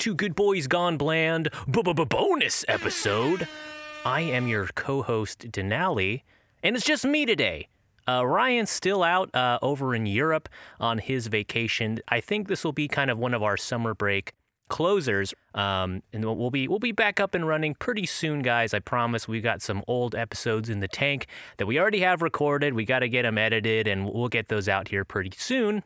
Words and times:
to 0.00 0.14
Good 0.14 0.34
Boys 0.34 0.66
Gone 0.66 0.96
Bland 0.96 1.50
bonus 1.68 2.64
episode. 2.68 3.46
I 4.02 4.22
am 4.22 4.48
your 4.48 4.66
co-host 4.68 5.50
Denali, 5.52 6.22
and 6.62 6.74
it's 6.74 6.86
just 6.86 7.04
me 7.04 7.26
today. 7.26 7.68
Uh, 8.08 8.24
Ryan's 8.24 8.70
still 8.70 9.02
out 9.02 9.34
uh, 9.34 9.58
over 9.60 9.94
in 9.94 10.06
Europe 10.06 10.48
on 10.80 10.96
his 10.96 11.26
vacation. 11.26 11.98
I 12.08 12.22
think 12.22 12.48
this 12.48 12.64
will 12.64 12.72
be 12.72 12.88
kind 12.88 13.10
of 13.10 13.18
one 13.18 13.34
of 13.34 13.42
our 13.42 13.58
summer 13.58 13.92
break 13.92 14.32
closers, 14.70 15.34
um, 15.54 16.02
and 16.14 16.24
we'll 16.24 16.50
be 16.50 16.66
we'll 16.66 16.78
be 16.78 16.92
back 16.92 17.20
up 17.20 17.34
and 17.34 17.46
running 17.46 17.74
pretty 17.74 18.06
soon, 18.06 18.40
guys. 18.40 18.72
I 18.72 18.78
promise. 18.78 19.28
We've 19.28 19.42
got 19.42 19.60
some 19.60 19.84
old 19.86 20.14
episodes 20.14 20.70
in 20.70 20.80
the 20.80 20.88
tank 20.88 21.26
that 21.58 21.66
we 21.66 21.78
already 21.78 22.00
have 22.00 22.22
recorded. 22.22 22.72
We 22.72 22.86
got 22.86 23.00
to 23.00 23.08
get 23.10 23.24
them 23.24 23.36
edited, 23.36 23.86
and 23.86 24.10
we'll 24.10 24.28
get 24.28 24.48
those 24.48 24.66
out 24.66 24.88
here 24.88 25.04
pretty 25.04 25.32
soon. 25.36 25.82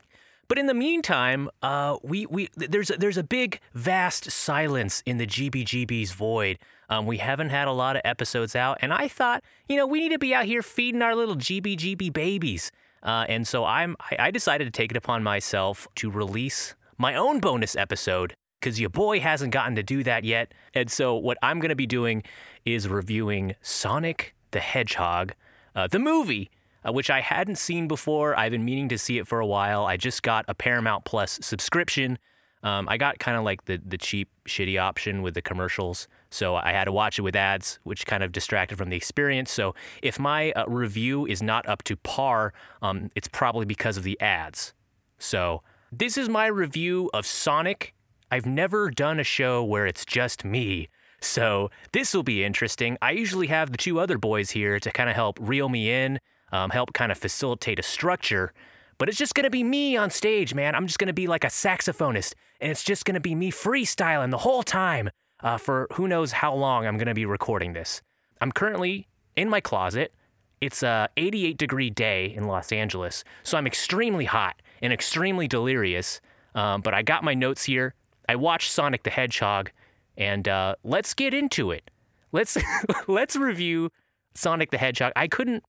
But 0.49 0.59
in 0.59 0.67
the 0.67 0.75
meantime, 0.75 1.49
uh, 1.63 1.97
we 2.03 2.27
we 2.27 2.49
there's 2.57 2.91
a, 2.91 2.97
there's 2.97 3.17
a 3.17 3.25
big 3.25 3.61
vast 3.73 4.31
silence 4.31 5.03
in 5.07 5.19
the 5.19 5.27
GBGB's 5.27 6.13
void. 6.13 6.59
Um, 6.89 7.07
we 7.07 7.19
haven't 7.19 7.49
had 7.49 7.67
a 7.67 7.73
lot 7.73 7.97
of 7.97 8.03
episodes 8.05 8.55
out, 8.55 8.79
and 8.81 8.93
I 8.93 9.09
thought, 9.09 9.43
you 9.69 9.77
know, 9.77 9.87
we 9.87 10.01
need 10.01 10.11
to 10.11 10.19
be 10.19 10.35
out 10.35 10.45
here 10.45 10.63
feeding 10.63 11.03
our 11.03 11.15
little 11.15 11.37
GBGB 11.37 12.13
babies. 12.13 12.71
Uh, 13.03 13.25
and 13.29 13.47
so 13.47 13.65
I'm 13.65 13.97
I, 14.01 14.27
I 14.27 14.31
decided 14.31 14.65
to 14.67 14.71
take 14.71 14.91
it 14.91 14.97
upon 14.97 15.23
myself 15.23 15.89
to 15.97 16.11
release 16.11 16.75
my 16.99 17.15
own 17.15 17.41
bonus 17.41 17.77
episode 17.77 18.35
because 18.61 18.81
your 18.81 18.91
boy 18.91 19.21
hasn't 19.21 19.53
gotten 19.53 19.75
to 19.77 19.83
do 19.83 20.03
that 20.05 20.25
yet. 20.25 20.53
And 20.73 20.91
so 20.91 21.15
what 21.17 21.37
I'm 21.43 21.59
going 21.59 21.69
to 21.71 21.77
be 21.77 21.87
doing 21.87 22.23
is 22.65 22.89
reviewing 22.89 23.57
Sonic 23.61 24.35
the 24.53 24.61
Hedgehog, 24.61 25.35
uh, 25.75 25.89
the 25.89 25.99
movie 25.99 26.51
uh, 26.87 26.93
which 26.93 27.11
I 27.11 27.21
hadn't 27.21 27.57
seen 27.57 27.89
before. 27.89 28.39
I've 28.39 28.53
been 28.53 28.65
meaning 28.65 28.89
to 28.91 28.99
see 28.99 29.19
it 29.19 29.27
for 29.27 29.41
a 29.41 29.47
while. 29.47 29.87
I 29.87 29.97
just 29.97 30.23
got 30.23 30.45
a 30.49 30.55
Paramount 30.55 31.05
Plus 31.05 31.39
subscription. 31.43 32.19
Um, 32.63 32.89
I 32.89 32.97
got 32.97 33.19
kind 33.19 33.37
of 33.37 33.45
like 33.45 33.67
the 33.67 33.81
the 33.85 33.99
cheap, 33.99 34.29
shitty 34.49 34.81
option 34.81 35.21
with 35.21 35.35
the 35.35 35.43
commercials, 35.43 36.09
so 36.31 36.57
I 36.57 36.73
had 36.73 36.85
to 36.85 36.93
watch 36.93 37.19
it 37.19 37.23
with 37.23 37.37
ads, 37.37 37.79
which 37.85 38.07
kind 38.07 38.23
of 38.23 38.33
distracted 38.33 38.79
from 38.79 38.89
the 38.89 38.97
experience. 38.97 39.53
So 39.53 39.75
if 40.03 40.19
my 40.19 40.53
uh, 40.53 40.65
review 40.67 41.27
is 41.27 41.43
not 41.43 41.69
up 41.69 41.83
to 41.85 41.97
par, 41.97 42.55
um, 42.81 43.11
it's 43.15 43.29
probably 43.29 43.67
because 43.67 43.99
of 43.99 44.03
the 44.03 44.19
ads. 44.21 44.73
So 45.19 45.63
this 45.93 46.17
is 46.17 46.29
my 46.29 46.47
review 46.47 47.11
of 47.13 47.27
Sonic. 47.27 47.95
I've 48.31 48.47
never 48.47 48.91
done 48.91 49.21
a 49.21 49.25
show 49.25 49.63
where 49.63 49.87
it's 49.87 50.05
just 50.05 50.45
me. 50.45 50.89
So 51.21 51.71
this 51.93 52.15
will 52.15 52.23
be 52.23 52.45
interesting. 52.45 52.99
I 53.01 53.13
usually 53.13 53.47
have 53.47 53.71
the 53.73 53.79
two 53.79 54.01
other 54.01 54.19
boys 54.19 54.51
here 54.51 54.81
to 54.81 54.91
kind 54.91 55.09
of 55.09 55.17
help 55.17 55.39
reel 55.41 55.69
me 55.69 55.91
in 55.91 56.19
um, 56.53 56.71
help 56.71 56.93
kind 56.93 57.11
of 57.13 57.19
facilitate 57.19 57.79
a 57.79 57.83
structure. 57.83 58.53
But 58.99 59.09
it's 59.09 59.19
just 59.19 59.35
gonna 59.35 59.51
be 59.51 59.65
me 59.65 59.97
on 59.97 60.11
stage, 60.11 60.55
man. 60.55 60.75
I'm 60.75 60.87
just 60.87 60.99
gonna 60.99 61.13
be 61.13 61.27
like 61.27 61.45
a 61.45 61.49
saxophonist, 61.49 62.35
and 62.61 62.71
it's 62.71 62.85
just 62.85 63.05
gonna 63.05 63.21
be 63.21 63.35
me 63.35 63.51
freestyling 63.51 64.31
the 64.31 64.39
whole 64.39 64.63
time 64.63 65.11
uh, 65.43 65.59
for 65.59 65.89
who 65.93 66.09
knows 66.09 66.33
how 66.33 66.55
long 66.55 66.87
I'm 66.87 66.97
gonna 66.97 67.15
be 67.15 67.27
recording 67.27 67.73
this. 67.73 68.03
I'm 68.41 68.53
currently 68.53 69.09
in 69.37 69.49
my 69.49 69.61
closet. 69.61 70.13
It's 70.61 70.83
a 70.83 71.09
88 71.17 71.59
degree 71.59 71.91
day 71.91 72.33
in 72.35 72.45
Los 72.45 72.73
Angeles, 72.73 73.25
so 73.43 73.59
I'm 73.59 73.67
extremely 73.67 74.25
hot 74.25 74.63
and 74.81 74.93
extremely 74.93 75.49
delirious. 75.49 76.21
Um, 76.55 76.81
but 76.81 76.95
I 76.95 77.03
got 77.03 77.25
my 77.25 77.35
notes 77.35 77.65
here. 77.65 77.95
I 78.29 78.37
watched 78.37 78.71
Sonic 78.71 79.03
the 79.03 79.11
Hedgehog, 79.11 79.71
and 80.17 80.49
uh, 80.49 80.77
let's 80.85 81.15
get 81.15 81.35
into 81.35 81.71
it. 81.71 81.91
Let's 82.33 82.57
let's 83.07 83.37
review 83.37 83.91
Sonic 84.35 84.71
the 84.71 84.79
Hedgehog. 84.79 85.13
I 85.17 85.29
couldn't 85.29 85.65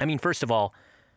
I 0.00 0.04
mean, 0.04 0.18
first 0.18 0.42
of 0.42 0.50
all, 0.50 0.74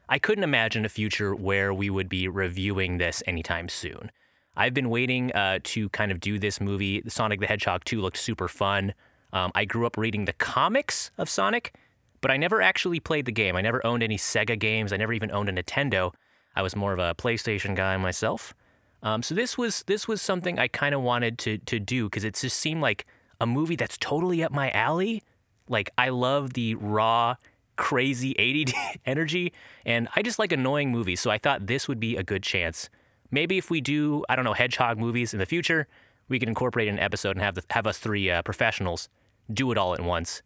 I 0.09 0.19
couldn't 0.19 0.43
imagine 0.43 0.85
a 0.85 0.89
future 0.89 1.35
where 1.35 1.73
we 1.73 1.89
would 1.89 2.07
be 2.07 2.27
reviewing 2.27 2.97
this 2.97 3.21
anytime 3.27 3.69
soon. 3.69 4.11
I've 4.55 4.73
been 4.73 4.89
waiting 4.89 5.31
uh, 5.33 5.59
to 5.63 5.89
kind 5.89 6.11
of 6.11 6.19
do 6.19 6.39
this 6.39 6.59
movie. 6.61 7.03
Sonic 7.07 7.39
the 7.39 7.47
Hedgehog 7.47 7.83
2 7.85 8.01
looked 8.01 8.17
super 8.17 8.47
fun. 8.47 8.93
Um, 9.33 9.51
I 9.53 9.66
grew 9.66 9.85
up 9.85 9.97
reading 9.97 10.25
the 10.25 10.33
comics 10.33 11.11
of 11.17 11.29
Sonic, 11.29 11.75
but 12.21 12.31
I 12.31 12.37
never 12.37 12.61
actually 12.61 12.99
played 12.99 13.25
the 13.25 13.31
game. 13.31 13.55
I 13.55 13.61
never 13.61 13.85
owned 13.85 14.01
any 14.01 14.17
Sega 14.17 14.57
games. 14.57 14.93
I 14.93 14.97
never 14.97 15.13
even 15.13 15.31
owned 15.31 15.49
a 15.49 15.51
Nintendo. 15.51 16.13
I 16.55 16.61
was 16.61 16.75
more 16.75 16.93
of 16.93 16.99
a 16.99 17.13
PlayStation 17.13 17.75
guy 17.75 17.95
myself. 17.97 18.55
Um, 19.03 19.21
so 19.21 19.35
this 19.35 19.57
was 19.57 19.83
this 19.85 20.07
was 20.07 20.23
something 20.23 20.57
I 20.57 20.67
kind 20.67 20.95
of 20.95 21.01
wanted 21.01 21.37
to 21.39 21.59
to 21.59 21.79
do 21.79 22.05
because 22.05 22.23
it 22.23 22.33
just 22.33 22.57
seemed 22.57 22.81
like 22.81 23.05
a 23.39 23.45
movie 23.45 23.75
that's 23.75 23.97
totally 23.97 24.43
up 24.43 24.51
my 24.51 24.71
alley. 24.71 25.21
Like 25.69 25.91
I 25.99 26.09
love 26.09 26.53
the 26.53 26.73
raw 26.75 27.35
crazy 27.77 28.35
80 28.38 28.73
energy, 29.05 29.53
and 29.85 30.07
I 30.15 30.21
just 30.21 30.39
like 30.39 30.51
annoying 30.51 30.91
movies, 30.91 31.19
so 31.19 31.31
I 31.31 31.38
thought 31.38 31.67
this 31.67 31.88
would 31.88 31.99
be 31.99 32.17
a 32.17 32.23
good 32.23 32.43
chance. 32.43 32.89
Maybe 33.31 33.57
if 33.57 33.69
we 33.69 33.81
do, 33.81 34.23
I 34.29 34.35
don't 34.35 34.45
know, 34.45 34.53
hedgehog 34.53 34.97
movies 34.97 35.33
in 35.33 35.39
the 35.39 35.45
future, 35.45 35.87
we 36.29 36.39
can 36.39 36.49
incorporate 36.49 36.87
an 36.87 36.99
episode 36.99 37.31
and 37.31 37.41
have 37.41 37.55
the, 37.55 37.63
have 37.69 37.87
us 37.87 37.97
three 37.97 38.29
uh, 38.29 38.41
professionals 38.41 39.09
do 39.51 39.71
it 39.71 39.77
all 39.77 39.93
at 39.93 40.01
once. 40.01 40.41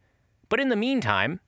But 0.50 0.60
in 0.60 0.70
the 0.70 0.76
meantime, 0.76 1.40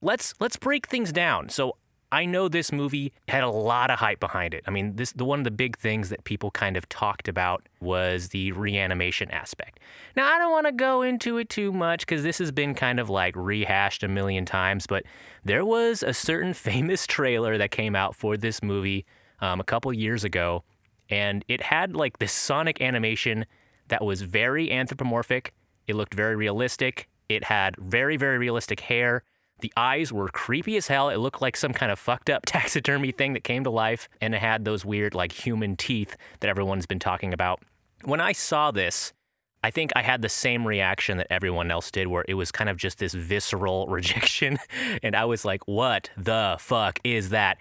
let's 0.00 0.34
let's 0.40 0.56
break 0.56 0.86
things 0.86 1.12
down. 1.12 1.48
So 1.48 1.76
I 2.14 2.26
know 2.26 2.48
this 2.48 2.70
movie 2.70 3.12
had 3.26 3.42
a 3.42 3.50
lot 3.50 3.90
of 3.90 3.98
hype 3.98 4.20
behind 4.20 4.54
it. 4.54 4.62
I 4.68 4.70
mean, 4.70 4.94
this 4.94 5.10
the 5.12 5.24
one 5.24 5.40
of 5.40 5.44
the 5.44 5.50
big 5.50 5.76
things 5.76 6.10
that 6.10 6.22
people 6.22 6.52
kind 6.52 6.76
of 6.76 6.88
talked 6.88 7.26
about 7.26 7.68
was 7.80 8.28
the 8.28 8.52
reanimation 8.52 9.30
aspect. 9.32 9.80
Now, 10.14 10.32
I 10.32 10.38
don't 10.38 10.52
want 10.52 10.66
to 10.66 10.72
go 10.72 11.02
into 11.02 11.38
it 11.38 11.48
too 11.48 11.72
much 11.72 12.06
cuz 12.06 12.22
this 12.22 12.38
has 12.38 12.52
been 12.52 12.74
kind 12.74 13.00
of 13.00 13.10
like 13.10 13.34
rehashed 13.34 14.04
a 14.04 14.08
million 14.08 14.44
times, 14.44 14.86
but 14.86 15.02
there 15.44 15.64
was 15.64 16.04
a 16.04 16.14
certain 16.14 16.54
famous 16.70 17.04
trailer 17.04 17.58
that 17.58 17.72
came 17.72 17.96
out 17.96 18.14
for 18.14 18.36
this 18.36 18.62
movie 18.62 19.04
um, 19.40 19.58
a 19.58 19.64
couple 19.64 19.92
years 19.92 20.22
ago, 20.22 20.62
and 21.10 21.44
it 21.48 21.60
had 21.60 21.96
like 21.96 22.18
this 22.18 22.32
Sonic 22.32 22.80
animation 22.80 23.44
that 23.88 24.04
was 24.04 24.22
very 24.22 24.70
anthropomorphic. 24.70 25.52
It 25.88 25.96
looked 25.96 26.14
very 26.14 26.36
realistic. 26.36 27.08
It 27.28 27.42
had 27.42 27.74
very, 27.76 28.16
very 28.16 28.38
realistic 28.38 28.78
hair. 28.78 29.24
The 29.64 29.72
eyes 29.78 30.12
were 30.12 30.28
creepy 30.28 30.76
as 30.76 30.88
hell. 30.88 31.08
It 31.08 31.16
looked 31.16 31.40
like 31.40 31.56
some 31.56 31.72
kind 31.72 31.90
of 31.90 31.98
fucked 31.98 32.28
up 32.28 32.42
taxidermy 32.46 33.12
thing 33.12 33.32
that 33.32 33.44
came 33.44 33.64
to 33.64 33.70
life, 33.70 34.10
and 34.20 34.34
it 34.34 34.42
had 34.42 34.66
those 34.66 34.84
weird, 34.84 35.14
like, 35.14 35.32
human 35.32 35.74
teeth 35.74 36.18
that 36.40 36.50
everyone's 36.50 36.84
been 36.84 36.98
talking 36.98 37.32
about. 37.32 37.62
When 38.02 38.20
I 38.20 38.32
saw 38.32 38.72
this, 38.72 39.14
I 39.62 39.70
think 39.70 39.90
I 39.96 40.02
had 40.02 40.20
the 40.20 40.28
same 40.28 40.66
reaction 40.66 41.16
that 41.16 41.28
everyone 41.32 41.70
else 41.70 41.90
did, 41.90 42.08
where 42.08 42.26
it 42.28 42.34
was 42.34 42.52
kind 42.52 42.68
of 42.68 42.76
just 42.76 42.98
this 42.98 43.14
visceral 43.14 43.86
rejection. 43.88 44.58
and 45.02 45.16
I 45.16 45.24
was 45.24 45.46
like, 45.46 45.66
what 45.66 46.10
the 46.18 46.58
fuck 46.60 46.98
is 47.02 47.30
that? 47.30 47.56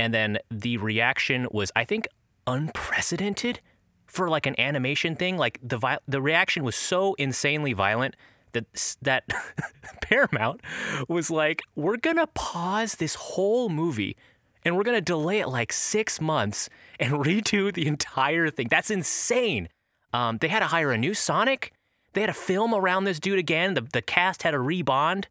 And 0.00 0.12
then 0.12 0.38
the 0.50 0.78
reaction 0.78 1.46
was, 1.52 1.70
I 1.76 1.84
think, 1.84 2.08
unprecedented 2.48 3.60
for 4.06 4.28
like 4.28 4.46
an 4.46 4.58
animation 4.58 5.14
thing. 5.14 5.36
Like 5.36 5.60
the 5.62 5.78
vi- 5.78 5.98
the 6.08 6.20
reaction 6.20 6.64
was 6.64 6.74
so 6.74 7.14
insanely 7.14 7.74
violent 7.74 8.16
that 8.54 8.96
that 9.02 9.24
Paramount 10.00 10.60
was 11.08 11.30
like, 11.30 11.62
we're 11.76 11.96
gonna 11.96 12.26
pause 12.28 12.96
this 12.96 13.14
whole 13.14 13.68
movie 13.68 14.16
and 14.64 14.76
we're 14.76 14.82
gonna 14.82 15.00
delay 15.00 15.40
it 15.40 15.48
like 15.48 15.72
six 15.72 16.20
months 16.20 16.68
and 16.98 17.12
redo 17.24 17.72
the 17.72 17.86
entire 17.86 18.50
thing. 18.50 18.68
That's 18.68 18.90
insane. 18.90 19.68
Um, 20.12 20.38
they 20.38 20.48
had 20.48 20.60
to 20.60 20.66
hire 20.66 20.92
a 20.92 20.98
new 20.98 21.14
Sonic. 21.14 21.72
They 22.14 22.22
had 22.22 22.28
to 22.28 22.32
film 22.32 22.72
around 22.72 23.04
this 23.04 23.18
dude 23.18 23.38
again. 23.38 23.74
The, 23.74 23.82
the 23.82 24.02
cast 24.02 24.44
had 24.44 24.52
to 24.52 24.58
rebond. 24.58 25.24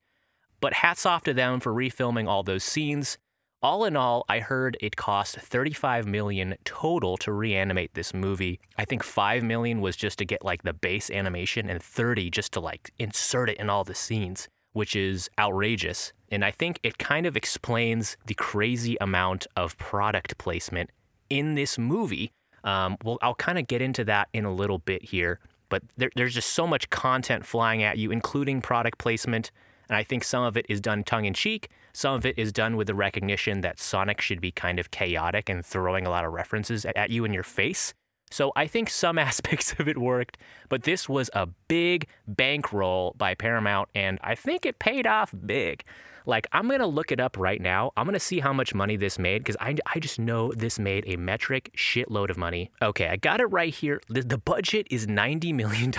But 0.60 0.74
hats 0.74 1.06
off 1.06 1.24
to 1.24 1.34
them 1.34 1.60
for 1.60 1.74
refilming 1.74 2.28
all 2.28 2.44
those 2.44 2.64
scenes. 2.64 3.18
All 3.64 3.86
in 3.86 3.96
all, 3.96 4.26
I 4.28 4.40
heard 4.40 4.76
it 4.82 4.98
cost 4.98 5.38
35 5.38 6.06
million 6.06 6.56
total 6.66 7.16
to 7.20 7.32
reanimate 7.32 7.94
this 7.94 8.14
movie. 8.14 8.60
I 8.78 8.84
think 8.84 9.04
5 9.04 9.42
million 9.42 9.80
was 9.80 9.96
just 9.96 10.18
to 10.18 10.26
get 10.26 10.44
like 10.44 10.64
the 10.64 10.74
base 10.74 11.10
animation 11.10 11.70
and 11.70 11.82
30 11.82 12.30
just 12.30 12.52
to 12.54 12.60
like 12.60 12.92
insert 13.00 13.50
it 13.50 13.58
in 13.58 13.70
all 13.70 13.86
the 13.86 13.96
scenes, 13.96 14.50
which 14.74 14.98
is 14.98 15.30
outrageous. 15.40 16.12
And 16.30 16.44
I 16.44 16.52
think 16.52 16.78
it 16.84 16.98
kind 16.98 17.26
of 17.26 17.38
explains 17.38 18.18
the 18.26 18.34
crazy 18.34 18.98
amount 19.00 19.48
of 19.56 19.78
product 19.78 20.38
placement 20.38 20.90
in 21.30 21.56
this 21.56 21.78
movie. 21.78 22.34
Um, 22.66 22.98
well, 23.02 23.18
I'll 23.22 23.34
kind 23.34 23.58
of 23.58 23.68
get 23.68 23.82
into 23.82 24.04
that 24.04 24.28
in 24.34 24.44
a 24.44 24.54
little 24.54 24.80
bit 24.80 25.06
here, 25.06 25.40
but 25.70 25.84
there, 25.96 26.12
there's 26.18 26.34
just 26.34 26.54
so 26.54 26.68
much 26.68 26.90
content 26.90 27.46
flying 27.46 27.82
at 27.82 27.98
you, 27.98 28.12
including 28.12 28.60
product 28.60 28.98
placement. 28.98 29.52
And 29.94 30.00
I 30.00 30.04
think 30.04 30.24
some 30.24 30.44
of 30.44 30.58
it 30.58 30.66
is 30.68 30.82
done 30.82 31.04
tongue 31.04 31.26
in 31.26 31.36
cheek, 31.36 31.70
some 31.94 32.16
of 32.16 32.26
it 32.26 32.36
is 32.36 32.52
done 32.52 32.78
with 32.78 32.88
the 32.88 32.96
recognition 32.96 33.62
that 33.62 33.78
Sonic 33.78 34.22
should 34.22 34.42
be 34.42 34.52
kind 34.52 34.80
of 34.80 34.90
chaotic 34.90 35.50
and 35.50 35.64
throwing 35.64 36.08
a 36.08 36.10
lot 36.10 36.26
of 36.26 36.34
references 36.34 36.84
at 36.84 37.12
you 37.12 37.26
in 37.26 37.32
your 37.32 37.44
face. 37.44 37.94
So 38.34 38.52
I 38.56 38.66
think 38.66 38.90
some 38.90 39.20
aspects 39.30 39.76
of 39.78 39.88
it 39.88 39.98
worked, 39.98 40.40
but 40.68 40.84
this 40.84 41.08
was 41.08 41.30
a 41.34 41.46
big 41.68 42.08
bankroll 42.28 43.14
by 43.16 43.36
Paramount, 43.36 43.90
and 43.94 44.18
I 44.24 44.34
think 44.34 44.66
it 44.66 44.80
paid 44.80 45.06
off 45.06 45.34
big. 45.46 45.84
Like, 46.26 46.48
I'm 46.52 46.68
gonna 46.68 46.88
look 46.88 47.12
it 47.12 47.20
up 47.20 47.38
right 47.38 47.62
now. 47.62 47.92
I'm 47.96 48.06
gonna 48.06 48.20
see 48.20 48.40
how 48.40 48.52
much 48.52 48.74
money 48.74 48.96
this 48.96 49.20
made 49.20 49.40
because 49.40 49.58
I, 49.60 49.76
I 49.94 50.00
just 50.00 50.18
know 50.18 50.52
this 50.54 50.80
made 50.80 51.04
a 51.06 51.16
metric 51.18 51.72
shitload 51.78 52.32
of 52.32 52.38
money. 52.38 52.72
Okay, 52.82 53.08
I 53.08 53.18
got 53.18 53.40
it 53.40 53.46
right 53.46 53.74
here. 53.74 54.02
The, 54.10 54.22
the 54.22 54.38
budget 54.40 54.88
is 54.90 55.06
$90 55.06 55.54
million, 55.54 55.92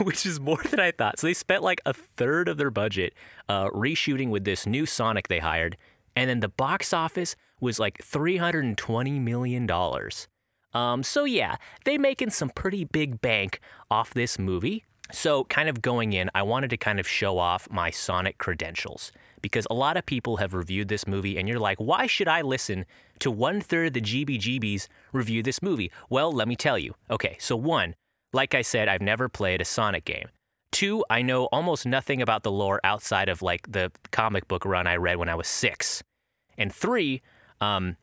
which 0.04 0.24
is 0.24 0.38
more 0.38 0.62
than 0.70 0.78
I 0.78 0.92
thought. 0.92 1.18
So 1.18 1.26
they 1.26 1.34
spent 1.34 1.64
like 1.64 1.80
a 1.86 1.92
third 1.92 2.48
of 2.48 2.56
their 2.56 2.70
budget 2.70 3.14
uh, 3.48 3.68
reshooting 3.70 4.28
with 4.30 4.44
this 4.44 4.64
new 4.64 4.86
Sonic 4.86 5.26
they 5.26 5.40
hired. 5.40 5.76
And 6.14 6.28
then 6.30 6.40
the 6.40 6.48
box 6.48 6.92
office 6.92 7.34
was 7.58 7.80
like 7.80 7.98
$320 7.98 9.20
million. 9.20 9.66
Um, 10.74 11.02
so 11.02 11.24
yeah, 11.24 11.56
they 11.84 11.98
making 11.98 12.30
some 12.30 12.50
pretty 12.50 12.84
big 12.84 13.20
bank 13.20 13.60
off 13.90 14.14
this 14.14 14.38
movie. 14.38 14.84
So 15.12 15.44
kind 15.44 15.68
of 15.68 15.82
going 15.82 16.14
in, 16.14 16.30
I 16.34 16.42
wanted 16.42 16.70
to 16.70 16.78
kind 16.78 16.98
of 16.98 17.06
show 17.06 17.38
off 17.38 17.68
my 17.70 17.90
Sonic 17.90 18.38
credentials 18.38 19.12
because 19.42 19.66
a 19.68 19.74
lot 19.74 19.96
of 19.98 20.06
people 20.06 20.38
have 20.38 20.54
reviewed 20.54 20.88
this 20.88 21.06
movie, 21.06 21.36
and 21.36 21.48
you're 21.48 21.58
like, 21.58 21.78
why 21.78 22.06
should 22.06 22.28
I 22.28 22.40
listen 22.40 22.86
to 23.18 23.30
one 23.30 23.60
third 23.60 23.88
of 23.88 23.92
the 23.92 24.00
GBGBs 24.00 24.88
review 25.12 25.42
this 25.42 25.60
movie? 25.60 25.90
Well, 26.08 26.32
let 26.32 26.48
me 26.48 26.56
tell 26.56 26.78
you. 26.78 26.94
Okay, 27.10 27.36
so 27.38 27.56
one, 27.56 27.94
like 28.32 28.54
I 28.54 28.62
said, 28.62 28.88
I've 28.88 29.02
never 29.02 29.28
played 29.28 29.60
a 29.60 29.64
Sonic 29.66 30.04
game. 30.04 30.28
Two, 30.70 31.04
I 31.10 31.20
know 31.20 31.46
almost 31.46 31.84
nothing 31.84 32.22
about 32.22 32.44
the 32.44 32.52
lore 32.52 32.80
outside 32.82 33.28
of 33.28 33.42
like 33.42 33.70
the 33.70 33.92
comic 34.12 34.48
book 34.48 34.64
run 34.64 34.86
I 34.86 34.96
read 34.96 35.18
when 35.18 35.28
I 35.28 35.34
was 35.34 35.48
six. 35.48 36.02
And 36.56 36.72
three, 36.72 37.20
um, 37.60 37.96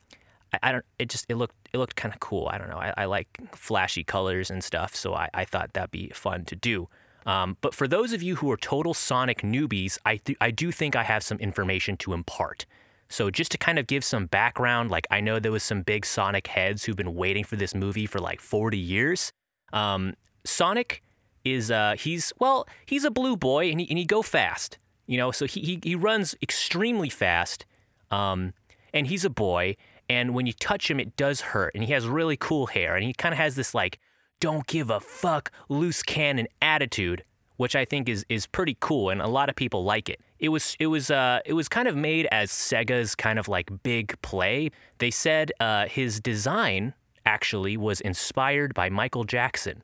I, 0.52 0.58
I 0.62 0.72
don't. 0.72 0.84
It 0.98 1.08
just 1.08 1.26
it 1.28 1.36
looked 1.36 1.68
it 1.72 1.78
looked 1.78 1.96
kind 1.96 2.12
of 2.12 2.20
cool. 2.20 2.48
I 2.50 2.58
don't 2.58 2.68
know. 2.68 2.78
I, 2.78 2.92
I 2.96 3.04
like 3.06 3.28
flashy 3.52 4.04
colors 4.04 4.50
and 4.50 4.62
stuff, 4.62 4.94
so 4.94 5.14
I, 5.14 5.28
I 5.34 5.44
thought 5.44 5.72
that'd 5.72 5.90
be 5.90 6.08
fun 6.08 6.44
to 6.46 6.56
do. 6.56 6.88
Um, 7.26 7.56
but 7.60 7.74
for 7.74 7.86
those 7.86 8.12
of 8.12 8.22
you 8.22 8.36
who 8.36 8.50
are 8.50 8.56
total 8.56 8.94
Sonic 8.94 9.42
newbies, 9.42 9.98
I 10.04 10.16
th- 10.16 10.38
I 10.40 10.50
do 10.50 10.72
think 10.72 10.96
I 10.96 11.02
have 11.02 11.22
some 11.22 11.38
information 11.38 11.96
to 11.98 12.12
impart. 12.12 12.66
So 13.08 13.28
just 13.28 13.50
to 13.52 13.58
kind 13.58 13.78
of 13.78 13.86
give 13.86 14.04
some 14.04 14.26
background, 14.26 14.90
like 14.90 15.06
I 15.10 15.20
know 15.20 15.38
there 15.38 15.52
was 15.52 15.64
some 15.64 15.82
big 15.82 16.06
Sonic 16.06 16.46
heads 16.46 16.84
who've 16.84 16.96
been 16.96 17.14
waiting 17.14 17.44
for 17.44 17.56
this 17.56 17.74
movie 17.74 18.06
for 18.06 18.20
like 18.20 18.40
40 18.40 18.78
years. 18.78 19.32
Um, 19.72 20.14
Sonic 20.44 21.02
is 21.44 21.70
uh 21.70 21.94
he's 21.98 22.32
well 22.38 22.66
he's 22.84 23.04
a 23.04 23.10
blue 23.10 23.36
boy 23.36 23.70
and 23.70 23.80
he 23.80 23.88
and 23.88 23.98
he 23.98 24.04
go 24.04 24.20
fast 24.22 24.78
you 25.06 25.16
know 25.16 25.30
so 25.30 25.46
he 25.46 25.60
he, 25.60 25.80
he 25.82 25.94
runs 25.94 26.34
extremely 26.42 27.08
fast 27.08 27.64
um 28.10 28.52
and 28.92 29.06
he's 29.06 29.24
a 29.24 29.30
boy 29.30 29.74
and 30.10 30.34
when 30.34 30.46
you 30.46 30.52
touch 30.52 30.90
him 30.90 31.00
it 31.00 31.16
does 31.16 31.40
hurt 31.40 31.72
and 31.74 31.84
he 31.84 31.92
has 31.92 32.06
really 32.06 32.36
cool 32.36 32.66
hair 32.66 32.96
and 32.96 33.04
he 33.04 33.14
kind 33.14 33.32
of 33.32 33.38
has 33.38 33.54
this 33.54 33.74
like 33.74 33.98
don't 34.40 34.66
give 34.66 34.90
a 34.90 35.00
fuck 35.00 35.50
loose 35.68 36.02
cannon 36.02 36.46
attitude 36.60 37.22
which 37.60 37.76
I 37.76 37.84
think 37.84 38.08
is 38.08 38.24
is 38.30 38.46
pretty 38.46 38.78
cool 38.80 39.10
and 39.10 39.20
a 39.20 39.26
lot 39.26 39.50
of 39.50 39.54
people 39.54 39.84
like 39.84 40.08
it. 40.08 40.18
It 40.38 40.48
was 40.48 40.78
it 40.80 40.86
was 40.86 41.10
uh 41.10 41.40
it 41.44 41.52
was 41.52 41.68
kind 41.68 41.88
of 41.88 41.94
made 41.94 42.26
as 42.32 42.50
Sega's 42.50 43.14
kind 43.14 43.38
of 43.38 43.48
like 43.48 43.70
big 43.82 44.18
play. 44.22 44.70
They 44.96 45.10
said 45.10 45.52
uh, 45.60 45.86
his 45.86 46.20
design 46.20 46.94
actually 47.26 47.76
was 47.76 48.00
inspired 48.00 48.72
by 48.72 48.88
Michael 48.88 49.24
Jackson 49.24 49.82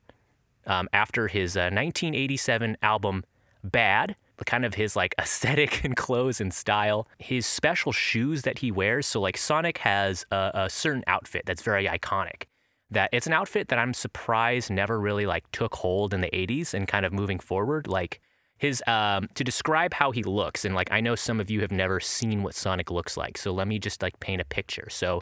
um, 0.65 0.89
after 0.91 1.27
his 1.27 1.55
uh, 1.55 1.69
1987 1.69 2.77
album 2.81 3.23
Bad, 3.63 4.15
kind 4.45 4.65
of 4.65 4.75
his 4.75 4.95
like 4.95 5.15
aesthetic 5.19 5.83
and 5.83 5.95
clothes 5.95 6.41
and 6.41 6.53
style, 6.53 7.07
his 7.17 7.45
special 7.45 7.91
shoes 7.91 8.43
that 8.43 8.59
he 8.59 8.71
wears. 8.71 9.07
So 9.07 9.19
like 9.21 9.37
Sonic 9.37 9.79
has 9.79 10.25
a, 10.31 10.51
a 10.53 10.69
certain 10.69 11.03
outfit 11.07 11.43
that's 11.45 11.61
very 11.61 11.85
iconic. 11.85 12.43
That 12.89 13.09
it's 13.11 13.27
an 13.27 13.33
outfit 13.33 13.67
that 13.67 13.79
I'm 13.79 13.93
surprised 13.93 14.71
never 14.71 14.99
really 14.99 15.25
like 15.25 15.49
took 15.51 15.75
hold 15.75 16.13
in 16.13 16.21
the 16.21 16.29
80s 16.29 16.73
and 16.73 16.87
kind 16.87 17.05
of 17.05 17.11
moving 17.11 17.39
forward. 17.39 17.87
Like 17.87 18.21
his 18.57 18.81
um, 18.87 19.27
to 19.35 19.43
describe 19.43 19.93
how 19.93 20.11
he 20.11 20.23
looks 20.23 20.65
and 20.65 20.73
like 20.73 20.91
I 20.91 21.01
know 21.01 21.15
some 21.15 21.39
of 21.39 21.49
you 21.49 21.61
have 21.61 21.71
never 21.71 21.99
seen 21.99 22.43
what 22.43 22.55
Sonic 22.55 22.89
looks 22.89 23.17
like. 23.17 23.37
So 23.37 23.51
let 23.51 23.67
me 23.67 23.77
just 23.77 24.01
like 24.01 24.19
paint 24.19 24.41
a 24.41 24.45
picture. 24.45 24.87
So 24.89 25.21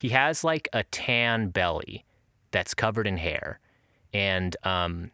he 0.00 0.10
has 0.10 0.44
like 0.44 0.68
a 0.72 0.84
tan 0.84 1.48
belly 1.48 2.04
that's 2.52 2.74
covered 2.74 3.06
in 3.06 3.16
hair 3.16 3.58
and 4.12 4.56
um, 4.62 5.10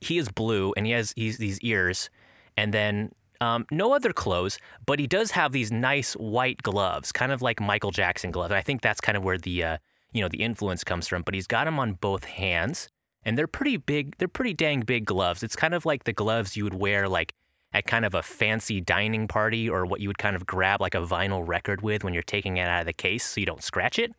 he 0.00 0.18
is 0.18 0.28
blue 0.28 0.74
and 0.76 0.84
he 0.84 0.92
has 0.92 1.12
he's 1.16 1.38
these 1.38 1.60
ears 1.60 2.10
and 2.56 2.72
then 2.72 3.12
um, 3.40 3.66
no 3.72 3.92
other 3.92 4.12
clothes, 4.12 4.58
but 4.86 5.00
he 5.00 5.06
does 5.06 5.32
have 5.32 5.50
these 5.50 5.72
nice 5.72 6.12
white 6.12 6.62
gloves, 6.62 7.10
kind 7.10 7.32
of 7.32 7.42
like 7.42 7.60
Michael 7.60 7.90
Jackson 7.90 8.30
gloves. 8.30 8.52
And 8.52 8.58
I 8.58 8.62
think 8.62 8.82
that's 8.82 9.00
kind 9.00 9.16
of 9.16 9.24
where 9.24 9.38
the 9.38 9.64
uh, 9.64 9.78
you 10.12 10.20
know 10.20 10.28
the 10.28 10.42
influence 10.42 10.84
comes 10.84 11.08
from. 11.08 11.22
But 11.22 11.34
he's 11.34 11.48
got 11.48 11.64
them 11.64 11.78
on 11.78 11.94
both 11.94 12.24
hands, 12.24 12.88
and 13.24 13.36
they're 13.36 13.48
pretty 13.48 13.76
big. 13.76 14.16
They're 14.18 14.28
pretty 14.28 14.54
dang 14.54 14.82
big 14.82 15.04
gloves. 15.06 15.42
It's 15.42 15.56
kind 15.56 15.74
of 15.74 15.84
like 15.84 16.04
the 16.04 16.12
gloves 16.12 16.56
you 16.56 16.64
would 16.64 16.74
wear 16.74 17.08
like 17.08 17.34
at 17.72 17.86
kind 17.86 18.04
of 18.04 18.14
a 18.14 18.22
fancy 18.22 18.80
dining 18.80 19.26
party, 19.26 19.68
or 19.68 19.86
what 19.86 20.00
you 20.00 20.08
would 20.08 20.18
kind 20.18 20.36
of 20.36 20.46
grab 20.46 20.80
like 20.80 20.94
a 20.94 21.00
vinyl 21.00 21.46
record 21.46 21.82
with 21.82 22.04
when 22.04 22.14
you're 22.14 22.22
taking 22.22 22.58
it 22.58 22.68
out 22.68 22.80
of 22.80 22.86
the 22.86 22.92
case, 22.92 23.24
so 23.24 23.40
you 23.40 23.46
don't 23.46 23.62
scratch 23.62 23.98
it. 23.98 24.12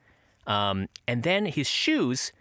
Um, 0.47 0.88
and 1.07 1.24
then 1.24 1.45
his 1.45 1.68
shoes 1.68 2.33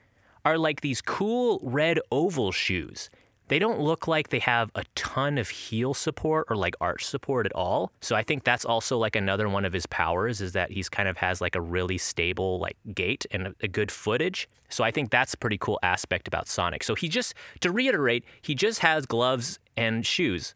are 0.44 0.58
like 0.58 0.80
these 0.80 1.00
cool 1.00 1.60
red 1.62 2.00
oval 2.10 2.50
shoes. 2.50 3.08
They 3.48 3.58
don't 3.58 3.80
look 3.80 4.08
like 4.08 4.28
they 4.28 4.38
have 4.38 4.70
a 4.74 4.84
ton 4.94 5.36
of 5.36 5.48
heel 5.48 5.94
support 5.94 6.46
or 6.48 6.56
like 6.56 6.74
arch 6.80 7.04
support 7.04 7.44
at 7.44 7.52
all. 7.52 7.92
So 8.00 8.16
I 8.16 8.22
think 8.22 8.44
that's 8.44 8.64
also 8.64 8.96
like 8.98 9.16
another 9.16 9.48
one 9.48 9.64
of 9.64 9.72
his 9.72 9.86
powers 9.86 10.40
is 10.40 10.52
that 10.52 10.70
he's 10.70 10.88
kind 10.88 11.08
of 11.08 11.18
has 11.18 11.40
like 11.40 11.54
a 11.54 11.60
really 11.60 11.98
stable 11.98 12.58
like 12.58 12.76
gait 12.94 13.26
and 13.30 13.54
a, 13.60 13.68
good 13.68 13.90
footage. 13.90 14.48
So 14.68 14.84
I 14.84 14.90
think 14.90 15.10
that's 15.10 15.34
a 15.34 15.36
pretty 15.36 15.58
cool 15.58 15.78
aspect 15.82 16.28
about 16.28 16.48
Sonic. 16.48 16.82
So 16.82 16.94
he 16.94 17.08
just 17.08 17.34
to 17.60 17.70
reiterate, 17.70 18.24
he 18.40 18.54
just 18.54 18.78
has 18.78 19.06
gloves 19.06 19.58
and 19.76 20.06
shoes. 20.06 20.54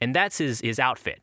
And 0.00 0.14
that's 0.14 0.38
his 0.38 0.60
his 0.60 0.78
outfit. 0.78 1.20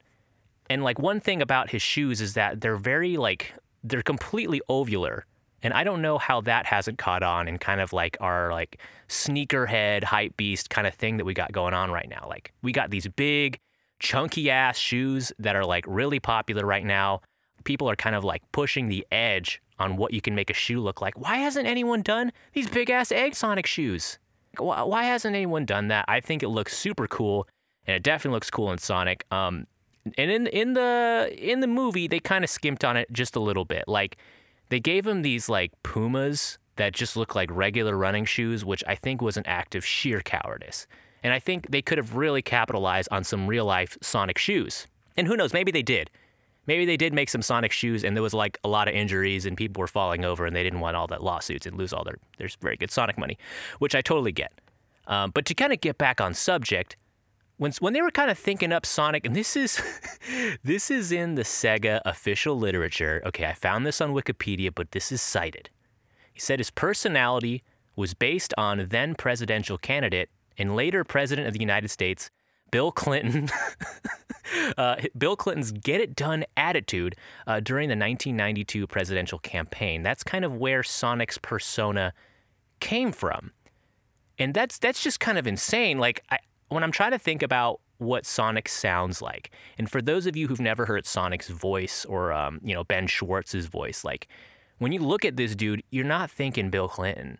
And 0.69 0.83
like 0.83 0.99
one 0.99 1.19
thing 1.19 1.41
about 1.41 1.69
his 1.69 1.81
shoes 1.81 2.19
is 2.19 2.33
that 2.33 2.61
they're 2.61 2.75
very 2.75 3.17
like 3.17 3.53
they're 3.83 4.01
completely 4.01 4.61
ovular 4.69 5.21
and 5.65 5.73
I 5.73 5.83
don't 5.83 6.03
know 6.03 6.19
how 6.19 6.41
that 6.41 6.67
hasn't 6.67 6.99
caught 6.99 7.23
on 7.23 7.47
in 7.47 7.57
kind 7.57 7.81
of 7.81 7.91
like 7.91 8.17
our 8.19 8.51
like 8.51 8.79
sneakerhead 9.09 10.03
hype 10.03 10.37
beast 10.37 10.69
kind 10.69 10.85
of 10.85 10.93
thing 10.93 11.17
that 11.17 11.25
we 11.25 11.33
got 11.33 11.51
going 11.51 11.73
on 11.73 11.89
right 11.89 12.07
now. 12.07 12.27
Like 12.29 12.53
we 12.61 12.71
got 12.71 12.91
these 12.91 13.07
big 13.07 13.57
chunky 13.99 14.51
ass 14.51 14.77
shoes 14.77 15.33
that 15.39 15.55
are 15.55 15.65
like 15.65 15.83
really 15.87 16.19
popular 16.19 16.67
right 16.67 16.85
now. 16.85 17.21
People 17.63 17.89
are 17.89 17.95
kind 17.95 18.15
of 18.15 18.23
like 18.23 18.43
pushing 18.51 18.89
the 18.89 19.07
edge 19.11 19.59
on 19.79 19.97
what 19.97 20.13
you 20.13 20.21
can 20.21 20.35
make 20.35 20.51
a 20.51 20.53
shoe 20.53 20.79
look 20.79 21.01
like. 21.01 21.19
Why 21.19 21.37
hasn't 21.37 21.65
anyone 21.65 22.03
done 22.03 22.31
these 22.53 22.69
big 22.69 22.91
ass 22.91 23.11
egg 23.11 23.33
Sonic 23.33 23.65
shoes? 23.65 24.19
Why 24.59 25.05
hasn't 25.05 25.35
anyone 25.35 25.65
done 25.65 25.87
that? 25.87 26.05
I 26.07 26.19
think 26.19 26.43
it 26.43 26.49
looks 26.49 26.77
super 26.77 27.07
cool, 27.07 27.47
and 27.87 27.95
it 27.95 28.03
definitely 28.03 28.35
looks 28.35 28.51
cool 28.51 28.71
in 28.71 28.77
Sonic. 28.77 29.25
Um, 29.31 29.65
and 30.15 30.29
in 30.29 30.45
in 30.45 30.73
the 30.73 31.35
in 31.35 31.61
the 31.61 31.67
movie, 31.67 32.07
they 32.07 32.19
kind 32.19 32.43
of 32.43 32.51
skimped 32.51 32.85
on 32.85 32.95
it 32.97 33.11
just 33.11 33.35
a 33.35 33.39
little 33.39 33.65
bit. 33.65 33.85
Like 33.87 34.17
they 34.69 34.79
gave 34.79 35.05
him 35.05 35.21
these 35.21 35.49
like 35.49 35.71
Pumas 35.83 36.57
that 36.75 36.93
just 36.93 37.15
look 37.15 37.35
like 37.35 37.49
regular 37.51 37.95
running 37.97 38.25
shoes, 38.25 38.65
which 38.65 38.83
I 38.87 38.95
think 38.95 39.21
was 39.21 39.37
an 39.37 39.45
act 39.45 39.75
of 39.75 39.85
sheer 39.85 40.21
cowardice. 40.21 40.87
And 41.23 41.33
I 41.33 41.39
think 41.39 41.71
they 41.71 41.81
could 41.81 41.97
have 41.97 42.15
really 42.15 42.41
capitalized 42.41 43.09
on 43.11 43.23
some 43.23 43.47
real 43.47 43.65
life 43.65 43.97
Sonic 44.01 44.37
shoes. 44.37 44.87
And 45.17 45.27
who 45.27 45.37
knows, 45.37 45.53
maybe 45.53 45.71
they 45.71 45.81
did. 45.81 46.09
Maybe 46.67 46.85
they 46.85 46.97
did 46.97 47.13
make 47.13 47.29
some 47.29 47.41
Sonic 47.41 47.71
shoes 47.71 48.03
and 48.03 48.15
there 48.15 48.23
was 48.23 48.33
like 48.33 48.57
a 48.63 48.67
lot 48.67 48.87
of 48.87 48.93
injuries 48.93 49.45
and 49.45 49.55
people 49.55 49.79
were 49.79 49.87
falling 49.87 50.25
over 50.25 50.45
and 50.45 50.55
they 50.55 50.63
didn't 50.63 50.79
want 50.79 50.95
all 50.95 51.07
that 51.07 51.23
lawsuits 51.23 51.65
and 51.65 51.77
lose 51.77 51.93
all 51.93 52.03
their, 52.03 52.17
their 52.37 52.49
very 52.61 52.75
good 52.75 52.91
Sonic 52.91 53.17
money, 53.17 53.37
which 53.79 53.95
I 53.95 54.01
totally 54.01 54.31
get. 54.31 54.51
Um, 55.07 55.31
but 55.31 55.45
to 55.45 55.53
kind 55.53 55.71
of 55.71 55.81
get 55.81 55.97
back 55.97 56.19
on 56.19 56.33
subject, 56.33 56.95
when 57.57 57.71
when 57.79 57.93
they 57.93 58.01
were 58.01 58.11
kind 58.11 58.29
of 58.29 58.37
thinking 58.37 58.71
up 58.71 58.85
Sonic, 58.85 59.25
and 59.25 59.35
this 59.35 59.55
is 59.55 59.81
this 60.63 60.91
is 60.91 61.11
in 61.11 61.35
the 61.35 61.43
Sega 61.43 62.01
official 62.05 62.57
literature. 62.57 63.21
Okay, 63.25 63.45
I 63.45 63.53
found 63.53 63.85
this 63.85 64.01
on 64.01 64.13
Wikipedia, 64.13 64.73
but 64.73 64.91
this 64.91 65.11
is 65.11 65.21
cited. 65.21 65.69
He 66.33 66.39
said 66.39 66.59
his 66.59 66.69
personality 66.69 67.63
was 67.95 68.13
based 68.13 68.53
on 68.57 68.87
then 68.89 69.15
presidential 69.15 69.77
candidate 69.77 70.29
and 70.57 70.75
later 70.75 71.03
president 71.03 71.47
of 71.47 71.53
the 71.53 71.59
United 71.59 71.89
States, 71.89 72.29
Bill 72.71 72.91
Clinton. 72.91 73.49
uh, 74.77 74.97
Bill 75.17 75.37
Clinton's 75.37 75.71
"get 75.71 76.01
it 76.01 76.15
done" 76.15 76.43
attitude 76.57 77.15
uh, 77.47 77.61
during 77.61 77.87
the 77.87 77.93
1992 77.93 78.87
presidential 78.87 79.39
campaign. 79.39 80.03
That's 80.03 80.23
kind 80.23 80.43
of 80.43 80.57
where 80.57 80.83
Sonic's 80.83 81.37
persona 81.37 82.13
came 82.81 83.13
from, 83.13 83.51
and 84.37 84.53
that's 84.53 84.77
that's 84.77 85.01
just 85.01 85.21
kind 85.21 85.37
of 85.37 85.47
insane. 85.47 85.99
Like 85.99 86.21
I 86.29 86.39
when 86.69 86.83
I'm 86.83 86.91
trying 86.91 87.11
to 87.11 87.19
think 87.19 87.43
about 87.43 87.79
what 87.97 88.25
Sonic 88.25 88.67
sounds 88.67 89.21
like, 89.21 89.51
and 89.77 89.89
for 89.89 90.01
those 90.01 90.25
of 90.25 90.35
you 90.35 90.47
who've 90.47 90.59
never 90.59 90.85
heard 90.85 91.05
Sonic's 91.05 91.49
voice 91.49 92.05
or 92.05 92.33
um, 92.33 92.59
you 92.63 92.73
know 92.73 92.83
Ben 92.83 93.07
Schwartz's 93.07 93.67
voice, 93.67 94.03
like 94.03 94.27
when 94.77 94.91
you 94.91 94.99
look 94.99 95.23
at 95.25 95.37
this 95.37 95.55
dude, 95.55 95.83
you're 95.91 96.05
not 96.05 96.29
thinking 96.29 96.69
Bill 96.69 96.87
Clinton. 96.87 97.39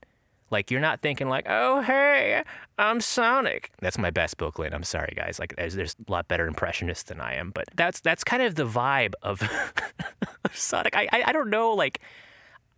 Like 0.51 0.69
you're 0.69 0.81
not 0.81 1.01
thinking 1.01 1.27
like, 1.27 1.45
oh 1.49 1.81
hey, 1.81 2.43
I'm 2.77 3.01
Sonic. 3.01 3.71
That's 3.81 3.97
my 3.97 4.11
best 4.11 4.37
Bill 4.37 4.51
Clinton. 4.51 4.75
I'm 4.75 4.83
sorry 4.83 5.13
guys. 5.15 5.39
Like 5.39 5.55
there's, 5.55 5.75
there's 5.75 5.95
a 6.07 6.11
lot 6.11 6.27
better 6.27 6.47
impressionists 6.47 7.03
than 7.03 7.19
I 7.19 7.33
am, 7.35 7.51
but 7.51 7.65
that's 7.75 7.99
that's 7.99 8.23
kind 8.23 8.43
of 8.43 8.55
the 8.55 8.65
vibe 8.65 9.13
of, 9.23 9.41
Sonic. 10.53 10.95
I, 10.95 11.07
I 11.11 11.23
I 11.27 11.31
don't 11.33 11.49
know. 11.49 11.71
Like 11.73 11.99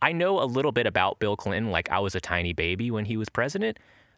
I 0.02 0.12
know 0.12 0.42
a 0.42 0.46
little 0.46 0.72
bit 0.72 0.88
about 0.88 1.20
Bill 1.20 1.36
Clinton. 1.36 1.72
Like 1.72 1.90
I 1.92 2.00
was 2.00 2.16
a 2.16 2.22
tiny 2.22 2.54
baby 2.54 2.90
when 2.90 3.06
he 3.06 3.18
was 3.18 3.30
president, 3.30 3.78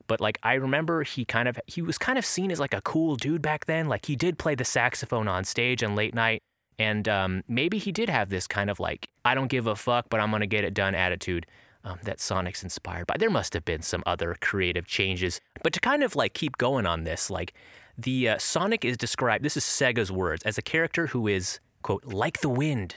but 0.09 0.19
like 0.19 0.39
I 0.43 0.55
remember 0.55 1.03
he 1.03 1.23
kind 1.23 1.47
of 1.47 1.57
he 1.67 1.81
was 1.81 1.97
kind 1.97 2.17
of 2.17 2.25
seen 2.25 2.51
as 2.51 2.59
like 2.59 2.73
a 2.73 2.81
cool 2.81 3.15
dude 3.15 3.41
back 3.41 3.65
then. 3.67 3.87
Like 3.87 4.07
he 4.07 4.17
did 4.17 4.37
play 4.37 4.55
the 4.55 4.65
saxophone 4.65 5.29
on 5.29 5.45
stage 5.45 5.81
and 5.81 5.95
late 5.95 6.13
night. 6.13 6.41
And 6.77 7.07
um, 7.07 7.43
maybe 7.47 7.77
he 7.77 7.91
did 7.91 8.09
have 8.09 8.29
this 8.29 8.47
kind 8.47 8.69
of 8.69 8.79
like, 8.79 9.09
I 9.25 9.35
don't 9.35 9.49
give 9.49 9.67
a 9.67 9.75
fuck, 9.75 10.09
but 10.09 10.21
I'm 10.21 10.31
to 10.31 10.47
get 10.47 10.63
it 10.63 10.73
done 10.73 10.95
attitude 10.95 11.45
um, 11.83 11.99
that 12.03 12.21
Sonic's 12.21 12.63
inspired 12.63 13.05
by. 13.05 13.17
There 13.17 13.29
must 13.29 13.53
have 13.53 13.65
been 13.65 13.81
some 13.81 14.01
other 14.05 14.35
creative 14.39 14.87
changes. 14.87 15.41
But 15.61 15.73
to 15.73 15.81
kind 15.81 16.03
of 16.03 16.15
like 16.15 16.33
keep 16.33 16.57
going 16.57 16.85
on 16.85 17.03
this, 17.03 17.29
like 17.29 17.53
the 17.97 18.29
uh, 18.29 18.37
Sonic 18.37 18.85
is 18.85 18.95
described, 18.95 19.43
this 19.43 19.57
is 19.57 19.63
Sega's 19.65 20.11
words, 20.11 20.43
as 20.43 20.57
a 20.57 20.61
character 20.61 21.07
who 21.07 21.27
is, 21.27 21.59
quote, 21.81 22.05
like 22.05 22.39
the 22.39 22.49
wind, 22.49 22.95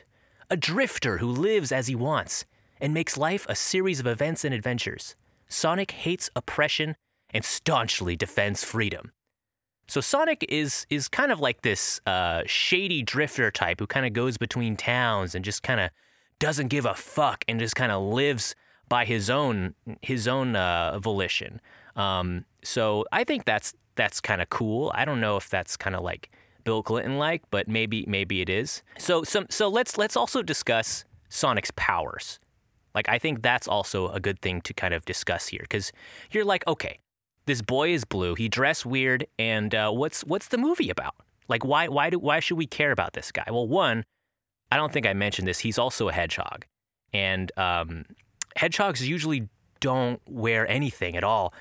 a 0.48 0.56
drifter 0.56 1.18
who 1.18 1.28
lives 1.28 1.72
as 1.72 1.88
he 1.88 1.96
wants 1.96 2.44
and 2.80 2.94
makes 2.94 3.16
life 3.16 3.44
a 3.48 3.56
series 3.56 3.98
of 3.98 4.06
events 4.06 4.44
and 4.44 4.54
adventures. 4.54 5.16
Sonic 5.52 5.90
hates 5.90 6.30
oppression 6.34 6.96
and 7.30 7.44
staunchly 7.44 8.16
defends 8.16 8.64
freedom. 8.64 9.12
So 9.88 10.00
Sonic 10.00 10.44
is 10.48 10.86
is 10.90 11.08
kind 11.08 11.32
of 11.32 11.40
like 11.40 11.62
this 11.62 12.00
uh, 12.06 12.42
shady 12.46 13.02
drifter 13.02 13.50
type 13.50 13.80
who 13.80 13.86
kind 13.86 14.06
of 14.06 14.12
goes 14.12 14.38
between 14.38 14.76
towns 14.76 15.34
and 15.34 15.44
just 15.44 15.62
kind 15.62 15.80
of 15.80 15.90
doesn't 16.38 16.68
give 16.68 16.86
a 16.86 16.94
fuck 16.94 17.44
and 17.48 17.60
just 17.60 17.76
kind 17.76 17.92
of 17.92 18.02
lives 18.02 18.54
by 18.88 19.04
his 19.04 19.28
own 19.28 19.74
his 20.00 20.26
own 20.26 20.56
uh, 20.56 20.98
volition. 20.98 21.60
Um, 21.96 22.44
so 22.62 23.04
I 23.12 23.24
think 23.24 23.44
that's 23.44 23.74
that's 23.94 24.20
kind 24.20 24.40
of 24.40 24.48
cool. 24.48 24.90
I 24.94 25.04
don't 25.04 25.20
know 25.20 25.36
if 25.36 25.50
that's 25.50 25.76
kind 25.76 25.94
of 25.94 26.02
like 26.02 26.30
Bill 26.64 26.82
Clinton 26.82 27.18
like, 27.18 27.42
but 27.50 27.68
maybe 27.68 28.04
maybe 28.08 28.40
it 28.40 28.48
is. 28.48 28.82
So 28.98 29.24
some 29.24 29.46
so 29.50 29.68
let's 29.68 29.98
let's 29.98 30.16
also 30.16 30.42
discuss 30.42 31.04
Sonic's 31.28 31.72
powers. 31.76 32.38
Like 32.94 33.08
I 33.08 33.18
think 33.18 33.42
that's 33.42 33.68
also 33.68 34.08
a 34.08 34.20
good 34.20 34.40
thing 34.40 34.60
to 34.62 34.74
kind 34.74 34.94
of 34.94 35.04
discuss 35.04 35.48
here 35.48 35.60
because 35.62 35.92
you're 36.30 36.44
like, 36.44 36.66
okay, 36.66 36.98
this 37.46 37.62
boy 37.62 37.92
is 37.92 38.04
blue. 38.04 38.34
He 38.34 38.48
dressed 38.48 38.86
weird, 38.86 39.26
and 39.38 39.74
uh, 39.74 39.90
what's 39.90 40.22
what's 40.22 40.48
the 40.48 40.58
movie 40.58 40.90
about? 40.90 41.14
Like 41.48 41.64
why 41.64 41.88
why 41.88 42.10
do 42.10 42.18
why 42.18 42.40
should 42.40 42.58
we 42.58 42.66
care 42.66 42.92
about 42.92 43.12
this 43.14 43.32
guy? 43.32 43.44
Well, 43.48 43.66
one, 43.66 44.04
I 44.70 44.76
don't 44.76 44.92
think 44.92 45.06
I 45.06 45.12
mentioned 45.12 45.48
this. 45.48 45.60
He's 45.60 45.78
also 45.78 46.08
a 46.08 46.12
hedgehog, 46.12 46.66
and 47.12 47.50
um, 47.56 48.04
hedgehogs 48.56 49.06
usually 49.06 49.48
don't 49.80 50.20
wear 50.28 50.68
anything 50.68 51.16
at 51.16 51.24
all 51.24 51.52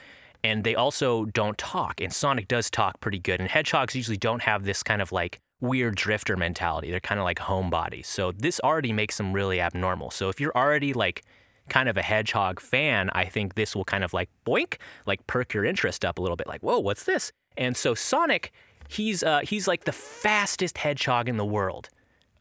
and 0.43 0.63
they 0.63 0.75
also 0.75 1.25
don't 1.25 1.57
talk. 1.57 2.01
And 2.01 2.11
Sonic 2.11 2.47
does 2.47 2.69
talk 2.69 2.99
pretty 2.99 3.19
good. 3.19 3.39
And 3.39 3.49
hedgehogs 3.49 3.95
usually 3.95 4.17
don't 4.17 4.41
have 4.41 4.63
this 4.63 4.83
kind 4.83 5.01
of 5.01 5.11
like 5.11 5.39
weird 5.61 5.95
drifter 5.95 6.35
mentality. 6.35 6.91
They're 6.91 6.99
kind 6.99 7.19
of 7.19 7.23
like 7.23 7.39
homebodies. 7.39 8.07
So 8.07 8.31
this 8.31 8.59
already 8.61 8.91
makes 8.91 9.17
them 9.17 9.31
really 9.31 9.61
abnormal. 9.61 10.11
So 10.11 10.29
if 10.29 10.39
you're 10.39 10.55
already 10.55 10.93
like 10.93 11.23
kind 11.69 11.87
of 11.87 11.95
a 11.95 12.01
hedgehog 12.01 12.59
fan, 12.59 13.09
I 13.13 13.25
think 13.25 13.55
this 13.55 13.75
will 13.75 13.85
kind 13.85 14.03
of 14.03 14.13
like 14.13 14.29
boink, 14.45 14.77
like 15.05 15.25
perk 15.27 15.53
your 15.53 15.63
interest 15.63 16.03
up 16.03 16.19
a 16.19 16.21
little 16.21 16.35
bit. 16.35 16.47
Like, 16.47 16.61
whoa, 16.61 16.79
what's 16.79 17.03
this? 17.03 17.31
And 17.57 17.77
so 17.77 17.93
Sonic, 17.93 18.51
he's 18.89 19.23
uh, 19.23 19.41
he's 19.43 19.67
like 19.67 19.85
the 19.85 19.91
fastest 19.91 20.77
hedgehog 20.77 21.29
in 21.29 21.37
the 21.37 21.45
world. 21.45 21.89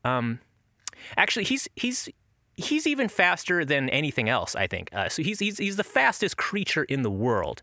Um, 0.04 0.40
actually, 1.16 1.44
he's 1.44 1.68
he's 1.76 2.08
he's 2.56 2.86
even 2.86 3.08
faster 3.08 3.64
than 3.64 3.88
anything 3.90 4.28
else. 4.28 4.56
I 4.56 4.66
think. 4.66 4.90
Uh, 4.92 5.08
so 5.08 5.22
he's 5.22 5.38
he's 5.38 5.58
he's 5.58 5.76
the 5.76 5.84
fastest 5.84 6.36
creature 6.36 6.84
in 6.84 7.02
the 7.02 7.10
world. 7.10 7.62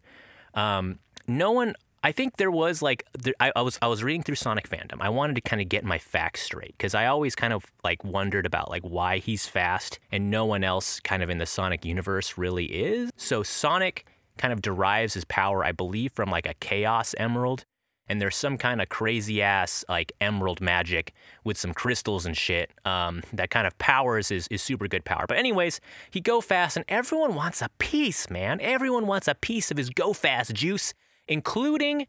Um, 0.54 1.00
no 1.28 1.52
one. 1.52 1.76
I 2.04 2.12
think 2.12 2.38
there 2.38 2.51
was 2.51 2.82
like 2.82 3.04
there, 3.18 3.34
I, 3.39 3.51
I, 3.56 3.62
was 3.62 3.80
I 3.82 3.88
was 3.88 4.04
reading 4.04 4.24
through 4.24 4.36
Sonic 4.36 4.70
fandom. 4.70 4.98
I 5.00 5.10
wanted 5.10 5.36
to 5.36 5.42
kind 5.42 5.62
of 5.62 5.70
get 5.70 5.84
my 5.84 5.98
facts 5.98 6.42
straight 6.42 6.75
because 6.77 6.94
I 6.96 7.08
always 7.08 7.36
kind 7.36 7.54
of 7.54 7.66
like 7.84 8.04
wondered 8.04 8.46
about 8.46 8.70
like 8.70 8.84
why 8.84 9.18
he's 9.18 9.48
fast 9.48 10.00
and 10.12 10.30
no 10.30 10.46
one 10.46 10.63
else 10.63 11.00
kind 11.00 11.24
of 11.24 11.30
in 11.30 11.38
the 11.38 11.46
Sonic 11.46 11.86
universe 11.86 12.38
really 12.38 12.66
is. 12.66 13.10
So 13.18 13.44
Sonic 13.44 14.06
kind 14.38 14.54
of 14.54 14.62
derives 14.62 15.16
his 15.16 15.25
power, 15.25 15.66
I 15.66 15.72
believe, 15.72 16.12
from 16.13 16.30
like 16.30 16.46
a 16.46 16.54
Chaos 16.56 17.16
Emerald. 17.18 17.66
And 18.10 18.22
there's 18.22 18.38
some 18.38 18.58
kind 18.58 18.82
of 18.82 18.88
crazy 18.88 19.42
ass 19.42 19.84
like 19.89 20.13
emerald 20.22 20.62
magic 20.62 21.13
with 21.44 21.58
some 21.58 21.74
crystals 21.74 22.25
and 22.25 22.38
shit 22.38 22.72
um, 22.86 23.22
that 23.34 23.50
kind 23.50 23.68
of 23.68 23.77
powers 23.80 24.30
his, 24.30 24.48
his 24.50 24.62
super 24.62 24.88
good 24.88 25.04
power. 25.04 25.25
But 25.27 25.38
anyways, 25.38 25.82
he 26.10 26.22
go 26.22 26.39
fast 26.39 26.77
and 26.77 26.86
everyone 26.88 27.36
wants 27.36 27.62
a 27.62 27.70
piece, 27.80 28.30
man. 28.30 28.62
Everyone 28.62 29.08
wants 29.08 29.27
a 29.27 29.36
piece 29.36 29.72
of 29.72 29.77
his 29.77 29.89
go 29.89 30.13
fast 30.13 30.54
juice, 30.54 30.94
including 31.28 32.08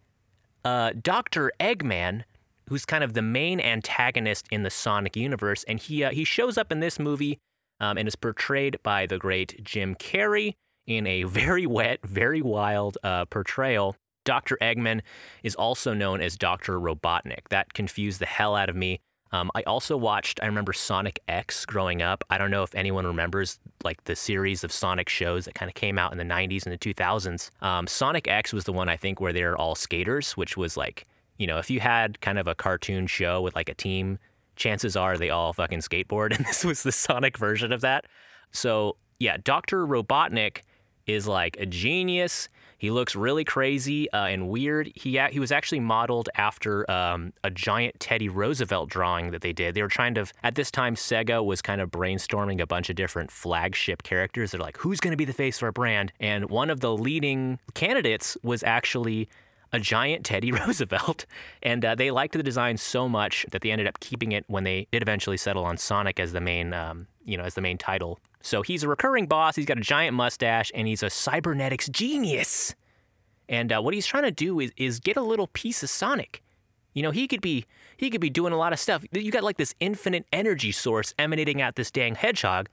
uh, 0.64 0.92
Dr. 1.00 1.52
Eggman, 1.60 2.24
who's 2.68 2.84
kind 2.84 3.02
of 3.02 3.14
the 3.14 3.22
main 3.22 3.60
antagonist 3.60 4.46
in 4.50 4.62
the 4.62 4.70
Sonic 4.70 5.16
universe. 5.16 5.64
And 5.64 5.80
he, 5.80 6.04
uh, 6.04 6.10
he 6.10 6.24
shows 6.24 6.58
up 6.58 6.70
in 6.70 6.80
this 6.80 6.98
movie 6.98 7.38
um, 7.80 7.96
and 7.96 8.06
is 8.06 8.16
portrayed 8.16 8.78
by 8.82 9.06
the 9.06 9.18
great 9.18 9.62
Jim 9.64 9.94
Carrey 9.94 10.54
in 10.86 11.06
a 11.06 11.22
very 11.24 11.66
wet, 11.66 12.00
very 12.04 12.42
wild 12.42 12.98
uh, 13.02 13.24
portrayal. 13.26 13.96
Dr. 14.24 14.58
Eggman 14.60 15.00
is 15.42 15.54
also 15.54 15.94
known 15.94 16.20
as 16.20 16.36
Dr. 16.36 16.78
Robotnik. 16.78 17.48
That 17.48 17.72
confused 17.72 18.20
the 18.20 18.26
hell 18.26 18.54
out 18.54 18.68
of 18.68 18.76
me. 18.76 19.00
Um, 19.32 19.50
I 19.54 19.62
also 19.62 19.96
watched, 19.96 20.40
I 20.42 20.46
remember 20.46 20.72
Sonic 20.72 21.20
X 21.28 21.66
growing 21.66 22.00
up. 22.02 22.24
I 22.30 22.38
don't 22.38 22.50
know 22.50 22.62
if 22.62 22.74
anyone 22.74 23.06
remembers 23.06 23.58
like 23.84 24.02
the 24.04 24.16
series 24.16 24.64
of 24.64 24.72
Sonic 24.72 25.08
shows 25.08 25.44
that 25.44 25.54
kind 25.54 25.68
of 25.68 25.74
came 25.74 25.98
out 25.98 26.12
in 26.12 26.18
the 26.18 26.24
90s 26.24 26.64
and 26.64 26.72
the 26.72 26.78
2000s. 26.78 27.50
Um, 27.62 27.86
Sonic 27.86 28.26
X 28.26 28.52
was 28.52 28.64
the 28.64 28.72
one 28.72 28.88
I 28.88 28.96
think 28.96 29.20
where 29.20 29.32
they're 29.32 29.56
all 29.56 29.74
skaters, 29.74 30.32
which 30.36 30.56
was 30.56 30.76
like, 30.76 31.06
you 31.36 31.46
know, 31.46 31.58
if 31.58 31.70
you 31.70 31.80
had 31.80 32.20
kind 32.20 32.38
of 32.38 32.48
a 32.48 32.54
cartoon 32.54 33.06
show 33.06 33.42
with 33.42 33.54
like 33.54 33.68
a 33.68 33.74
team, 33.74 34.18
chances 34.56 34.96
are 34.96 35.16
they 35.16 35.30
all 35.30 35.52
fucking 35.52 35.80
skateboard. 35.80 36.32
And 36.36 36.46
this 36.46 36.64
was 36.64 36.82
the 36.82 36.92
Sonic 36.92 37.36
version 37.36 37.72
of 37.72 37.82
that. 37.82 38.06
So 38.52 38.96
yeah, 39.18 39.36
Dr. 39.42 39.86
Robotnik 39.86 40.62
is 41.06 41.26
like 41.26 41.56
a 41.58 41.66
genius. 41.66 42.48
He 42.78 42.92
looks 42.92 43.16
really 43.16 43.44
crazy 43.44 44.10
uh, 44.12 44.26
and 44.26 44.48
weird. 44.48 44.92
He 44.94 45.18
he 45.30 45.40
was 45.40 45.50
actually 45.50 45.80
modeled 45.80 46.28
after 46.36 46.88
um, 46.90 47.32
a 47.42 47.50
giant 47.50 47.98
Teddy 47.98 48.28
Roosevelt 48.28 48.88
drawing 48.88 49.32
that 49.32 49.42
they 49.42 49.52
did. 49.52 49.74
They 49.74 49.82
were 49.82 49.88
trying 49.88 50.14
to 50.14 50.26
at 50.44 50.54
this 50.54 50.70
time 50.70 50.94
Sega 50.94 51.44
was 51.44 51.60
kind 51.60 51.80
of 51.80 51.90
brainstorming 51.90 52.60
a 52.60 52.66
bunch 52.66 52.88
of 52.88 52.96
different 52.96 53.32
flagship 53.32 54.04
characters. 54.04 54.52
They're 54.52 54.60
like, 54.60 54.76
who's 54.76 55.00
going 55.00 55.10
to 55.10 55.16
be 55.16 55.24
the 55.24 55.32
face 55.32 55.58
of 55.58 55.64
our 55.64 55.72
brand? 55.72 56.12
And 56.20 56.48
one 56.50 56.70
of 56.70 56.78
the 56.80 56.96
leading 56.96 57.58
candidates 57.74 58.38
was 58.42 58.62
actually 58.62 59.28
a 59.72 59.80
giant 59.80 60.24
Teddy 60.24 60.52
Roosevelt. 60.66 61.26
And 61.62 61.84
uh, 61.84 61.94
they 61.96 62.10
liked 62.10 62.34
the 62.34 62.42
design 62.42 62.76
so 62.76 63.08
much 63.08 63.44
that 63.50 63.62
they 63.62 63.70
ended 63.70 63.88
up 63.88 63.98
keeping 64.00 64.32
it 64.32 64.44
when 64.46 64.64
they 64.64 64.86
did 64.92 65.02
eventually 65.02 65.36
settle 65.36 65.64
on 65.64 65.76
Sonic 65.76 66.20
as 66.20 66.32
the 66.32 66.40
main, 66.40 66.72
um, 66.72 67.08
you 67.24 67.36
know, 67.36 67.44
as 67.44 67.54
the 67.54 67.60
main 67.60 67.76
title 67.76 68.18
so 68.42 68.62
he's 68.62 68.82
a 68.82 68.88
recurring 68.88 69.26
boss. 69.26 69.56
He's 69.56 69.66
got 69.66 69.78
a 69.78 69.82
giant 69.82 70.14
mustache, 70.14 70.70
and 70.74 70.86
he's 70.86 71.02
a 71.02 71.10
cybernetics 71.10 71.88
genius. 71.88 72.74
And 73.48 73.72
uh, 73.72 73.80
what 73.80 73.94
he's 73.94 74.06
trying 74.06 74.24
to 74.24 74.30
do 74.30 74.60
is, 74.60 74.72
is 74.76 75.00
get 75.00 75.16
a 75.16 75.22
little 75.22 75.48
piece 75.48 75.82
of 75.82 75.90
Sonic. 75.90 76.42
You 76.94 77.02
know, 77.02 77.10
he 77.10 77.28
could 77.28 77.40
be 77.40 77.64
he 77.96 78.10
could 78.10 78.20
be 78.20 78.30
doing 78.30 78.52
a 78.52 78.56
lot 78.56 78.72
of 78.72 78.78
stuff. 78.78 79.04
You 79.12 79.30
got 79.30 79.44
like 79.44 79.56
this 79.56 79.74
infinite 79.80 80.26
energy 80.32 80.72
source 80.72 81.14
emanating 81.18 81.60
out 81.60 81.76
this 81.76 81.90
dang 81.90 82.14
hedgehog, 82.14 82.68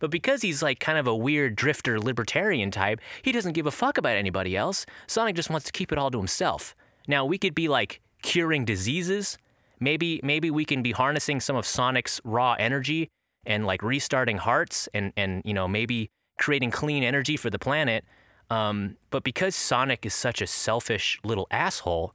but 0.00 0.10
because 0.10 0.42
he's 0.42 0.62
like 0.62 0.80
kind 0.80 0.98
of 0.98 1.06
a 1.06 1.14
weird 1.14 1.56
drifter 1.56 2.00
libertarian 2.00 2.70
type, 2.70 3.00
he 3.22 3.32
doesn't 3.32 3.52
give 3.52 3.66
a 3.66 3.70
fuck 3.70 3.98
about 3.98 4.16
anybody 4.16 4.56
else. 4.56 4.86
Sonic 5.06 5.36
just 5.36 5.50
wants 5.50 5.66
to 5.66 5.72
keep 5.72 5.92
it 5.92 5.98
all 5.98 6.10
to 6.10 6.18
himself. 6.18 6.74
Now 7.06 7.24
we 7.24 7.38
could 7.38 7.54
be 7.54 7.68
like 7.68 8.00
curing 8.22 8.64
diseases. 8.64 9.38
Maybe 9.78 10.20
maybe 10.22 10.50
we 10.50 10.64
can 10.64 10.82
be 10.82 10.92
harnessing 10.92 11.40
some 11.40 11.56
of 11.56 11.66
Sonic's 11.66 12.20
raw 12.24 12.56
energy 12.58 13.08
and 13.46 13.66
like 13.66 13.82
restarting 13.82 14.38
hearts 14.38 14.88
and 14.94 15.12
and 15.16 15.42
you 15.44 15.54
know 15.54 15.66
maybe 15.68 16.10
creating 16.38 16.70
clean 16.70 17.02
energy 17.02 17.36
for 17.36 17.50
the 17.50 17.58
planet. 17.58 18.04
Um, 18.48 18.96
but 19.10 19.22
because 19.22 19.54
Sonic 19.54 20.04
is 20.04 20.14
such 20.14 20.42
a 20.42 20.46
selfish 20.46 21.20
little 21.22 21.46
asshole, 21.50 22.14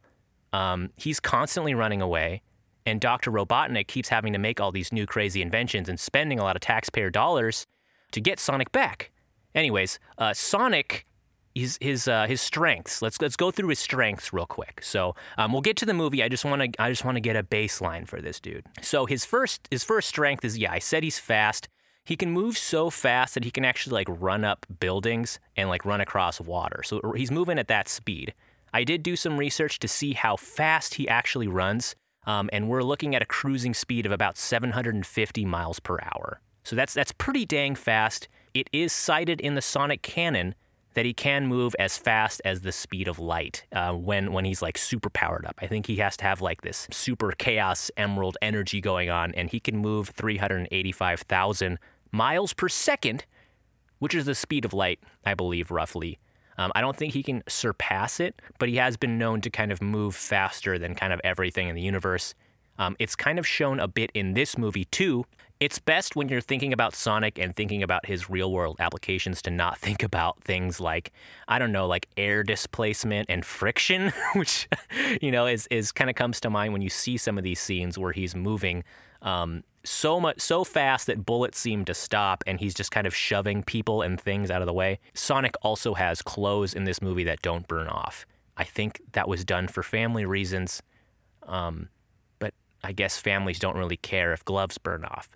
um, 0.51 0.89
he's 0.97 1.19
constantly 1.19 1.73
running 1.73 2.01
away, 2.01 2.41
and 2.85 2.99
Dr. 2.99 3.31
Robotnik 3.31 3.87
keeps 3.87 4.09
having 4.09 4.33
to 4.33 4.39
make 4.39 4.59
all 4.59 4.71
these 4.71 4.91
new 4.91 5.05
crazy 5.05 5.41
inventions 5.41 5.87
and 5.87 5.99
spending 5.99 6.39
a 6.39 6.43
lot 6.43 6.55
of 6.55 6.61
taxpayer 6.61 7.09
dollars 7.09 7.65
to 8.11 8.19
get 8.19 8.39
Sonic 8.39 8.71
back. 8.71 9.11
Anyways, 9.53 9.99
uh, 10.17 10.33
Sonic 10.33 11.05
his 11.55 11.77
his 11.81 12.07
uh, 12.07 12.27
his 12.27 12.41
strengths. 12.41 13.01
Let's 13.01 13.19
let's 13.21 13.37
go 13.37 13.49
through 13.49 13.69
his 13.69 13.79
strengths 13.79 14.33
real 14.33 14.45
quick. 14.45 14.81
So 14.83 15.15
um, 15.37 15.53
we'll 15.53 15.61
get 15.61 15.77
to 15.77 15.85
the 15.85 15.93
movie. 15.93 16.21
I 16.21 16.29
just 16.29 16.45
want 16.45 16.61
to 16.61 16.81
I 16.81 16.89
just 16.89 17.05
want 17.05 17.15
to 17.15 17.21
get 17.21 17.35
a 17.35 17.43
baseline 17.43 18.07
for 18.07 18.21
this 18.21 18.39
dude. 18.39 18.65
So 18.81 19.05
his 19.05 19.25
first 19.25 19.67
his 19.71 19.83
first 19.83 20.09
strength 20.09 20.43
is 20.43 20.57
yeah 20.57 20.71
I 20.71 20.79
said 20.79 21.03
he's 21.03 21.17
fast. 21.17 21.69
He 22.03 22.15
can 22.15 22.29
move 22.29 22.55
so 22.55 22.91
fast 22.91 23.33
that 23.33 23.45
he 23.45 23.51
can 23.51 23.65
actually 23.65 23.93
like 23.93 24.07
run 24.21 24.43
up 24.43 24.65
buildings 24.79 25.39
and 25.55 25.69
like 25.69 25.85
run 25.85 26.01
across 26.01 26.39
water. 26.39 26.83
So 26.83 27.13
he's 27.15 27.31
moving 27.31 27.57
at 27.57 27.67
that 27.69 27.87
speed. 27.87 28.35
I 28.73 28.83
did 28.83 29.01
do 29.01 29.15
some 29.15 29.37
research 29.37 29.79
to 29.79 29.87
see 29.87 30.13
how 30.13 30.35
fast 30.35 30.95
he 30.95 31.07
actually 31.07 31.47
runs, 31.47 31.95
um, 32.27 32.49
and 32.51 32.67
we're 32.67 32.83
looking 32.83 33.15
at 33.15 33.21
a 33.21 33.25
cruising 33.25 33.73
speed 33.73 34.05
of 34.05 34.11
about 34.11 34.37
750 34.37 35.45
miles 35.45 35.79
per 35.79 35.97
hour. 36.01 36.41
So 36.63 36.75
that's 36.75 36.93
that's 36.93 37.13
pretty 37.13 37.45
dang 37.45 37.75
fast. 37.75 38.27
It 38.53 38.69
is 38.71 38.91
cited 38.91 39.39
in 39.41 39.55
the 39.55 39.61
Sonic 39.61 40.01
canon 40.01 40.53
that 40.95 41.05
he 41.05 41.13
can 41.13 41.45
move 41.45 41.75
as 41.77 41.97
fast 41.97 42.41
as 42.43 42.61
the 42.61 42.71
speed 42.71 43.07
of 43.07 43.19
light 43.19 43.65
uh, 43.71 43.93
when 43.93 44.33
when 44.33 44.45
he's 44.45 44.61
like 44.61 44.77
super 44.77 45.09
powered 45.09 45.45
up. 45.45 45.55
I 45.61 45.67
think 45.67 45.85
he 45.85 45.97
has 45.97 46.17
to 46.17 46.23
have 46.23 46.41
like 46.41 46.61
this 46.61 46.87
super 46.91 47.31
chaos 47.31 47.91
emerald 47.95 48.37
energy 48.41 48.81
going 48.81 49.09
on, 49.09 49.33
and 49.35 49.49
he 49.49 49.59
can 49.59 49.77
move 49.77 50.09
385,000 50.09 51.77
miles 52.11 52.53
per 52.53 52.69
second, 52.69 53.25
which 53.99 54.15
is 54.15 54.25
the 54.25 54.35
speed 54.35 54.65
of 54.65 54.73
light, 54.73 54.99
I 55.25 55.33
believe, 55.33 55.69
roughly. 55.69 56.17
Um, 56.57 56.71
I 56.73 56.81
don't 56.81 56.95
think 56.95 57.13
he 57.13 57.23
can 57.23 57.43
surpass 57.47 58.21
it, 58.21 58.41
but 58.59 58.69
he 58.69 58.77
has 58.77 58.95
been 58.95 59.17
known 59.17 59.41
to 59.41 59.49
kind 59.49 59.73
of 59.73 59.81
move 59.81 60.15
faster 60.15 60.79
than 60.79 60.95
kind 60.95 61.11
of 61.11 61.19
everything 61.23 61.67
in 61.67 61.75
the 61.75 61.81
universe. 61.81 62.33
Um, 62.77 62.95
it's 62.99 63.15
kind 63.15 63.39
of 63.39 63.45
shown 63.45 63.79
a 63.79 63.87
bit 63.87 64.11
in 64.13 64.33
this 64.33 64.57
movie 64.57 64.85
too. 64.85 65.25
It's 65.59 65.79
best 65.79 66.17
when 66.17 66.27
you're 66.27 66.41
thinking 66.41 66.73
about 66.73 66.95
Sonic 66.95 67.39
and 67.39 67.55
thinking 67.55 67.81
about 67.81 68.05
his 68.05 68.29
real 68.29 68.51
world 68.51 68.75
applications 68.79 69.41
to 69.43 69.49
not 69.51 69.77
think 69.77 70.03
about 70.03 70.43
things 70.43 70.81
like, 70.81 71.13
I 71.47 71.59
don't 71.59 71.71
know, 71.71 71.87
like 71.87 72.07
air 72.17 72.43
displacement 72.43 73.29
and 73.29 73.45
friction, 73.45 74.11
which, 74.35 74.67
you 75.21 75.31
know, 75.31 75.47
is, 75.47 75.65
is 75.71 75.93
kind 75.93 76.09
of 76.09 76.15
comes 76.15 76.41
to 76.41 76.49
mind 76.49 76.73
when 76.73 76.81
you 76.81 76.89
see 76.89 77.15
some 77.15 77.37
of 77.37 77.43
these 77.45 77.59
scenes 77.59 77.97
where 77.97 78.11
he's 78.11 78.35
moving 78.35 78.83
Um, 79.21 79.63
so 79.85 80.19
much 80.19 80.39
so 80.39 80.63
fast 80.63 81.07
that 81.07 81.25
bullets 81.25 81.59
seem 81.59 81.85
to 81.85 81.93
stop 81.93 82.43
and 82.47 82.59
he's 82.59 82.73
just 82.73 82.91
kind 82.91 83.07
of 83.07 83.15
shoving 83.15 83.63
people 83.63 84.01
and 84.01 84.19
things 84.19 84.51
out 84.51 84.61
of 84.61 84.65
the 84.65 84.73
way. 84.73 84.99
Sonic 85.13 85.55
also 85.61 85.93
has 85.93 86.21
clothes 86.21 86.73
in 86.73 86.83
this 86.83 87.01
movie 87.01 87.23
that 87.25 87.41
don't 87.41 87.67
burn 87.67 87.87
off. 87.87 88.25
I 88.57 88.63
think 88.63 89.01
that 89.13 89.27
was 89.27 89.45
done 89.45 89.67
for 89.67 89.83
family 89.83 90.25
reasons. 90.25 90.81
Um, 91.43 91.89
but 92.39 92.53
I 92.83 92.91
guess 92.91 93.17
families 93.17 93.59
don't 93.59 93.77
really 93.77 93.97
care 93.97 94.33
if 94.33 94.43
gloves 94.43 94.77
burn 94.77 95.05
off. 95.05 95.35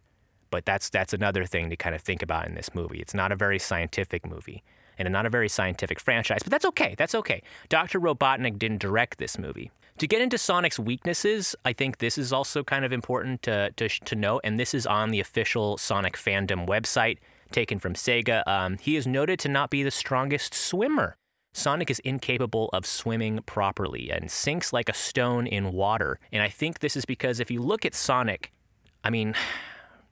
But 0.50 0.66
that's 0.66 0.90
that's 0.90 1.14
another 1.14 1.46
thing 1.46 1.70
to 1.70 1.76
kind 1.76 1.96
of 1.96 2.02
think 2.02 2.22
about 2.22 2.48
in 2.48 2.56
this 2.56 2.74
movie. 2.74 3.00
It's 3.00 3.14
not 3.14 3.32
a 3.32 3.36
very 3.36 3.60
scientific 3.60 4.28
movie 4.28 4.64
and 4.98 5.12
not 5.12 5.26
a 5.26 5.30
very 5.30 5.50
scientific 5.50 6.00
franchise, 6.00 6.42
but 6.44 6.52
that's 6.52 6.66
okay. 6.66 6.94
That's 6.98 7.16
okay. 7.16 7.42
Dr. 7.70 8.00
Robotnik 8.00 8.60
didn't 8.60 8.80
direct 8.80 9.18
this 9.18 9.38
movie. 9.38 9.72
To 10.00 10.08
get 10.08 10.22
into 10.22 10.38
Sonic's 10.38 10.80
weaknesses, 10.80 11.56
I 11.66 11.74
think 11.74 11.98
this 11.98 12.18
is 12.18 12.32
also 12.32 12.64
kind 12.64 12.86
of 12.86 12.94
important 12.94 13.42
to, 13.44 13.72
to, 13.78 13.90
to 13.90 14.16
note, 14.16 14.42
and 14.44 14.60
this 14.60 14.74
is 14.74 14.86
on 14.86 15.12
the 15.12 15.20
official 15.20 15.78
Sonic 15.78 16.16
fandom 16.16 16.68
website 16.68 17.18
taken 17.52 17.80
from 17.80 17.94
Sega. 17.96 18.46
Um, 18.48 18.78
he 18.78 18.96
is 18.96 19.08
noted 19.08 19.40
to 19.40 19.50
not 19.50 19.70
be 19.70 19.84
the 19.84 19.92
strongest 19.92 20.54
swimmer. 20.54 21.16
Sonic 21.52 21.90
is 21.90 22.00
incapable 22.00 22.70
of 22.74 22.86
swimming 22.86 23.42
properly 23.46 24.12
and 24.12 24.30
sinks 24.30 24.72
like 24.72 24.88
a 24.88 24.94
stone 24.94 25.48
in 25.48 25.74
water. 25.74 26.20
And 26.32 26.44
I 26.44 26.48
think 26.48 26.80
this 26.80 26.96
is 26.96 27.06
because 27.06 27.40
if 27.40 27.50
you 27.50 27.62
look 27.62 27.86
at 27.86 27.96
Sonic, 27.96 28.52
I 29.04 29.10
mean, 29.10 29.34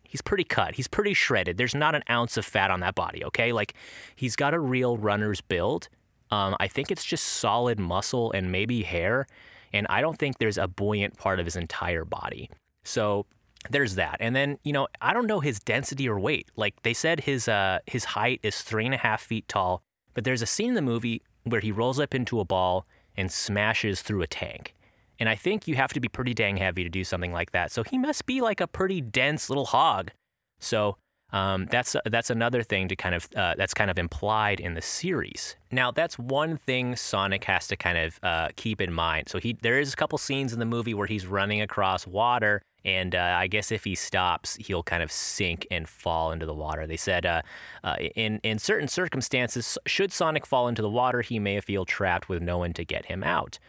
he's 0.07 0.21
pretty 0.21 0.43
cut. 0.43 0.75
He's 0.75 0.87
pretty 0.87 1.13
shredded. 1.13 1.57
There's 1.57 1.75
not 1.75 1.95
an 1.95 2.03
ounce 2.09 2.37
of 2.37 2.45
fat 2.45 2.71
on 2.71 2.79
that 2.81 2.95
body, 2.95 3.23
okay? 3.25 3.51
Like, 3.51 3.73
he's 4.15 4.35
got 4.35 4.53
a 4.53 4.59
real 4.59 4.97
runner's 4.97 5.41
build. 5.41 5.89
Um, 6.31 6.55
I 6.59 6.67
think 6.67 6.91
it's 6.91 7.05
just 7.05 7.25
solid 7.25 7.79
muscle 7.79 8.31
and 8.31 8.51
maybe 8.51 8.83
hair 8.83 9.27
and 9.73 9.87
I 9.89 10.01
don't 10.01 10.17
think 10.17 10.37
there's 10.37 10.57
a 10.57 10.67
buoyant 10.67 11.17
part 11.17 11.39
of 11.39 11.45
his 11.45 11.55
entire 11.55 12.05
body. 12.05 12.49
So 12.83 13.25
there's 13.69 13.95
that. 13.95 14.17
And 14.19 14.35
then, 14.35 14.59
you 14.63 14.73
know, 14.73 14.87
I 15.01 15.13
don't 15.13 15.27
know 15.27 15.39
his 15.39 15.59
density 15.59 16.07
or 16.07 16.19
weight. 16.19 16.49
Like 16.55 16.81
they 16.83 16.93
said 16.93 17.21
his 17.21 17.47
uh 17.47 17.79
his 17.85 18.05
height 18.05 18.39
is 18.43 18.61
three 18.61 18.85
and 18.85 18.93
a 18.93 18.97
half 18.97 19.21
feet 19.21 19.47
tall, 19.47 19.81
but 20.13 20.23
there's 20.23 20.41
a 20.41 20.45
scene 20.45 20.69
in 20.69 20.75
the 20.75 20.81
movie 20.81 21.21
where 21.43 21.61
he 21.61 21.71
rolls 21.71 21.99
up 21.99 22.15
into 22.15 22.39
a 22.39 22.45
ball 22.45 22.85
and 23.15 23.31
smashes 23.31 24.01
through 24.01 24.21
a 24.21 24.27
tank. 24.27 24.73
And 25.19 25.27
I 25.29 25.35
think 25.35 25.67
you 25.67 25.75
have 25.75 25.93
to 25.93 25.99
be 25.99 26.07
pretty 26.07 26.33
dang 26.33 26.57
heavy 26.57 26.83
to 26.83 26.89
do 26.89 27.03
something 27.03 27.33
like 27.33 27.51
that. 27.51 27.71
So 27.71 27.83
he 27.83 27.97
must 27.97 28.25
be 28.25 28.41
like 28.41 28.61
a 28.61 28.67
pretty 28.67 29.01
dense 29.01 29.49
little 29.49 29.65
hog. 29.65 30.11
So 30.59 30.97
um, 31.33 31.67
that's 31.69 31.95
that's 32.05 32.29
another 32.29 32.63
thing 32.63 32.87
to 32.87 32.95
kind 32.95 33.13
of 33.13 33.27
uh, 33.35 33.55
that's 33.57 33.73
kind 33.73 33.91
of 33.91 33.99
implied 33.99 34.59
in 34.59 34.75
the 34.75 34.81
series. 34.81 35.57
Now 35.71 35.91
that's 35.91 36.17
one 36.17 36.57
thing 36.57 36.95
Sonic 36.95 37.43
has 37.45 37.67
to 37.67 37.75
kind 37.75 37.97
of 37.97 38.19
uh, 38.23 38.49
keep 38.55 38.79
in 38.79 38.93
mind. 38.93 39.27
So 39.27 39.39
he 39.39 39.57
there 39.61 39.79
is 39.79 39.93
a 39.93 39.95
couple 39.95 40.17
scenes 40.17 40.53
in 40.53 40.59
the 40.59 40.65
movie 40.65 40.93
where 40.93 41.07
he's 41.07 41.27
running 41.27 41.61
across 41.61 42.07
water, 42.07 42.61
and 42.85 43.13
uh, 43.13 43.35
I 43.37 43.47
guess 43.47 43.73
if 43.73 43.83
he 43.83 43.93
stops, 43.93 44.55
he'll 44.55 44.83
kind 44.83 45.03
of 45.03 45.11
sink 45.11 45.67
and 45.69 45.89
fall 45.89 46.31
into 46.31 46.45
the 46.45 46.53
water. 46.53 46.87
They 46.87 46.97
said 46.97 47.25
uh, 47.25 47.41
uh, 47.83 47.97
in 48.15 48.39
in 48.43 48.57
certain 48.57 48.87
circumstances, 48.87 49.77
should 49.85 50.13
Sonic 50.13 50.45
fall 50.45 50.69
into 50.69 50.81
the 50.81 50.89
water, 50.89 51.21
he 51.21 51.39
may 51.39 51.59
feel 51.59 51.83
trapped 51.83 52.29
with 52.29 52.41
no 52.41 52.57
one 52.59 52.71
to 52.73 52.85
get 52.85 53.05
him 53.05 53.21
out. 53.21 53.59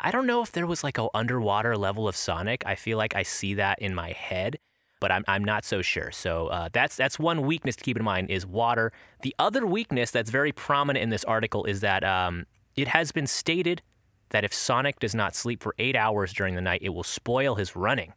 I 0.00 0.10
don't 0.10 0.26
know 0.26 0.42
if 0.42 0.52
there 0.52 0.66
was 0.66 0.84
like 0.84 0.98
a 0.98 1.08
underwater 1.14 1.76
level 1.76 2.06
of 2.08 2.16
Sonic. 2.16 2.62
I 2.66 2.74
feel 2.74 2.98
like 2.98 3.14
I 3.16 3.22
see 3.22 3.54
that 3.54 3.78
in 3.80 3.94
my 3.94 4.12
head 4.12 4.58
but 5.04 5.12
I'm, 5.12 5.22
I'm 5.28 5.44
not 5.44 5.66
so 5.66 5.82
sure. 5.82 6.10
So 6.12 6.46
uh, 6.46 6.70
that's 6.72 6.96
that's 6.96 7.18
one 7.18 7.42
weakness 7.42 7.76
to 7.76 7.84
keep 7.84 7.98
in 7.98 8.02
mind 8.02 8.30
is 8.30 8.46
water. 8.46 8.90
The 9.20 9.34
other 9.38 9.66
weakness 9.66 10.10
that's 10.10 10.30
very 10.30 10.50
prominent 10.50 11.02
in 11.02 11.10
this 11.10 11.24
article 11.24 11.66
is 11.66 11.80
that 11.80 12.02
um, 12.04 12.46
it 12.74 12.88
has 12.88 13.12
been 13.12 13.26
stated 13.26 13.82
that 14.30 14.44
if 14.44 14.54
Sonic 14.54 15.00
does 15.00 15.14
not 15.14 15.34
sleep 15.34 15.62
for 15.62 15.74
eight 15.78 15.94
hours 15.94 16.32
during 16.32 16.54
the 16.54 16.62
night, 16.62 16.80
it 16.82 16.88
will 16.88 17.02
spoil 17.02 17.56
his 17.56 17.76
running. 17.76 18.14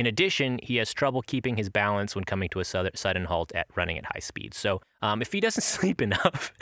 In 0.00 0.06
addition, 0.06 0.58
he 0.62 0.76
has 0.76 0.94
trouble 0.94 1.20
keeping 1.20 1.58
his 1.58 1.68
balance 1.68 2.14
when 2.14 2.24
coming 2.24 2.48
to 2.48 2.60
a 2.60 2.64
sudden 2.64 3.24
halt 3.26 3.52
at 3.54 3.66
running 3.76 3.98
at 3.98 4.06
high 4.06 4.20
speed. 4.20 4.54
So, 4.54 4.80
um, 5.02 5.20
if 5.20 5.30
he 5.30 5.40
doesn't 5.40 5.62
sleep 5.76 6.00
enough, 6.00 6.54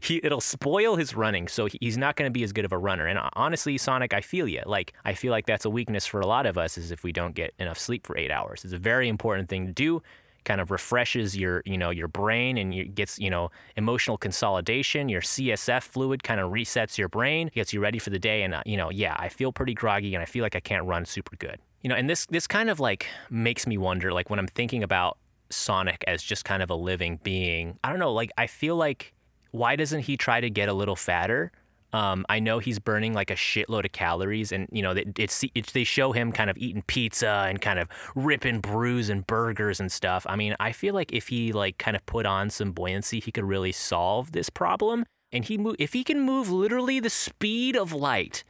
he, 0.00 0.20
it'll 0.22 0.40
spoil 0.40 0.94
his 0.94 1.16
running. 1.16 1.48
So 1.48 1.66
he's 1.80 1.98
not 1.98 2.14
going 2.14 2.28
to 2.28 2.32
be 2.32 2.44
as 2.44 2.52
good 2.52 2.64
of 2.64 2.70
a 2.70 2.78
runner. 2.78 3.08
And 3.08 3.18
uh, 3.18 3.30
honestly, 3.32 3.78
Sonic, 3.78 4.14
I 4.14 4.20
feel 4.20 4.46
you. 4.46 4.62
Like 4.64 4.92
I 5.04 5.14
feel 5.14 5.32
like 5.32 5.44
that's 5.44 5.64
a 5.64 5.70
weakness 5.70 6.06
for 6.06 6.20
a 6.20 6.26
lot 6.28 6.46
of 6.46 6.56
us 6.56 6.78
is 6.78 6.92
if 6.92 7.02
we 7.02 7.10
don't 7.10 7.34
get 7.34 7.52
enough 7.58 7.80
sleep 7.80 8.06
for 8.06 8.16
eight 8.16 8.30
hours. 8.30 8.62
It's 8.62 8.72
a 8.72 8.78
very 8.78 9.08
important 9.08 9.48
thing 9.48 9.66
to 9.66 9.72
do. 9.72 10.00
Kind 10.44 10.60
of 10.60 10.70
refreshes 10.70 11.36
your, 11.36 11.64
you 11.66 11.76
know, 11.76 11.90
your 11.90 12.06
brain 12.06 12.58
and 12.58 12.72
you 12.72 12.84
gets, 12.84 13.18
you 13.18 13.28
know, 13.28 13.50
emotional 13.74 14.16
consolidation. 14.16 15.08
Your 15.08 15.22
CSF 15.22 15.82
fluid 15.82 16.22
kind 16.22 16.38
of 16.40 16.52
resets 16.52 16.96
your 16.96 17.08
brain, 17.08 17.50
gets 17.52 17.72
you 17.72 17.80
ready 17.80 17.98
for 17.98 18.10
the 18.10 18.20
day. 18.20 18.44
And 18.44 18.54
uh, 18.54 18.62
you 18.64 18.76
know, 18.76 18.90
yeah, 18.90 19.16
I 19.18 19.30
feel 19.30 19.50
pretty 19.50 19.74
groggy 19.74 20.14
and 20.14 20.22
I 20.22 20.26
feel 20.26 20.44
like 20.44 20.54
I 20.54 20.60
can't 20.60 20.84
run 20.84 21.06
super 21.06 21.34
good 21.34 21.58
you 21.84 21.90
know, 21.90 21.94
and 21.94 22.08
this 22.08 22.26
this 22.26 22.46
kind 22.46 22.70
of 22.70 22.80
like 22.80 23.06
makes 23.30 23.66
me 23.66 23.76
wonder, 23.76 24.12
like 24.12 24.30
when 24.30 24.38
I'm 24.38 24.48
thinking 24.48 24.82
about 24.82 25.18
Sonic 25.50 26.02
as 26.06 26.22
just 26.22 26.44
kind 26.44 26.62
of 26.62 26.70
a 26.70 26.74
living 26.74 27.20
being. 27.22 27.78
I 27.84 27.90
don't 27.90 27.98
know, 27.98 28.12
like 28.12 28.32
I 28.38 28.46
feel 28.46 28.74
like 28.74 29.12
why 29.50 29.76
doesn't 29.76 30.00
he 30.00 30.16
try 30.16 30.40
to 30.40 30.48
get 30.48 30.70
a 30.70 30.72
little 30.72 30.96
fatter? 30.96 31.52
Um, 31.92 32.24
I 32.28 32.40
know 32.40 32.58
he's 32.58 32.78
burning 32.80 33.12
like 33.12 33.30
a 33.30 33.34
shitload 33.34 33.84
of 33.84 33.92
calories, 33.92 34.50
and 34.50 34.66
you 34.72 34.80
know 34.80 34.92
it, 34.92 35.18
it's, 35.18 35.44
it's 35.54 35.72
they 35.72 35.84
show 35.84 36.12
him 36.12 36.32
kind 36.32 36.48
of 36.48 36.56
eating 36.56 36.82
pizza 36.86 37.44
and 37.48 37.60
kind 37.60 37.78
of 37.78 37.88
ripping 38.14 38.60
brews 38.60 39.10
and 39.10 39.26
burgers 39.26 39.78
and 39.78 39.92
stuff. 39.92 40.26
I 40.26 40.36
mean, 40.36 40.56
I 40.58 40.72
feel 40.72 40.94
like 40.94 41.12
if 41.12 41.28
he 41.28 41.52
like 41.52 41.76
kind 41.76 41.96
of 41.96 42.04
put 42.06 42.24
on 42.24 42.48
some 42.48 42.72
buoyancy, 42.72 43.20
he 43.20 43.30
could 43.30 43.44
really 43.44 43.72
solve 43.72 44.32
this 44.32 44.48
problem. 44.48 45.04
And 45.30 45.44
he 45.44 45.62
if 45.78 45.92
he 45.92 46.02
can 46.02 46.22
move 46.22 46.50
literally 46.50 46.98
the 46.98 47.10
speed 47.10 47.76
of 47.76 47.92
light 47.92 48.42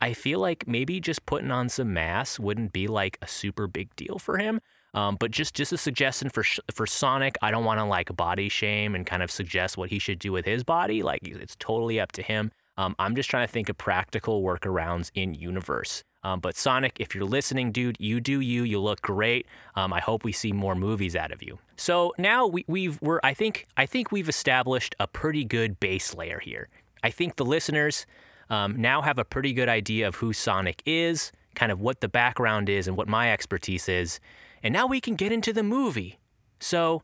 I 0.00 0.12
feel 0.12 0.38
like 0.38 0.66
maybe 0.66 1.00
just 1.00 1.26
putting 1.26 1.50
on 1.50 1.68
some 1.68 1.92
mass 1.92 2.38
wouldn't 2.38 2.72
be 2.72 2.86
like 2.86 3.18
a 3.22 3.28
super 3.28 3.66
big 3.66 3.94
deal 3.96 4.18
for 4.18 4.38
him. 4.38 4.60
Um, 4.94 5.16
but 5.20 5.30
just 5.30 5.54
just 5.54 5.72
a 5.72 5.78
suggestion 5.78 6.30
for 6.30 6.44
for 6.72 6.86
Sonic, 6.86 7.36
I 7.42 7.50
don't 7.50 7.64
want 7.64 7.78
to 7.78 7.84
like 7.84 8.16
body 8.16 8.48
shame 8.48 8.94
and 8.94 9.06
kind 9.06 9.22
of 9.22 9.30
suggest 9.30 9.76
what 9.76 9.90
he 9.90 9.98
should 9.98 10.18
do 10.18 10.32
with 10.32 10.44
his 10.44 10.64
body. 10.64 11.02
Like 11.02 11.20
it's 11.22 11.56
totally 11.56 12.00
up 12.00 12.12
to 12.12 12.22
him. 12.22 12.52
Um, 12.78 12.94
I'm 12.98 13.14
just 13.14 13.28
trying 13.28 13.46
to 13.46 13.52
think 13.52 13.68
of 13.68 13.76
practical 13.76 14.42
workarounds 14.42 15.10
in 15.14 15.34
universe. 15.34 16.04
Um, 16.22 16.40
but 16.40 16.56
Sonic, 16.56 16.96
if 16.98 17.14
you're 17.14 17.24
listening, 17.24 17.70
dude, 17.70 17.96
you 17.98 18.20
do 18.20 18.40
you. 18.40 18.64
You 18.64 18.80
look 18.80 19.02
great. 19.02 19.46
Um, 19.76 19.92
I 19.92 20.00
hope 20.00 20.24
we 20.24 20.32
see 20.32 20.52
more 20.52 20.74
movies 20.74 21.14
out 21.14 21.32
of 21.32 21.42
you. 21.42 21.58
So 21.76 22.12
now 22.18 22.46
we, 22.46 22.64
we've 22.66 23.00
we're 23.02 23.20
I 23.22 23.34
think 23.34 23.66
I 23.76 23.86
think 23.86 24.10
we've 24.10 24.28
established 24.28 24.94
a 24.98 25.06
pretty 25.06 25.44
good 25.44 25.78
base 25.80 26.14
layer 26.14 26.38
here. 26.38 26.68
I 27.02 27.10
think 27.10 27.36
the 27.36 27.44
listeners 27.44 28.06
um, 28.50 28.80
now 28.80 29.02
have 29.02 29.18
a 29.18 29.24
pretty 29.24 29.52
good 29.52 29.68
idea 29.68 30.08
of 30.08 30.16
who 30.16 30.32
Sonic 30.32 30.82
is, 30.86 31.32
kind 31.54 31.72
of 31.72 31.80
what 31.80 32.00
the 32.00 32.08
background 32.08 32.68
is, 32.68 32.88
and 32.88 32.96
what 32.96 33.08
my 33.08 33.32
expertise 33.32 33.88
is. 33.88 34.20
And 34.62 34.72
now 34.72 34.86
we 34.86 35.00
can 35.00 35.14
get 35.14 35.32
into 35.32 35.52
the 35.52 35.62
movie. 35.62 36.18
So, 36.60 37.02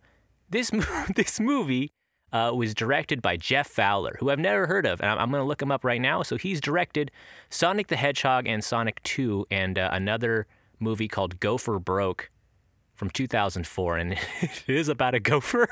this, 0.51 0.71
this 1.17 1.39
movie 1.41 1.93
uh, 2.33 2.53
was 2.55 2.75
directed 2.75 3.23
by 3.23 3.37
Jeff 3.37 3.69
Fowler, 3.69 4.17
who 4.21 4.31
I've 4.31 4.39
never 4.39 4.67
heard 4.67 4.87
of, 4.87 5.01
and 5.01 5.11
I'm, 5.11 5.19
I'm 5.19 5.31
going 5.31 5.43
to 5.43 5.47
look 5.47 5.63
him 5.63 5.71
up 5.71 5.85
right 5.85 6.01
now. 6.01 6.23
So, 6.23 6.37
he's 6.37 6.61
directed 6.61 7.11
Sonic 7.51 7.89
the 7.89 7.97
Hedgehog 7.97 8.47
and 8.47 8.65
Sonic 8.65 9.03
2, 9.03 9.47
and 9.51 9.79
uh, 9.79 9.91
another 9.93 10.47
movie 10.81 11.09
called 11.09 11.41
Gopher 11.41 11.79
Broke 11.79 12.31
from 12.95 13.11
2004, 13.11 13.99
and 13.99 14.13
it 14.41 14.65
is 14.67 14.89
about 14.89 15.15
a 15.15 15.21
gopher. 15.21 15.69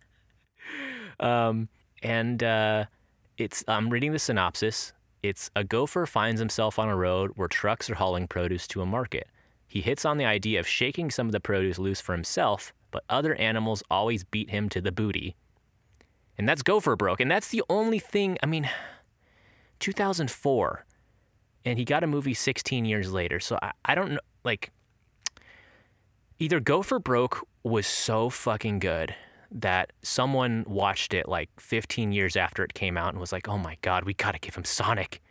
um, 1.20 1.68
and 2.02 2.42
uh, 2.42 2.86
it's 3.36 3.64
I'm 3.66 3.90
reading 3.90 4.12
the 4.12 4.18
synopsis. 4.18 4.92
It's 5.22 5.50
a 5.56 5.64
gopher 5.64 6.06
finds 6.06 6.40
himself 6.40 6.78
on 6.78 6.88
a 6.88 6.96
road 6.96 7.32
where 7.34 7.48
trucks 7.48 7.88
are 7.88 7.94
hauling 7.94 8.28
produce 8.28 8.66
to 8.68 8.82
a 8.82 8.86
market. 8.86 9.26
He 9.66 9.80
hits 9.80 10.04
on 10.04 10.18
the 10.18 10.24
idea 10.24 10.60
of 10.60 10.68
shaking 10.68 11.10
some 11.10 11.26
of 11.26 11.32
the 11.32 11.40
produce 11.40 11.78
loose 11.78 12.00
for 12.00 12.12
himself, 12.12 12.72
but 12.90 13.04
other 13.08 13.34
animals 13.34 13.82
always 13.90 14.22
beat 14.22 14.50
him 14.50 14.68
to 14.68 14.80
the 14.80 14.92
booty. 14.92 15.34
And 16.36 16.48
that's 16.48 16.62
Gopher 16.62 16.96
Broke. 16.96 17.20
And 17.20 17.30
that's 17.30 17.48
the 17.48 17.62
only 17.68 17.98
thing, 17.98 18.38
I 18.42 18.46
mean, 18.46 18.70
2004. 19.80 20.84
And 21.64 21.78
he 21.78 21.84
got 21.84 22.04
a 22.04 22.06
movie 22.06 22.34
16 22.34 22.84
years 22.84 23.12
later. 23.12 23.40
So 23.40 23.58
I, 23.62 23.72
I 23.84 23.94
don't 23.94 24.12
know, 24.12 24.20
like, 24.44 24.70
either 26.38 26.60
Gopher 26.60 26.98
Broke 26.98 27.46
was 27.62 27.86
so 27.86 28.28
fucking 28.28 28.78
good 28.78 29.14
that 29.54 29.92
someone 30.02 30.64
watched 30.66 31.14
it 31.14 31.28
like 31.28 31.48
15 31.58 32.12
years 32.12 32.36
after 32.36 32.64
it 32.64 32.74
came 32.74 32.98
out 32.98 33.10
and 33.10 33.20
was 33.20 33.32
like, 33.32 33.48
oh 33.48 33.56
my 33.56 33.76
God, 33.80 34.04
we 34.04 34.12
got 34.12 34.32
to 34.32 34.38
give 34.40 34.54
him 34.56 34.64
Sonic. 34.64 35.22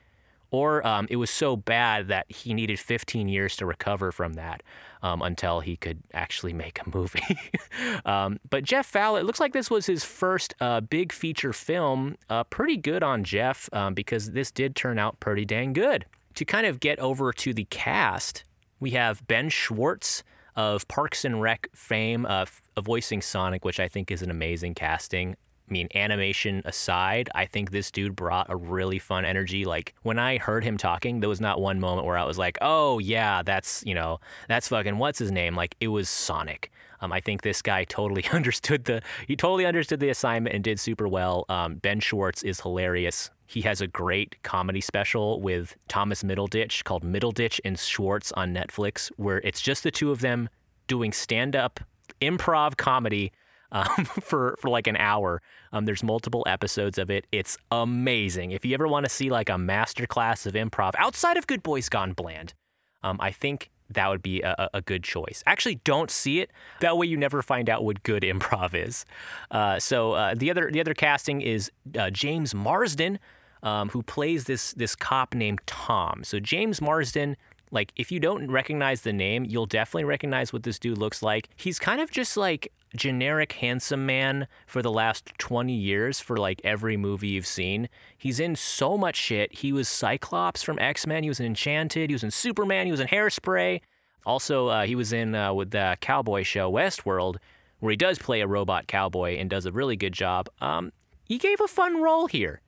Or 0.49 0.85
um, 0.85 1.07
it 1.09 1.15
was 1.15 1.31
so 1.31 1.55
bad 1.55 2.07
that 2.09 2.31
he 2.31 2.53
needed 2.53 2.79
15 2.79 3.27
years 3.27 3.55
to 3.57 3.65
recover 3.65 4.11
from 4.11 4.33
that 4.33 4.61
um, 5.01 5.21
until 5.23 5.59
he 5.61 5.75
could 5.75 6.03
actually 6.13 6.53
make 6.53 6.79
a 6.79 6.95
movie. 6.95 7.39
um, 8.05 8.39
but 8.49 8.63
Jeff 8.63 8.85
Fowler, 8.85 9.19
it 9.19 9.25
looks 9.25 9.39
like 9.39 9.51
this 9.51 9.71
was 9.71 9.87
his 9.87 10.03
first 10.03 10.53
uh, 10.61 10.79
big 10.79 11.11
feature 11.11 11.53
film. 11.53 12.15
Uh, 12.29 12.43
pretty 12.43 12.77
good 12.77 13.01
on 13.01 13.23
Jeff 13.23 13.67
um, 13.73 13.95
because 13.95 14.31
this 14.31 14.51
did 14.51 14.75
turn 14.75 14.99
out 14.99 15.19
pretty 15.19 15.43
dang 15.43 15.73
good. 15.73 16.05
To 16.35 16.45
kind 16.45 16.67
of 16.67 16.79
get 16.79 16.99
over 16.99 17.33
to 17.33 17.53
the 17.53 17.65
cast, 17.65 18.43
we 18.79 18.91
have 18.91 19.25
Ben 19.27 19.49
Schwartz 19.49 20.23
of 20.55 20.87
Parks 20.87 21.25
and 21.25 21.41
Rec 21.41 21.67
fame, 21.73 22.25
uh, 22.25 22.45
voicing 22.81 23.21
Sonic, 23.21 23.65
which 23.65 23.79
I 23.79 23.87
think 23.87 24.11
is 24.11 24.21
an 24.21 24.31
amazing 24.31 24.75
casting. 24.75 25.35
I 25.69 25.71
mean, 25.71 25.87
animation 25.95 26.61
aside, 26.65 27.29
I 27.33 27.45
think 27.45 27.71
this 27.71 27.89
dude 27.89 28.15
brought 28.15 28.47
a 28.49 28.55
really 28.55 28.99
fun 28.99 29.23
energy. 29.23 29.63
Like 29.65 29.95
when 30.03 30.19
I 30.19 30.37
heard 30.37 30.63
him 30.63 30.77
talking, 30.77 31.21
there 31.21 31.29
was 31.29 31.39
not 31.39 31.61
one 31.61 31.79
moment 31.79 32.05
where 32.05 32.17
I 32.17 32.25
was 32.25 32.37
like, 32.37 32.57
"Oh 32.61 32.99
yeah, 32.99 33.43
that's 33.43 33.83
you 33.85 33.95
know, 33.95 34.19
that's 34.47 34.67
fucking 34.67 34.97
what's 34.97 35.19
his 35.19 35.31
name?" 35.31 35.55
Like 35.55 35.75
it 35.79 35.87
was 35.87 36.09
Sonic. 36.09 36.71
Um, 36.99 37.11
I 37.11 37.19
think 37.19 37.41
this 37.41 37.61
guy 37.61 37.83
totally 37.85 38.25
understood 38.33 38.85
the 38.85 39.01
he 39.27 39.35
totally 39.35 39.65
understood 39.65 39.99
the 39.99 40.09
assignment 40.09 40.53
and 40.53 40.63
did 40.63 40.79
super 40.79 41.07
well. 41.07 41.45
Um, 41.49 41.75
ben 41.75 41.99
Schwartz 42.01 42.43
is 42.43 42.59
hilarious. 42.59 43.29
He 43.53 43.61
has 43.61 43.81
a 43.81 43.87
great 43.87 44.41
comedy 44.41 44.81
special 44.81 45.39
with 45.39 45.75
Thomas 45.87 46.23
Middleditch 46.23 46.83
called 46.85 47.03
Middleditch 47.03 47.59
and 47.63 47.77
Schwartz 47.77 48.31
on 48.31 48.51
Netflix, 48.51 49.11
where 49.17 49.41
it's 49.41 49.61
just 49.61 49.83
the 49.83 49.91
two 49.91 50.11
of 50.11 50.21
them 50.21 50.49
doing 50.87 51.13
stand 51.13 51.55
up 51.55 51.79
improv 52.19 52.77
comedy 52.77 53.31
um, 53.71 54.05
for 54.05 54.55
for 54.59 54.69
like 54.69 54.87
an 54.87 54.97
hour. 54.97 55.39
Um, 55.71 55.85
there's 55.85 56.01
multiple 56.01 56.43
episodes 56.47 56.97
of 56.97 57.11
it. 57.11 57.27
It's 57.31 57.55
amazing. 57.69 58.51
If 58.51 58.65
you 58.65 58.73
ever 58.73 58.87
want 58.87 59.05
to 59.05 59.09
see 59.09 59.29
like 59.29 59.49
a 59.49 59.53
masterclass 59.53 60.47
of 60.47 60.53
improv 60.53 60.93
outside 60.97 61.37
of 61.37 61.45
Good 61.45 61.61
Boys 61.61 61.89
Gone 61.89 62.13
Bland, 62.13 62.55
um, 63.03 63.17
I 63.19 63.29
think 63.31 63.69
that 63.89 64.09
would 64.09 64.23
be 64.23 64.41
a, 64.41 64.69
a, 64.73 64.81
good 64.81 65.03
choice. 65.03 65.43
Actually, 65.45 65.75
don't 65.83 66.09
see 66.09 66.39
it. 66.39 66.49
That 66.79 66.97
way, 66.97 67.05
you 67.05 67.17
never 67.17 67.43
find 67.43 67.69
out 67.69 67.83
what 67.83 68.01
good 68.01 68.23
improv 68.23 68.73
is. 68.73 69.05
Uh, 69.51 69.77
so 69.77 70.13
uh, 70.13 70.33
the 70.35 70.49
other 70.49 70.71
the 70.71 70.79
other 70.79 70.95
casting 70.95 71.41
is 71.41 71.71
uh, 71.99 72.09
James 72.09 72.55
Marsden, 72.55 73.19
um, 73.63 73.89
who 73.89 74.03
plays 74.03 74.43
this 74.43 74.73
this 74.73 74.95
cop 74.95 75.33
named 75.33 75.61
Tom. 75.65 76.23
So 76.23 76.39
James 76.39 76.81
Marsden. 76.81 77.35
Like, 77.71 77.91
if 77.95 78.11
you 78.11 78.19
don't 78.19 78.51
recognize 78.51 79.01
the 79.01 79.11
name, 79.11 79.45
you'll 79.45 79.65
definitely 79.65 80.03
recognize 80.03 80.53
what 80.53 80.61
this 80.61 80.77
dude 80.77 80.99
looks 80.99 81.23
like. 81.23 81.49
He's 81.55 81.79
kind 81.79 82.01
of 82.01 82.11
just 82.11 82.37
like 82.37 82.71
generic 82.95 83.53
handsome 83.53 84.05
man 84.05 84.47
for 84.67 84.81
the 84.81 84.91
last 84.91 85.31
20 85.39 85.73
years 85.73 86.19
for 86.19 86.37
like 86.37 86.61
every 86.63 86.97
movie 86.97 87.29
you've 87.29 87.47
seen. 87.47 87.89
He's 88.17 88.39
in 88.39 88.55
so 88.55 88.97
much 88.97 89.15
shit. 89.15 89.51
He 89.55 89.73
was 89.73 89.89
Cyclops 89.89 90.61
from 90.61 90.77
X 90.79 91.07
Men. 91.07 91.23
He 91.23 91.29
was 91.29 91.39
in 91.39 91.47
Enchanted. 91.47 92.09
He 92.09 92.13
was 92.13 92.23
in 92.23 92.31
Superman. 92.31 92.85
He 92.85 92.91
was 92.91 93.01
in 93.01 93.07
Hairspray. 93.07 93.81
Also, 94.25 94.67
uh, 94.67 94.85
he 94.85 94.95
was 94.95 95.11
in 95.11 95.35
uh, 95.35 95.53
with 95.53 95.71
the 95.71 95.97
cowboy 95.99 96.43
show 96.43 96.71
Westworld, 96.71 97.37
where 97.79 97.91
he 97.91 97.97
does 97.97 98.17
play 98.17 98.41
a 98.41 98.47
robot 98.47 98.87
cowboy 98.87 99.37
and 99.37 99.49
does 99.49 99.65
a 99.65 99.71
really 99.71 99.97
good 99.97 100.13
job. 100.13 100.47
Um, 100.61 100.93
he 101.25 101.37
gave 101.37 101.59
a 101.59 101.67
fun 101.67 102.01
role 102.01 102.27
here. 102.27 102.61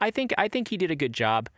I 0.00 0.10
think 0.10 0.32
I 0.38 0.48
think 0.48 0.68
he 0.68 0.76
did 0.76 0.90
a 0.90 0.96
good 0.96 1.12
job. 1.12 1.48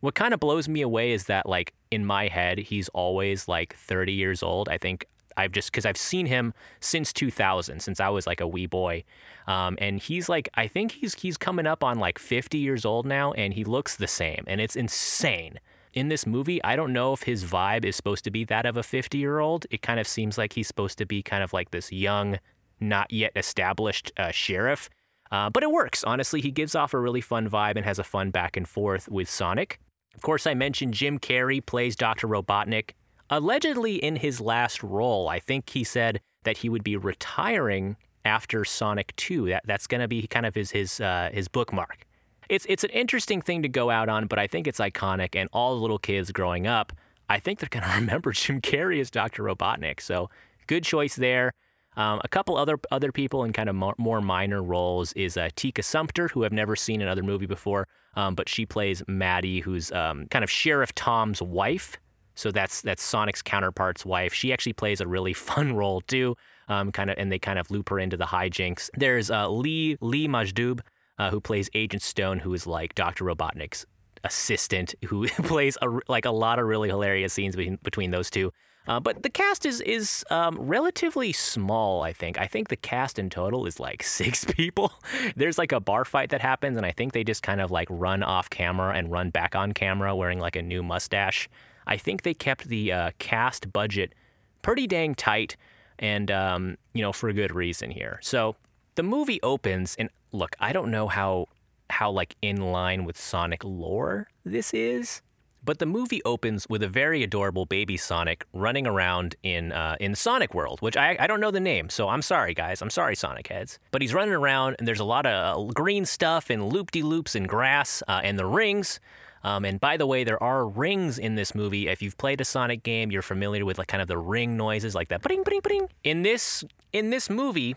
What 0.00 0.14
kind 0.14 0.34
of 0.34 0.40
blows 0.40 0.68
me 0.68 0.82
away 0.82 1.12
is 1.12 1.24
that 1.24 1.48
like 1.48 1.72
in 1.90 2.04
my 2.04 2.28
head 2.28 2.58
he's 2.58 2.88
always 2.90 3.48
like 3.48 3.74
30 3.76 4.12
years 4.12 4.42
old. 4.42 4.68
I 4.68 4.78
think 4.78 5.06
I've 5.36 5.52
just 5.52 5.70
because 5.70 5.84
I've 5.84 5.96
seen 5.96 6.26
him 6.26 6.54
since 6.80 7.12
2000, 7.12 7.80
since 7.80 8.00
I 8.00 8.08
was 8.08 8.26
like 8.26 8.40
a 8.40 8.48
wee 8.48 8.66
boy, 8.66 9.04
um, 9.46 9.76
and 9.80 10.00
he's 10.00 10.28
like 10.28 10.48
I 10.54 10.66
think 10.66 10.92
he's 10.92 11.14
he's 11.14 11.36
coming 11.36 11.66
up 11.66 11.84
on 11.84 11.98
like 11.98 12.18
50 12.18 12.58
years 12.58 12.84
old 12.84 13.06
now, 13.06 13.32
and 13.32 13.54
he 13.54 13.64
looks 13.64 13.96
the 13.96 14.08
same, 14.08 14.44
and 14.46 14.60
it's 14.60 14.76
insane. 14.76 15.60
In 15.92 16.08
this 16.08 16.26
movie, 16.26 16.62
I 16.62 16.76
don't 16.76 16.92
know 16.92 17.14
if 17.14 17.22
his 17.22 17.44
vibe 17.44 17.86
is 17.86 17.96
supposed 17.96 18.22
to 18.24 18.30
be 18.30 18.44
that 18.44 18.66
of 18.66 18.76
a 18.76 18.82
50 18.82 19.16
year 19.16 19.38
old. 19.38 19.66
It 19.70 19.80
kind 19.80 19.98
of 19.98 20.06
seems 20.06 20.36
like 20.36 20.52
he's 20.52 20.66
supposed 20.66 20.98
to 20.98 21.06
be 21.06 21.22
kind 21.22 21.42
of 21.42 21.54
like 21.54 21.70
this 21.70 21.90
young, 21.90 22.38
not 22.80 23.10
yet 23.10 23.32
established 23.34 24.12
uh, 24.18 24.30
sheriff. 24.30 24.90
Uh, 25.30 25.50
but 25.50 25.62
it 25.62 25.70
works. 25.70 26.04
Honestly, 26.04 26.40
he 26.40 26.50
gives 26.50 26.74
off 26.74 26.94
a 26.94 26.98
really 26.98 27.20
fun 27.20 27.48
vibe 27.48 27.76
and 27.76 27.84
has 27.84 27.98
a 27.98 28.04
fun 28.04 28.30
back 28.30 28.56
and 28.56 28.68
forth 28.68 29.08
with 29.08 29.28
Sonic. 29.28 29.80
Of 30.14 30.22
course, 30.22 30.46
I 30.46 30.54
mentioned 30.54 30.94
Jim 30.94 31.18
Carrey 31.18 31.64
plays 31.64 31.96
Dr. 31.96 32.26
Robotnik 32.26 32.92
allegedly 33.30 33.96
in 33.96 34.16
his 34.16 34.40
last 34.40 34.82
role. 34.82 35.28
I 35.28 35.40
think 35.40 35.70
he 35.70 35.84
said 35.84 36.20
that 36.44 36.58
he 36.58 36.68
would 36.68 36.84
be 36.84 36.96
retiring 36.96 37.96
after 38.24 38.64
Sonic 38.64 39.14
2. 39.16 39.48
That 39.48 39.62
that's 39.66 39.86
going 39.86 40.00
to 40.00 40.08
be 40.08 40.26
kind 40.26 40.46
of 40.46 40.54
his 40.54 40.70
his 40.70 41.00
uh, 41.00 41.30
his 41.32 41.48
bookmark. 41.48 42.06
It's 42.48 42.66
it's 42.68 42.84
an 42.84 42.90
interesting 42.90 43.42
thing 43.42 43.62
to 43.62 43.68
go 43.68 43.90
out 43.90 44.08
on, 44.08 44.26
but 44.26 44.38
I 44.38 44.46
think 44.46 44.66
it's 44.66 44.78
iconic. 44.78 45.34
And 45.34 45.48
all 45.52 45.74
the 45.74 45.80
little 45.80 45.98
kids 45.98 46.30
growing 46.32 46.66
up, 46.66 46.92
I 47.28 47.38
think 47.38 47.58
they're 47.58 47.68
going 47.68 47.84
to 47.90 47.96
remember 47.96 48.32
Jim 48.32 48.60
Carrey 48.60 49.00
as 49.00 49.10
Dr. 49.10 49.42
Robotnik. 49.42 50.00
So 50.00 50.30
good 50.66 50.84
choice 50.84 51.16
there. 51.16 51.52
Um, 51.96 52.20
a 52.22 52.28
couple 52.28 52.56
other 52.56 52.78
other 52.90 53.10
people 53.10 53.44
in 53.44 53.52
kind 53.52 53.68
of 53.68 53.74
more, 53.74 53.94
more 53.96 54.20
minor 54.20 54.62
roles 54.62 55.12
is 55.14 55.36
uh, 55.36 55.48
Tika 55.56 55.82
Sumpter, 55.82 56.28
who 56.28 56.44
I've 56.44 56.52
never 56.52 56.76
seen 56.76 57.00
in 57.00 57.06
another 57.06 57.22
movie 57.22 57.46
before, 57.46 57.88
um, 58.14 58.34
but 58.34 58.48
she 58.48 58.66
plays 58.66 59.02
Maddie, 59.08 59.60
who's 59.60 59.90
um, 59.92 60.26
kind 60.26 60.42
of 60.42 60.50
Sheriff 60.50 60.94
Tom's 60.94 61.40
wife. 61.40 61.96
So 62.34 62.50
that's 62.50 62.82
that's 62.82 63.02
Sonic's 63.02 63.40
counterpart's 63.40 64.04
wife. 64.04 64.34
She 64.34 64.52
actually 64.52 64.74
plays 64.74 65.00
a 65.00 65.06
really 65.06 65.32
fun 65.48 65.74
role 65.74 66.02
too. 66.02 66.36
Um, 66.68 66.90
kind 66.90 67.10
of, 67.10 67.16
and 67.16 67.30
they 67.30 67.38
kind 67.38 67.60
of 67.60 67.70
loop 67.70 67.88
her 67.90 67.98
into 67.98 68.16
the 68.16 68.24
hijinks. 68.24 68.90
There's 68.94 69.30
uh, 69.30 69.48
Lee 69.48 69.96
Lee 70.00 70.28
Majdoub, 70.28 70.80
uh, 71.18 71.30
who 71.30 71.40
plays 71.40 71.70
Agent 71.74 72.02
Stone, 72.02 72.40
who 72.40 72.52
is 72.52 72.66
like 72.66 72.94
Doctor 72.94 73.24
Robotnik's 73.24 73.86
assistant, 74.24 74.94
who 75.06 75.28
plays 75.44 75.78
a, 75.80 75.88
like 76.08 76.24
a 76.24 76.30
lot 76.30 76.58
of 76.58 76.66
really 76.66 76.88
hilarious 76.88 77.32
scenes 77.32 77.56
between, 77.56 77.78
between 77.82 78.10
those 78.10 78.28
two. 78.30 78.52
Uh, 78.88 79.00
but 79.00 79.22
the 79.22 79.30
cast 79.30 79.66
is 79.66 79.80
is 79.80 80.24
um, 80.30 80.58
relatively 80.58 81.32
small. 81.32 82.02
I 82.02 82.12
think. 82.12 82.38
I 82.38 82.46
think 82.46 82.68
the 82.68 82.76
cast 82.76 83.18
in 83.18 83.30
total 83.30 83.66
is 83.66 83.80
like 83.80 84.02
six 84.20 84.44
people. 84.44 84.92
There's 85.34 85.58
like 85.58 85.72
a 85.72 85.80
bar 85.80 86.04
fight 86.04 86.30
that 86.30 86.40
happens, 86.40 86.76
and 86.76 86.86
I 86.86 86.92
think 86.92 87.12
they 87.12 87.24
just 87.24 87.42
kind 87.42 87.60
of 87.60 87.70
like 87.70 87.88
run 87.90 88.22
off 88.22 88.50
camera 88.50 88.94
and 88.94 89.10
run 89.10 89.30
back 89.30 89.54
on 89.56 89.72
camera 89.72 90.14
wearing 90.14 90.38
like 90.38 90.56
a 90.56 90.62
new 90.62 90.82
mustache. 90.82 91.48
I 91.86 91.96
think 91.96 92.22
they 92.22 92.34
kept 92.34 92.64
the 92.68 92.92
uh, 92.92 93.10
cast 93.18 93.72
budget 93.72 94.14
pretty 94.62 94.86
dang 94.86 95.14
tight, 95.14 95.56
and 95.98 96.30
um, 96.30 96.76
you 96.92 97.02
know 97.02 97.12
for 97.12 97.28
a 97.28 97.32
good 97.32 97.54
reason 97.54 97.90
here. 97.90 98.18
So 98.22 98.56
the 98.94 99.02
movie 99.02 99.40
opens, 99.42 99.96
and 99.98 100.10
look, 100.32 100.56
I 100.60 100.72
don't 100.72 100.90
know 100.90 101.08
how 101.08 101.48
how 101.90 102.10
like 102.10 102.36
in 102.42 102.60
line 102.72 103.04
with 103.04 103.16
Sonic 103.18 103.62
lore 103.64 104.28
this 104.44 104.72
is, 104.74 105.22
but 105.66 105.78
the 105.80 105.86
movie 105.86 106.22
opens 106.24 106.66
with 106.70 106.82
a 106.82 106.88
very 106.88 107.22
adorable 107.22 107.66
baby 107.66 107.98
Sonic 107.98 108.46
running 108.54 108.86
around 108.86 109.36
in 109.42 109.72
uh, 109.72 109.96
in 110.00 110.14
Sonic 110.14 110.54
World, 110.54 110.80
which 110.80 110.96
I, 110.96 111.16
I 111.20 111.26
don't 111.26 111.40
know 111.40 111.50
the 111.50 111.60
name, 111.60 111.90
so 111.90 112.08
I'm 112.08 112.22
sorry 112.22 112.54
guys, 112.54 112.80
I'm 112.80 112.88
sorry 112.90 113.16
Sonic 113.16 113.48
heads. 113.48 113.78
But 113.90 114.00
he's 114.00 114.14
running 114.14 114.34
around, 114.34 114.76
and 114.78 114.88
there's 114.88 115.00
a 115.00 115.04
lot 115.04 115.26
of 115.26 115.68
uh, 115.68 115.72
green 115.74 116.06
stuff 116.06 116.48
and 116.48 116.72
loop 116.72 116.92
de 116.92 117.02
loops 117.02 117.34
and 117.34 117.46
grass 117.46 118.02
uh, 118.08 118.20
and 118.24 118.38
the 118.38 118.46
rings. 118.46 119.00
Um, 119.44 119.64
and 119.64 119.78
by 119.78 119.96
the 119.96 120.06
way, 120.06 120.24
there 120.24 120.42
are 120.42 120.66
rings 120.66 121.18
in 121.18 121.36
this 121.36 121.54
movie. 121.54 121.86
If 121.88 122.02
you've 122.02 122.18
played 122.18 122.40
a 122.40 122.44
Sonic 122.44 122.82
game, 122.82 123.12
you're 123.12 123.22
familiar 123.22 123.64
with 123.64 123.78
like 123.78 123.86
kind 123.86 124.02
of 124.02 124.08
the 124.08 124.18
ring 124.18 124.56
noises, 124.56 124.94
like 124.94 125.08
that. 125.08 125.22
Bring, 125.22 125.42
bring, 125.42 125.60
bring. 125.60 125.88
In 126.02 126.22
this 126.22 126.64
in 126.92 127.10
this 127.10 127.28
movie, 127.28 127.76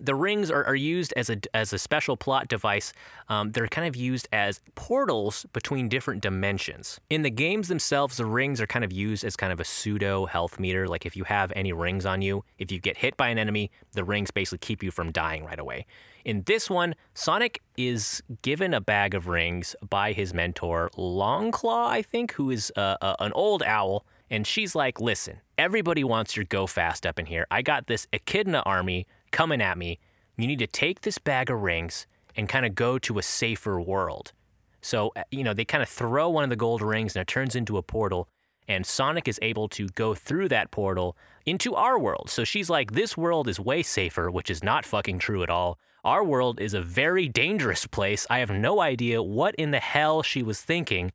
the 0.00 0.14
rings 0.14 0.50
are, 0.50 0.64
are 0.64 0.74
used 0.74 1.12
as 1.16 1.30
a 1.30 1.38
as 1.54 1.72
a 1.72 1.78
special 1.78 2.16
plot 2.16 2.48
device. 2.48 2.92
Um, 3.28 3.52
they're 3.52 3.68
kind 3.68 3.86
of 3.86 3.94
used 3.94 4.28
as 4.32 4.60
portals 4.74 5.46
between 5.52 5.88
different 5.88 6.22
dimensions. 6.22 7.00
In 7.08 7.22
the 7.22 7.30
games 7.30 7.68
themselves, 7.68 8.16
the 8.16 8.26
rings 8.26 8.60
are 8.60 8.66
kind 8.66 8.84
of 8.84 8.92
used 8.92 9.24
as 9.24 9.36
kind 9.36 9.52
of 9.52 9.60
a 9.60 9.64
pseudo 9.64 10.26
health 10.26 10.58
meter. 10.58 10.88
Like 10.88 11.06
if 11.06 11.16
you 11.16 11.24
have 11.24 11.52
any 11.54 11.72
rings 11.72 12.04
on 12.04 12.22
you, 12.22 12.44
if 12.58 12.72
you 12.72 12.80
get 12.80 12.96
hit 12.96 13.16
by 13.16 13.28
an 13.28 13.38
enemy, 13.38 13.70
the 13.92 14.04
rings 14.04 14.30
basically 14.30 14.58
keep 14.58 14.82
you 14.82 14.90
from 14.90 15.12
dying 15.12 15.44
right 15.44 15.58
away. 15.58 15.86
In 16.24 16.42
this 16.46 16.70
one, 16.70 16.94
Sonic 17.14 17.60
is 17.76 18.22
given 18.42 18.74
a 18.74 18.80
bag 18.80 19.14
of 19.14 19.26
rings 19.26 19.74
by 19.88 20.12
his 20.12 20.32
mentor, 20.32 20.90
Longclaw, 20.96 21.86
I 21.86 22.02
think, 22.02 22.32
who 22.32 22.50
is 22.50 22.72
uh, 22.76 22.96
uh, 23.00 23.16
an 23.18 23.32
old 23.32 23.62
owl. 23.62 24.04
And 24.30 24.46
she's 24.46 24.74
like, 24.74 25.00
listen, 25.00 25.40
everybody 25.58 26.04
wants 26.04 26.36
your 26.36 26.44
go 26.46 26.66
fast 26.66 27.06
up 27.06 27.18
in 27.18 27.26
here. 27.26 27.46
I 27.50 27.62
got 27.62 27.86
this 27.86 28.06
Echidna 28.12 28.62
army 28.64 29.06
coming 29.32 29.60
at 29.60 29.78
me. 29.78 29.98
You 30.36 30.46
need 30.46 30.60
to 30.60 30.66
take 30.66 31.00
this 31.00 31.18
bag 31.18 31.50
of 31.50 31.60
rings 31.60 32.06
and 32.36 32.48
kind 32.48 32.64
of 32.64 32.74
go 32.74 32.98
to 32.98 33.18
a 33.18 33.22
safer 33.22 33.80
world. 33.80 34.32
So, 34.80 35.12
uh, 35.16 35.22
you 35.30 35.44
know, 35.44 35.54
they 35.54 35.64
kind 35.64 35.82
of 35.82 35.88
throw 35.88 36.28
one 36.28 36.44
of 36.44 36.50
the 36.50 36.56
gold 36.56 36.82
rings 36.82 37.14
and 37.14 37.22
it 37.22 37.28
turns 37.28 37.54
into 37.54 37.76
a 37.76 37.82
portal. 37.82 38.28
And 38.68 38.86
Sonic 38.86 39.28
is 39.28 39.38
able 39.42 39.68
to 39.70 39.88
go 39.88 40.14
through 40.14 40.48
that 40.48 40.70
portal 40.70 41.16
into 41.44 41.74
our 41.74 41.98
world. 41.98 42.30
So 42.30 42.44
she's 42.44 42.70
like, 42.70 42.92
this 42.92 43.16
world 43.16 43.48
is 43.48 43.58
way 43.58 43.82
safer, 43.82 44.30
which 44.30 44.50
is 44.50 44.62
not 44.62 44.84
fucking 44.84 45.18
true 45.18 45.42
at 45.42 45.50
all. 45.50 45.78
Our 46.04 46.24
world 46.24 46.60
is 46.60 46.74
a 46.74 46.82
very 46.82 47.28
dangerous 47.28 47.86
place. 47.86 48.26
I 48.28 48.38
have 48.38 48.50
no 48.50 48.80
idea 48.80 49.22
what 49.22 49.54
in 49.56 49.70
the 49.70 49.80
hell 49.80 50.22
she 50.22 50.42
was 50.42 50.60
thinking. 50.60 51.12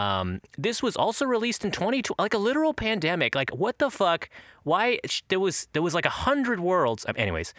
Um, 0.00 0.40
this 0.56 0.82
was 0.82 0.96
also 0.96 1.26
released 1.26 1.64
in 1.64 1.70
2020, 1.70 2.14
like 2.18 2.32
a 2.32 2.38
literal 2.38 2.72
pandemic. 2.72 3.34
Like, 3.34 3.50
what 3.50 3.78
the 3.78 3.90
fuck? 3.90 4.30
Why 4.62 4.98
there 5.28 5.40
was 5.40 5.68
there 5.72 5.82
was 5.82 5.94
like 5.94 6.06
a 6.06 6.16
hundred 6.26 6.60
worlds. 6.60 7.04
Anyways, 7.16 7.52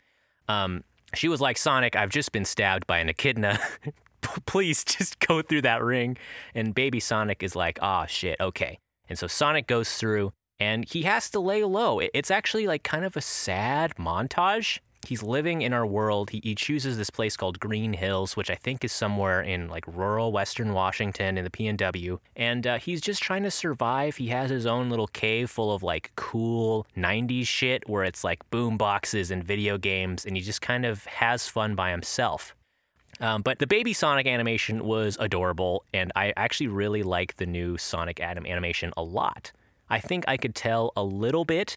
um, 0.48 0.84
she 1.14 1.28
was 1.28 1.40
like 1.40 1.58
Sonic. 1.58 1.96
I've 1.96 2.10
just 2.10 2.32
been 2.32 2.46
stabbed 2.46 2.88
by 2.88 2.98
an 2.98 3.10
echidna. 3.10 3.60
Please 4.46 4.84
just 4.84 5.20
go 5.20 5.42
through 5.42 5.62
that 5.64 5.84
ring. 5.84 6.18
And 6.56 6.74
baby 6.74 7.00
Sonic 7.00 7.44
is 7.44 7.56
like, 7.56 7.78
oh 7.82 8.06
shit, 8.08 8.38
okay. 8.40 8.80
And 9.08 9.20
so 9.20 9.28
Sonic 9.28 9.68
goes 9.68 9.94
through, 9.96 10.32
and 10.60 10.86
he 10.88 11.04
has 11.04 11.30
to 11.32 11.40
lay 11.40 11.64
low. 11.64 12.00
It's 12.00 12.32
actually 12.32 12.66
like 12.66 12.84
kind 12.84 13.06
of 13.06 13.16
a 13.16 13.22
sad 13.22 13.96
montage 13.98 14.80
he's 15.06 15.24
living 15.24 15.62
in 15.62 15.74
our 15.74 15.86
world. 15.86 16.30
He, 16.30 16.42
he 16.44 16.56
chooses 16.56 16.98
this 16.98 17.10
place 17.10 17.38
called 17.38 17.60
Green 17.60 17.94
Hills, 17.94 18.36
which 18.36 18.50
I 18.50 18.56
think 18.56 18.84
is 18.84 18.92
somewhere 18.92 19.42
in 19.42 19.68
like 19.68 19.86
rural 19.88 20.32
Western 20.32 20.74
Washington 20.74 21.38
in 21.38 21.44
the 21.44 21.50
PNW. 21.50 22.20
And 22.36 22.68
uh, 22.68 22.78
he's 22.78 23.02
just 23.02 23.22
trying 23.22 23.44
to 23.44 23.52
survive. 23.52 24.18
He 24.18 24.28
has 24.28 24.50
his 24.50 24.66
own 24.66 24.90
little 24.90 25.08
cave 25.08 25.50
full 25.50 25.74
of 25.74 25.84
like 25.84 26.12
cool 26.16 26.86
90s 26.96 27.48
shit 27.48 27.88
where 27.88 28.04
it's 28.04 28.24
like 28.24 28.48
boom 28.50 28.78
boxes 28.78 29.32
and 29.32 29.44
video 29.44 29.78
games, 29.78 30.26
and 30.26 30.36
he 30.36 30.42
just 30.42 30.62
kind 30.62 30.86
of 30.86 31.06
has 31.06 31.48
fun 31.48 31.76
by 31.76 31.92
himself. 31.92 32.56
Um, 33.20 33.44
but 33.44 33.60
the 33.60 33.68
baby 33.68 33.94
Sonic 33.94 34.26
animation 34.26 34.84
was 34.84 35.16
adorable, 35.20 35.84
and 35.94 36.12
I 36.16 36.34
actually 36.36 36.68
really 36.68 37.04
like 37.04 37.36
the 37.36 37.46
new 37.46 37.78
Sonic 37.78 38.20
Adam 38.20 38.46
animation 38.48 38.92
a 38.98 39.04
lot. 39.04 39.52
I 39.90 40.00
think 40.00 40.26
I 40.28 40.38
could 40.38 40.56
tell 40.56 40.92
a 40.96 41.04
little 41.04 41.46
bit 41.46 41.76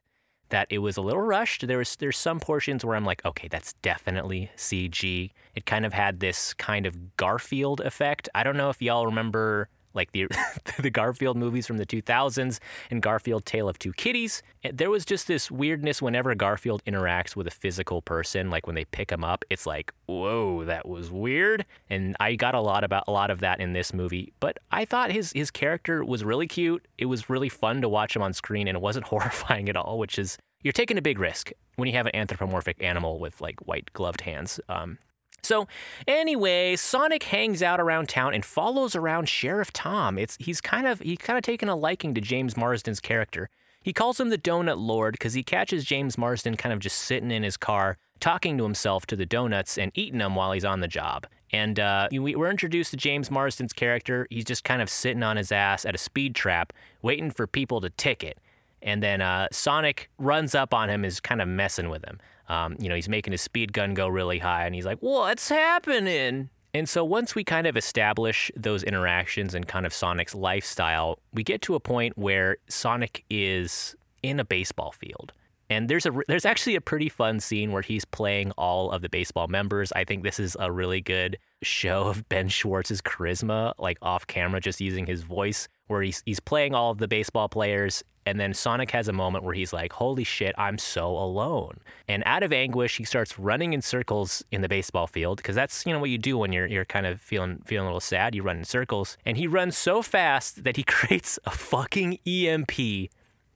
that 0.50 0.66
it 0.70 0.78
was 0.78 0.96
a 0.96 1.02
little 1.02 1.22
rushed. 1.22 1.66
There 1.66 1.78
was 1.78 1.96
there's 1.96 2.16
some 2.16 2.40
portions 2.40 2.85
where 2.85 2.96
I'm 2.96 3.04
like, 3.04 3.24
okay, 3.24 3.48
that's 3.48 3.72
definitely 3.74 4.50
CG. 4.57 5.30
It 5.54 5.66
kind 5.66 5.87
of 5.87 5.92
had 5.92 6.20
this 6.20 6.54
kind 6.54 6.87
of 6.87 7.16
Garfield 7.16 7.80
effect. 7.80 8.28
I 8.35 8.42
don't 8.42 8.57
know 8.57 8.70
if 8.70 8.80
y'all 8.83 9.07
remember 9.07 9.68
like 9.94 10.12
the 10.12 10.26
the 10.78 10.90
Garfield 10.90 11.37
movies 11.37 11.66
from 11.66 11.78
the 11.78 11.87
2000s 11.87 12.59
and 12.90 13.02
Garfield 13.02 13.44
Tale 13.44 13.68
of 13.68 13.78
Two 13.78 13.92
Kitties. 13.92 14.42
There 14.72 14.90
was 14.90 15.04
just 15.04 15.26
this 15.26 15.50
weirdness 15.50 16.02
whenever 16.02 16.35
Garfield 16.35 16.85
interacts 16.85 17.37
with 17.37 17.46
a 17.46 17.50
physical 17.50 18.02
person, 18.02 18.50
like 18.50 18.66
when 18.66 18.74
they 18.74 18.85
pick 18.85 19.11
him 19.11 19.24
up, 19.24 19.44
it's 19.50 19.66
like, 19.66 19.92
whoa, 20.07 20.64
that 20.64 20.88
was 20.88 21.11
weird. 21.11 21.64
And 21.88 22.16
I 22.20 22.35
got 22.35 22.54
a 22.54 22.61
lot 22.61 22.85
about 22.85 23.04
a 23.07 23.12
lot 23.12 23.30
of 23.30 23.40
that 23.40 23.61
in 23.61 23.72
this 23.72 23.92
movie. 23.92 24.33
But 24.40 24.59
I 24.70 24.85
thought 24.85 25.12
his 25.12 25.33
his 25.33 25.50
character 25.50 26.04
was 26.04 26.24
really 26.24 26.46
cute. 26.46 26.87
It 26.98 27.07
was 27.07 27.30
really 27.30 27.48
fun 27.48 27.80
to 27.83 27.88
watch 27.88 28.16
him 28.16 28.22
on 28.22 28.33
screen, 28.33 28.68
and 28.68 28.76
it 28.76 28.83
wasn't 28.83 29.07
horrifying 29.14 29.68
at 29.68 29.76
all, 29.76 29.98
which 29.98 30.18
is 30.18 30.38
you're 30.62 30.72
taking 30.72 30.98
a 30.98 31.02
big 31.02 31.18
risk 31.18 31.52
when 31.76 31.88
you 31.88 31.94
have 31.94 32.07
an 32.07 32.16
anthropomorphic 32.16 32.83
animal 32.83 33.18
with 33.18 33.40
like 33.40 33.61
white 33.66 33.92
gloved 33.92 34.22
hands. 34.22 34.61
Um, 34.68 34.98
so, 35.44 35.68
anyway, 36.09 36.76
Sonic 36.76 37.24
hangs 37.24 37.62
out 37.62 37.80
around 37.80 38.09
town 38.09 38.35
and 38.35 38.44
follows 38.44 38.96
around 38.96 39.28
Sheriff 39.28 39.72
Tom. 39.72 40.18
It's 40.18 40.37
he's 40.40 40.61
kind 40.61 40.87
of 40.87 41.00
he's 41.00 41.18
kind 41.18 41.37
of 41.37 41.42
taken 41.42 41.68
a 41.68 41.76
liking 41.76 42.14
to 42.14 42.20
James 42.20 42.57
Marsden's 42.57 43.00
character. 43.00 43.50
He 43.83 43.92
calls 43.92 44.18
him 44.18 44.30
the 44.30 44.38
Donut 44.38 44.78
Lord 44.78 45.12
because 45.12 45.35
he 45.35 45.42
catches 45.42 45.85
James 45.85 46.16
Marsden 46.16 46.57
kind 46.57 46.72
of 46.72 46.78
just 46.78 46.98
sitting 47.00 47.30
in 47.30 47.42
his 47.42 47.59
car, 47.59 47.98
talking 48.18 48.57
to 48.57 48.64
himself 48.64 49.04
to 49.07 49.16
the 49.16 49.26
donuts 49.26 49.76
and 49.76 49.92
eating 49.94 50.20
them 50.20 50.35
while 50.35 50.52
he's 50.52 50.64
on 50.64 50.80
the 50.80 50.88
job. 50.88 51.26
And 51.52 51.78
uh, 51.78 52.09
we're 52.11 52.50
introduced 52.50 52.92
to 52.92 52.96
James 52.96 53.30
Marsden's 53.30 53.74
character. 53.74 54.26
He's 54.30 54.46
just 54.46 54.64
kind 54.64 54.80
of 54.80 54.88
sitting 54.88 55.22
on 55.22 55.37
his 55.37 55.52
ass 55.52 55.85
at 55.85 55.94
a 55.94 55.98
speed 55.98 56.35
trap, 56.35 56.72
waiting 57.02 57.30
for 57.30 57.46
people 57.46 57.83
to 57.83 57.90
ticket. 57.90 58.38
And 58.83 59.02
then 59.02 59.20
uh, 59.20 59.48
Sonic 59.52 60.11
runs 60.18 60.54
up 60.54 60.74
on 60.74 60.88
him, 60.90 61.04
is 61.04 61.20
kind 61.20 61.40
of 61.40 61.48
messing 61.48 61.90
with 61.90 62.04
him. 62.04 62.18
Um, 62.48 62.76
you 62.78 62.88
know, 62.88 62.94
he's 62.94 63.09
making 63.09 63.33
his 63.33 63.40
speed 63.40 63.72
gun 63.72 63.94
go 63.94 64.09
really 64.09 64.38
high, 64.38 64.66
and 64.66 64.74
he's 64.74 64.87
like, 64.87 64.98
"What's 65.00 65.48
happening?" 65.48 66.50
And 66.74 66.88
so 66.88 67.04
once 67.04 67.37
we 67.37 67.44
kind 67.44 67.68
of 67.68 67.76
establish 67.76 68.50
those 68.57 68.83
interactions 68.83 69.54
and 69.54 69.66
kind 69.66 69.87
of 69.87 69.94
Sonic's 69.94 70.35
lifestyle, 70.35 71.18
we 71.33 71.44
get 71.44 71.62
to 71.62 71.76
a 71.76 71.80
point 71.80 72.18
where 72.18 72.57
Sonic 72.68 73.24
is 73.30 73.94
in 74.24 74.40
a 74.40 74.44
baseball 74.44 74.90
field. 74.90 75.33
And 75.74 75.88
there's 75.88 76.06
a 76.06 76.12
there's 76.28 76.44
actually 76.44 76.76
a 76.76 76.80
pretty 76.80 77.08
fun 77.08 77.40
scene 77.40 77.72
where 77.72 77.82
he's 77.82 78.04
playing 78.04 78.52
all 78.52 78.90
of 78.90 79.02
the 79.02 79.08
baseball 79.08 79.48
members. 79.48 79.92
I 79.92 80.04
think 80.04 80.22
this 80.22 80.38
is 80.38 80.56
a 80.60 80.70
really 80.70 81.00
good 81.00 81.38
show 81.62 82.04
of 82.04 82.28
Ben 82.28 82.48
Schwartz's 82.48 83.02
charisma, 83.02 83.74
like 83.78 83.98
off 84.00 84.26
camera, 84.26 84.60
just 84.60 84.80
using 84.80 85.06
his 85.06 85.22
voice, 85.22 85.68
where 85.88 86.02
he's 86.02 86.22
he's 86.24 86.40
playing 86.40 86.74
all 86.74 86.90
of 86.90 86.98
the 86.98 87.08
baseball 87.08 87.48
players 87.48 88.04
and 88.26 88.40
then 88.40 88.54
Sonic 88.54 88.90
has 88.92 89.08
a 89.08 89.12
moment 89.12 89.44
where 89.44 89.54
he's 89.54 89.72
like, 89.72 89.92
Holy 89.92 90.24
shit, 90.24 90.54
I'm 90.56 90.78
so 90.78 91.08
alone. 91.10 91.78
And 92.08 92.22
out 92.26 92.42
of 92.42 92.52
anguish, 92.52 92.96
he 92.96 93.04
starts 93.04 93.38
running 93.38 93.72
in 93.72 93.82
circles 93.82 94.42
in 94.50 94.62
the 94.62 94.68
baseball 94.68 95.06
field, 95.06 95.38
because 95.38 95.54
that's, 95.54 95.84
you 95.87 95.92
know, 95.92 95.98
what 95.98 96.10
you 96.10 96.18
do 96.18 96.38
when 96.38 96.52
you're 96.52 96.66
you're 96.66 96.84
kind 96.84 97.06
of 97.06 97.20
feeling 97.20 97.60
feeling 97.64 97.87
a 97.87 97.88
little 97.88 98.00
sad. 98.00 98.34
You 98.34 98.42
run 98.42 98.58
in 98.58 98.64
circles. 98.64 99.16
And 99.24 99.37
he 99.37 99.46
runs 99.46 99.76
so 99.76 100.02
fast 100.02 100.64
that 100.64 100.76
he 100.76 100.82
creates 100.87 101.38
a 101.44 101.50
fucking 101.50 102.18
EMP 102.26 103.10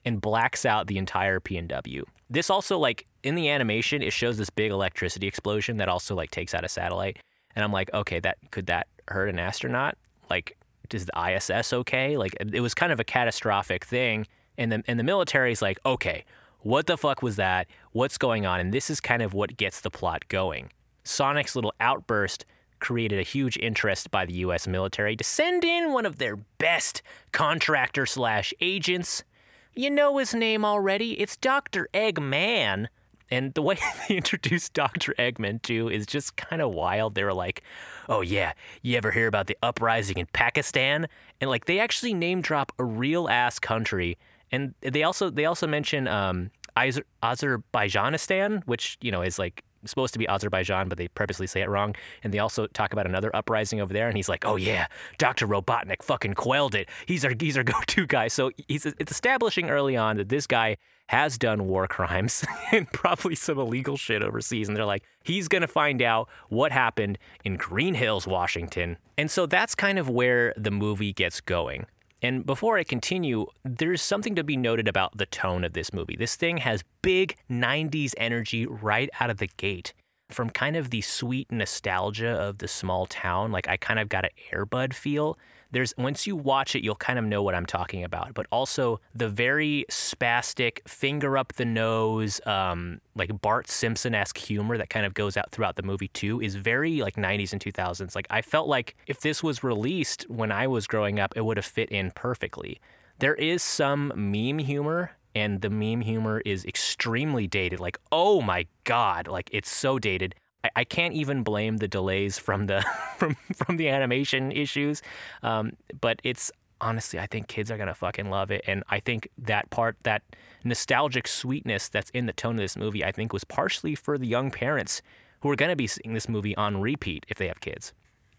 and 0.09 0.21
blacks 0.21 0.65
out 0.65 0.87
the 0.87 0.99
entire 0.99 1.39
PNW. 1.39 2.03
This 2.31 2.51
also 2.51 2.79
like 2.79 3.07
in 3.23 3.35
the 3.35 3.49
animation, 3.49 4.03
it 4.03 4.13
shows 4.13 4.39
this 4.39 4.51
big 4.51 4.71
electricity 4.71 5.27
explosion 5.27 5.77
that 5.77 5.89
also 5.89 6.15
like 6.15 6.31
takes 6.31 6.55
out 6.55 6.65
a 6.65 6.69
satellite. 6.69 7.19
And 7.55 7.63
I'm 7.63 7.73
like, 7.73 7.93
okay, 7.93 8.19
that 8.21 8.39
could 8.51 8.67
that 8.67 8.89
hurt 9.09 9.29
an 9.29 9.39
astronaut? 9.39 9.97
Like, 10.31 10.57
is 10.93 11.07
the 11.07 11.35
ISS 11.35 11.73
okay? 11.73 12.17
Like, 12.17 12.35
it 12.41 12.61
was 12.61 12.73
kind 12.73 12.93
of 12.93 13.01
a 13.01 13.05
catastrophic 13.05 13.85
thing 13.85 14.27
and 14.57 14.73
the 14.73 14.83
and 14.89 14.99
the 14.99 15.05
military's 15.05 15.63
like, 15.63 15.79
okay, 15.87 16.25
what 16.61 16.87
the 16.87 16.97
fuck 16.97 17.23
was 17.23 17.37
that? 17.37 17.69
What's 17.93 18.19
going 18.19 18.47
on? 18.47 18.61
And 18.61 18.73
this 18.73 18.91
is 18.91 19.01
kind 19.01 19.23
of 19.23 19.35
what 19.35 19.57
gets 19.57 19.81
the 19.81 19.91
plot 19.91 20.27
going. 20.29 20.71
Sonic's 21.05 21.55
little 21.55 21.73
outburst 21.81 22.45
created 22.81 23.19
a 23.19 23.23
huge 23.23 23.57
interest 23.57 24.11
by 24.11 24.25
the 24.25 24.35
U.S. 24.35 24.67
military 24.67 25.17
to 25.17 25.25
send 25.25 25.65
in 25.65 25.93
one 25.93 26.07
of 26.07 26.19
their 26.19 26.37
best 26.37 27.03
contractor 27.33 28.07
slash 28.07 28.55
agents. 28.61 29.25
You 29.75 29.91
know 29.91 30.19
his 30.19 30.35
name 30.35 30.65
already. 30.65 31.21
It's 31.21 31.37
Dr. 31.37 31.89
Eggman. 31.95 32.89
And 33.31 33.53
the 33.55 33.63
way 33.63 33.79
they 34.09 34.17
introduced 34.17 34.73
Dr. 34.73 35.15
Eggman, 35.19 35.61
too, 35.63 35.89
is 35.89 36.07
just 36.07 36.37
kind 36.37 36.63
of 36.63 36.75
wild. 36.75 37.15
They 37.15 37.25
were 37.25 37.35
like, 37.35 37.63
oh, 38.09 38.23
yeah, 38.23 38.53
you 38.83 38.97
ever 38.97 39.11
hear 39.11 39.27
about 39.27 39.47
the 39.47 39.57
uprising 39.63 40.17
in 40.17 40.27
Pakistan? 40.33 41.07
And 41.41 41.51
like, 41.51 41.67
they 41.67 41.79
actually 41.79 42.15
name 42.15 42.41
drop 42.41 42.73
a 42.79 42.85
real 42.85 43.29
ass 43.29 43.59
country 43.59 44.17
and 44.51 44.75
they 44.81 45.03
also 45.03 45.31
they 45.31 45.45
also 45.45 45.67
mention 45.67 46.09
um, 46.09 46.51
Azer- 46.77 47.05
Azerbaijanistan, 47.23 48.63
which 48.67 48.99
you 49.01 49.11
know 49.11 49.23
is 49.23 49.39
like 49.39 49.65
supposed 49.85 50.13
to 50.13 50.19
be 50.19 50.29
Azerbaijan, 50.29 50.89
but 50.89 50.99
they 50.99 51.09
purposely 51.09 51.47
say 51.47 51.63
it 51.63 51.69
wrong. 51.69 51.95
And 52.23 52.33
they 52.33 52.39
also 52.39 52.67
talk 52.69 52.93
about 52.93 53.07
another 53.07 53.35
uprising 53.35 53.81
over 53.81 53.93
there, 53.93 54.09
and 54.09 54.17
he's 54.17 54.29
like, 54.29 54.45
"Oh 54.45 54.57
yeah, 54.57 54.87
Doctor 55.19 55.47
Robotnik 55.47 56.03
fucking 56.03 56.35
quelled 56.35 56.75
it. 56.75 56.89
He's 57.07 57.25
our 57.25 57.33
he's 57.39 57.57
our 57.57 57.65
go-to 57.73 58.07
guy." 58.07 58.29
So 58.29 58.51
he's 58.69 58.87
it's 58.87 59.13
establishing 59.13 59.71
early 59.71 59.97
on 59.97 60.17
that 60.17 60.29
this 60.29 60.47
guy 60.47 60.77
has 61.09 61.39
done 61.39 61.67
war 61.67 61.89
crimes 61.89 62.45
and 62.73 62.91
probably 62.93 63.35
some 63.35 63.59
illegal 63.59 63.97
shit 63.97 64.23
overseas. 64.23 64.69
And 64.69 64.77
they're 64.77 64.85
like, 64.85 65.05
he's 65.25 65.49
going 65.49 65.63
to 65.63 65.69
find 65.69 66.03
out 66.03 66.29
what 66.49 66.71
happened 66.71 67.19
in 67.45 67.57
Green 67.57 67.95
Hills, 67.95 68.27
Washington. 68.27 68.99
And 69.17 69.31
so 69.31 69.47
that's 69.47 69.75
kind 69.75 69.99
of 69.99 70.09
where 70.09 70.53
the 70.57 70.71
movie 70.71 71.13
gets 71.13 71.41
going. 71.41 71.87
And 72.23 72.45
before 72.45 72.79
I 72.79 72.85
continue, 72.85 73.47
there's 73.65 74.03
something 74.03 74.35
to 74.35 74.45
be 74.45 74.57
noted 74.57 74.89
about 74.89 75.17
the 75.17 75.27
tone 75.27 75.65
of 75.65 75.73
this 75.73 75.93
movie. 75.93 76.17
This 76.17 76.37
thing 76.37 76.59
has 76.59 76.83
big 77.03 77.37
90s 77.51 78.13
energy 78.17 78.67
right 78.67 79.09
out 79.21 79.31
of 79.31 79.39
the 79.39 79.47
gate. 79.57 79.93
From 80.31 80.51
kind 80.51 80.77
of 80.77 80.91
the 80.91 81.01
sweet 81.01 81.51
nostalgia 81.51 82.31
of 82.31 82.59
the 82.59 82.69
small 82.69 83.07
town, 83.07 83.51
like 83.51 83.69
I 83.69 83.77
kind 83.77 83.99
of 83.99 84.09
got 84.09 84.25
an 84.25 84.31
Airbud 84.53 84.93
feel 84.93 85.39
there's 85.71 85.95
once 85.99 86.27
you 86.27 86.37
watch 86.37 86.75
it, 86.75 86.83
you'll 86.83 86.95
kind 86.97 87.19
of 87.19 87.25
know 87.25 87.43
what 87.43 87.55
I'm 87.55 87.67
talking 87.67 88.05
about. 88.05 88.35
But 88.35 88.47
also 88.51 89.01
the 89.15 89.29
very 89.29 89.85
spastic, 89.91 90.87
finger 90.89 91.37
up 91.37 91.55
the 91.55 91.65
nose, 91.65 92.41
um, 92.47 93.01
like 93.15 93.41
Bart 93.41 93.69
Simpson 93.69 94.15
esque 94.15 94.39
humor 94.39 94.79
that 94.79 94.91
kind 94.91 95.05
of 95.05 95.15
goes 95.15 95.37
out 95.37 95.51
throughout 95.51 95.77
the 95.77 95.83
movie 95.83 96.09
too 96.09 96.41
is 96.41 96.55
very 96.55 97.01
like 97.01 97.17
90s 97.17 97.53
and 97.53 97.61
2000s. 97.61 98.15
Like 98.15 98.27
I 98.31 98.43
felt 98.43 98.69
like 98.69 98.97
if 99.07 99.21
this 99.21 99.43
was 99.43 99.63
released 99.63 100.29
when 100.29 100.51
I 100.51 100.67
was 100.67 100.87
growing 100.87 101.21
up, 101.21 101.35
it 101.37 101.45
would 101.45 101.57
have 101.57 101.67
fit 101.67 101.91
in 101.91 102.11
perfectly. 102.13 102.81
There 103.19 103.35
is 103.35 103.63
some 103.63 104.13
meme 104.15 104.59
humor 104.59 105.13
and 105.35 105.61
the 105.61 105.71
meme 105.71 106.01
humor 106.01 106.41
is 106.45 106.65
extremely 106.65 107.47
dated. 107.47 107.81
Like, 107.81 107.99
oh 108.11 108.41
my 108.41 108.67
God, 108.85 109.29
like 109.29 109.51
it's 109.53 109.71
so 109.71 109.99
dated. 109.99 110.35
I, 110.65 110.71
I 110.77 110.85
can't 110.85 111.15
even 111.15 111.43
blame 111.43 111.79
the 111.79 111.89
delays 111.89 112.39
from 112.39 112.67
the 112.67 112.85
from 113.17 113.37
from 113.55 113.77
the 113.77 113.89
animation 113.89 114.53
issues, 114.53 115.03
um, 115.43 115.73
but 116.01 116.21
it's 116.25 116.51
honestly 116.81 117.19
I 117.19 117.27
think 117.27 117.49
kids 117.49 117.71
are 117.71 117.79
gonna 117.79 117.95
fucking 117.95 118.31
love 118.31 118.51
it, 118.51 118.65
and 118.67 118.85
I 118.89 119.01
think 119.01 119.29
that 119.39 119.71
part 119.71 119.97
that 120.03 120.23
nostalgic 120.65 121.29
sweetness 121.29 121.89
that's 121.89 122.11
in 122.11 122.27
the 122.27 122.33
tone 122.33 122.55
of 122.55 122.61
this 122.61 122.77
movie 122.77 123.05
I 123.05 123.13
think 123.13 123.33
was 123.33 123.45
partially 123.45 123.95
for 123.95 124.19
the 124.19 124.27
young 124.27 124.51
parents 124.51 125.03
who 125.41 125.51
are 125.51 125.57
gonna 125.57 125.77
be 125.77 125.87
seeing 125.87 126.15
this 126.15 126.29
movie 126.29 126.57
on 126.57 126.81
repeat 126.81 127.25
if 127.29 127.39
they 127.39 127.49
have 127.49 127.61
kids. 127.61 127.93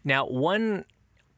Now, 0.04 0.26
one 0.26 0.84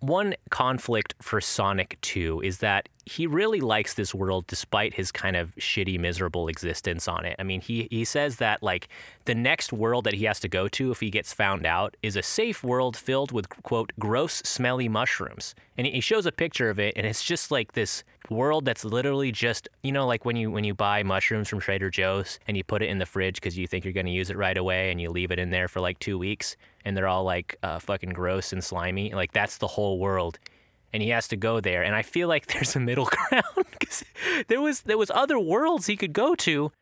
one 0.03 0.35
conflict 0.51 1.15
for 1.23 1.41
Sonic 1.41 1.97
2 2.01 2.41
is 2.41 2.59
that 2.59 2.89
he 3.07 3.27
really 3.27 3.61
likes 3.61 3.95
this 3.95 4.13
world 4.13 4.47
despite 4.49 4.95
his 4.95 5.13
kind 5.13 5.37
of 5.37 5.55
shitty, 5.57 5.99
miserable 5.99 6.49
existence 6.49 7.07
on 7.07 7.25
it. 7.25 7.37
I 7.39 7.45
mean, 7.45 7.61
he, 7.61 7.87
he 7.91 8.05
says 8.05 8.37
that, 8.37 8.63
like, 8.63 8.89
the 9.27 9.35
next 9.35 9.73
world 9.73 10.05
that 10.05 10.15
he 10.15 10.25
has 10.25 10.41
to 10.41 10.49
go 10.49 10.67
to 10.69 10.91
if 10.91 11.01
he 11.01 11.11
gets 11.11 11.33
found 11.33 11.65
out 11.65 11.97
is 12.03 12.17
a 12.17 12.23
safe 12.23 12.65
world 12.65 12.97
filled 12.97 13.31
with, 13.31 13.49
quote, 13.49 13.93
gross, 13.99 14.35
smelly 14.45 14.89
mushrooms. 14.89 15.55
And 15.79 15.87
he 15.87 16.01
shows 16.01 16.27
a 16.27 16.33
picture 16.33 16.69
of 16.69 16.81
it, 16.81 16.95
and 16.97 17.07
it's 17.07 17.23
just 17.23 17.51
like 17.51 17.73
this 17.73 18.03
world 18.33 18.65
that's 18.65 18.85
literally 18.85 19.33
just, 19.33 19.69
you 19.83 19.93
know, 19.93 20.07
like 20.07 20.25
when 20.25 20.37
you 20.37 20.51
when 20.51 20.65
you 20.65 20.75
buy 20.75 21.03
mushrooms 21.03 21.49
from 21.49 21.61
Trader 21.61 21.91
Joe's 21.91 22.39
and 22.47 22.57
you 22.57 22.65
put 22.65 22.83
it 22.83 22.89
in 22.89 22.99
the 22.99 23.07
fridge 23.07 23.37
because 23.37 23.57
you 23.57 23.67
think 23.67 23.85
you're 23.85 23.93
going 23.93 24.07
to 24.07 24.13
use 24.13 24.31
it 24.31 24.37
right 24.37 24.57
away 24.57 24.91
and 24.91 25.01
you 25.01 25.11
leave 25.11 25.31
it 25.31 25.39
in 25.39 25.51
there 25.51 25.69
for 25.69 25.81
like 25.81 25.99
two 25.99 26.19
weeks 26.19 26.57
and 26.85 26.97
they're 26.97 27.09
all 27.09 27.25
like 27.25 27.57
uh, 27.63 27.79
fucking 27.79 28.11
gross 28.11 28.53
and 28.53 28.63
slimy. 28.63 29.13
Like 29.13 29.33
that's 29.33 29.59
the 29.59 29.67
whole 29.67 29.99
world 29.99 30.39
and 30.93 31.03
he 31.03 31.09
has 31.11 31.29
to 31.29 31.37
go 31.37 31.61
there. 31.61 31.83
And 31.83 31.95
I 31.95 32.03
feel 32.03 32.29
like 32.29 32.47
there's 32.53 32.77
a 32.77 32.81
middle 32.81 33.07
ground 33.31 33.67
because 33.79 34.05
there 34.49 34.61
was 34.61 34.83
there 34.83 34.99
was 34.99 35.11
other 35.11 35.39
worlds 35.39 35.87
he 35.87 35.97
could 35.97 36.13
go 36.13 36.35
to. 36.37 36.73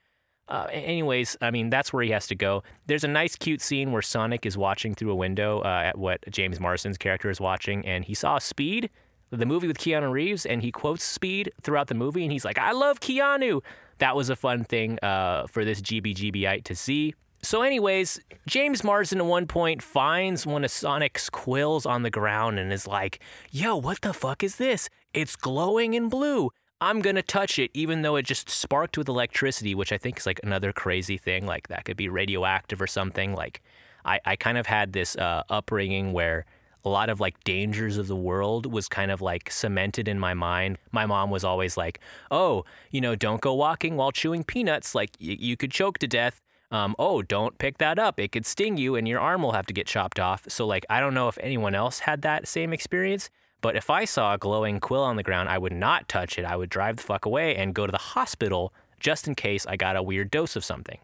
Uh, 0.48 0.66
anyways, 0.72 1.36
I 1.40 1.50
mean 1.50 1.70
that's 1.70 1.92
where 1.92 2.02
he 2.02 2.10
has 2.10 2.26
to 2.28 2.34
go. 2.34 2.62
There's 2.86 3.04
a 3.04 3.08
nice, 3.08 3.36
cute 3.36 3.60
scene 3.60 3.92
where 3.92 4.02
Sonic 4.02 4.44
is 4.44 4.58
watching 4.58 4.94
through 4.94 5.12
a 5.12 5.16
window 5.16 5.60
uh, 5.60 5.82
at 5.84 5.98
what 5.98 6.24
James 6.30 6.58
Marsden's 6.58 6.98
character 6.98 7.30
is 7.30 7.40
watching, 7.40 7.86
and 7.86 8.04
he 8.04 8.14
saw 8.14 8.38
Speed, 8.38 8.90
the 9.30 9.46
movie 9.46 9.66
with 9.66 9.78
Keanu 9.78 10.10
Reeves, 10.10 10.44
and 10.44 10.62
he 10.62 10.72
quotes 10.72 11.04
Speed 11.04 11.52
throughout 11.62 11.86
the 11.86 11.94
movie, 11.94 12.22
and 12.22 12.32
he's 12.32 12.44
like, 12.44 12.58
"I 12.58 12.72
love 12.72 13.00
Keanu." 13.00 13.62
That 13.98 14.16
was 14.16 14.30
a 14.30 14.36
fun 14.36 14.64
thing 14.64 14.98
uh, 15.02 15.46
for 15.46 15.64
this 15.64 15.80
GBGBite 15.80 16.64
to 16.64 16.74
see. 16.74 17.14
So, 17.42 17.62
anyways, 17.62 18.20
James 18.46 18.84
Marsden 18.84 19.18
at 19.18 19.24
one 19.24 19.46
point 19.46 19.82
finds 19.82 20.46
one 20.46 20.64
of 20.64 20.70
Sonic's 20.70 21.30
quills 21.30 21.86
on 21.86 22.02
the 22.02 22.10
ground 22.10 22.58
and 22.58 22.72
is 22.72 22.86
like, 22.86 23.20
yo, 23.50 23.76
what 23.76 24.02
the 24.02 24.12
fuck 24.12 24.42
is 24.42 24.56
this? 24.56 24.90
It's 25.14 25.36
glowing 25.36 25.94
in 25.94 26.08
blue. 26.08 26.50
I'm 26.82 27.00
gonna 27.00 27.22
touch 27.22 27.58
it, 27.58 27.70
even 27.72 28.02
though 28.02 28.16
it 28.16 28.24
just 28.24 28.48
sparked 28.48 28.98
with 28.98 29.08
electricity, 29.08 29.74
which 29.74 29.92
I 29.92 29.98
think 29.98 30.18
is 30.18 30.26
like 30.26 30.40
another 30.42 30.72
crazy 30.72 31.18
thing. 31.18 31.46
Like 31.46 31.68
that 31.68 31.84
could 31.84 31.96
be 31.96 32.08
radioactive 32.08 32.80
or 32.80 32.86
something. 32.86 33.34
Like, 33.34 33.62
I, 34.04 34.20
I 34.24 34.36
kind 34.36 34.58
of 34.58 34.66
had 34.66 34.92
this 34.92 35.16
uh, 35.16 35.42
upbringing 35.48 36.12
where 36.12 36.46
a 36.84 36.88
lot 36.88 37.10
of 37.10 37.20
like 37.20 37.42
dangers 37.44 37.96
of 37.98 38.06
the 38.08 38.16
world 38.16 38.66
was 38.72 38.88
kind 38.88 39.10
of 39.10 39.20
like 39.20 39.50
cemented 39.50 40.08
in 40.08 40.18
my 40.18 40.34
mind. 40.34 40.78
My 40.92 41.06
mom 41.06 41.30
was 41.30 41.44
always 41.44 41.76
like, 41.76 42.00
"Oh, 42.30 42.64
you 42.90 43.00
know, 43.00 43.14
don't 43.14 43.40
go 43.40 43.54
walking 43.54 43.96
while 43.96 44.12
chewing 44.12 44.44
peanuts. 44.44 44.94
Like 44.94 45.10
y- 45.20 45.36
you 45.38 45.56
could 45.56 45.70
choke 45.70 45.98
to 45.98 46.06
death." 46.06 46.40
Um, 46.72 46.94
oh, 46.98 47.20
don't 47.22 47.58
pick 47.58 47.78
that 47.78 47.98
up. 47.98 48.20
It 48.20 48.30
could 48.30 48.46
sting 48.46 48.76
you 48.76 48.94
and 48.94 49.08
your 49.08 49.18
arm 49.18 49.42
will 49.42 49.52
have 49.52 49.66
to 49.66 49.74
get 49.74 49.88
chopped 49.88 50.20
off. 50.20 50.44
So, 50.48 50.66
like, 50.66 50.86
I 50.88 51.00
don't 51.00 51.14
know 51.14 51.26
if 51.26 51.36
anyone 51.40 51.74
else 51.74 52.00
had 52.00 52.22
that 52.22 52.46
same 52.46 52.72
experience, 52.72 53.28
but 53.60 53.74
if 53.74 53.90
I 53.90 54.04
saw 54.04 54.34
a 54.34 54.38
glowing 54.38 54.78
quill 54.78 55.02
on 55.02 55.16
the 55.16 55.24
ground, 55.24 55.48
I 55.48 55.58
would 55.58 55.72
not 55.72 56.08
touch 56.08 56.38
it. 56.38 56.44
I 56.44 56.54
would 56.54 56.70
drive 56.70 56.96
the 56.96 57.02
fuck 57.02 57.24
away 57.26 57.56
and 57.56 57.74
go 57.74 57.86
to 57.86 57.92
the 57.92 57.98
hospital 57.98 58.72
just 59.00 59.26
in 59.26 59.34
case 59.34 59.66
I 59.66 59.76
got 59.76 59.96
a 59.96 60.02
weird 60.02 60.30
dose 60.30 60.54
of 60.54 60.64
something. 60.64 60.98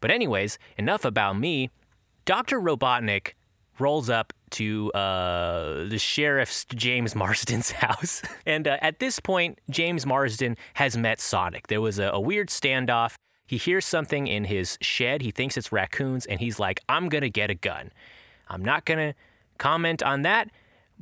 But, 0.00 0.12
anyways, 0.12 0.56
enough 0.78 1.04
about 1.04 1.36
me. 1.36 1.70
Dr. 2.24 2.60
Robotnik 2.60 3.32
rolls 3.82 4.08
up 4.08 4.32
to 4.50 4.92
uh, 4.92 5.84
the 5.84 5.98
sheriff's 5.98 6.64
James 6.74 7.14
Marsden's 7.14 7.70
house. 7.84 8.22
And 8.46 8.68
uh, 8.68 8.78
at 8.80 9.00
this 9.00 9.20
point, 9.20 9.58
James 9.68 10.06
Marsden 10.06 10.56
has 10.74 10.96
met 10.96 11.20
Sonic. 11.20 11.66
There 11.66 11.80
was 11.80 11.98
a, 11.98 12.04
a 12.04 12.20
weird 12.20 12.48
standoff. 12.48 13.14
He 13.46 13.56
hears 13.56 13.84
something 13.84 14.26
in 14.26 14.44
his 14.44 14.78
shed. 14.80 15.20
He 15.22 15.30
thinks 15.30 15.56
it's 15.56 15.72
raccoons, 15.72 16.24
and 16.26 16.40
he's 16.40 16.58
like, 16.58 16.80
I'm 16.88 17.08
going 17.08 17.22
to 17.22 17.30
get 17.30 17.50
a 17.50 17.54
gun. 17.54 17.90
I'm 18.48 18.64
not 18.64 18.84
going 18.84 18.98
to 18.98 19.14
comment 19.58 20.02
on 20.02 20.22
that, 20.22 20.48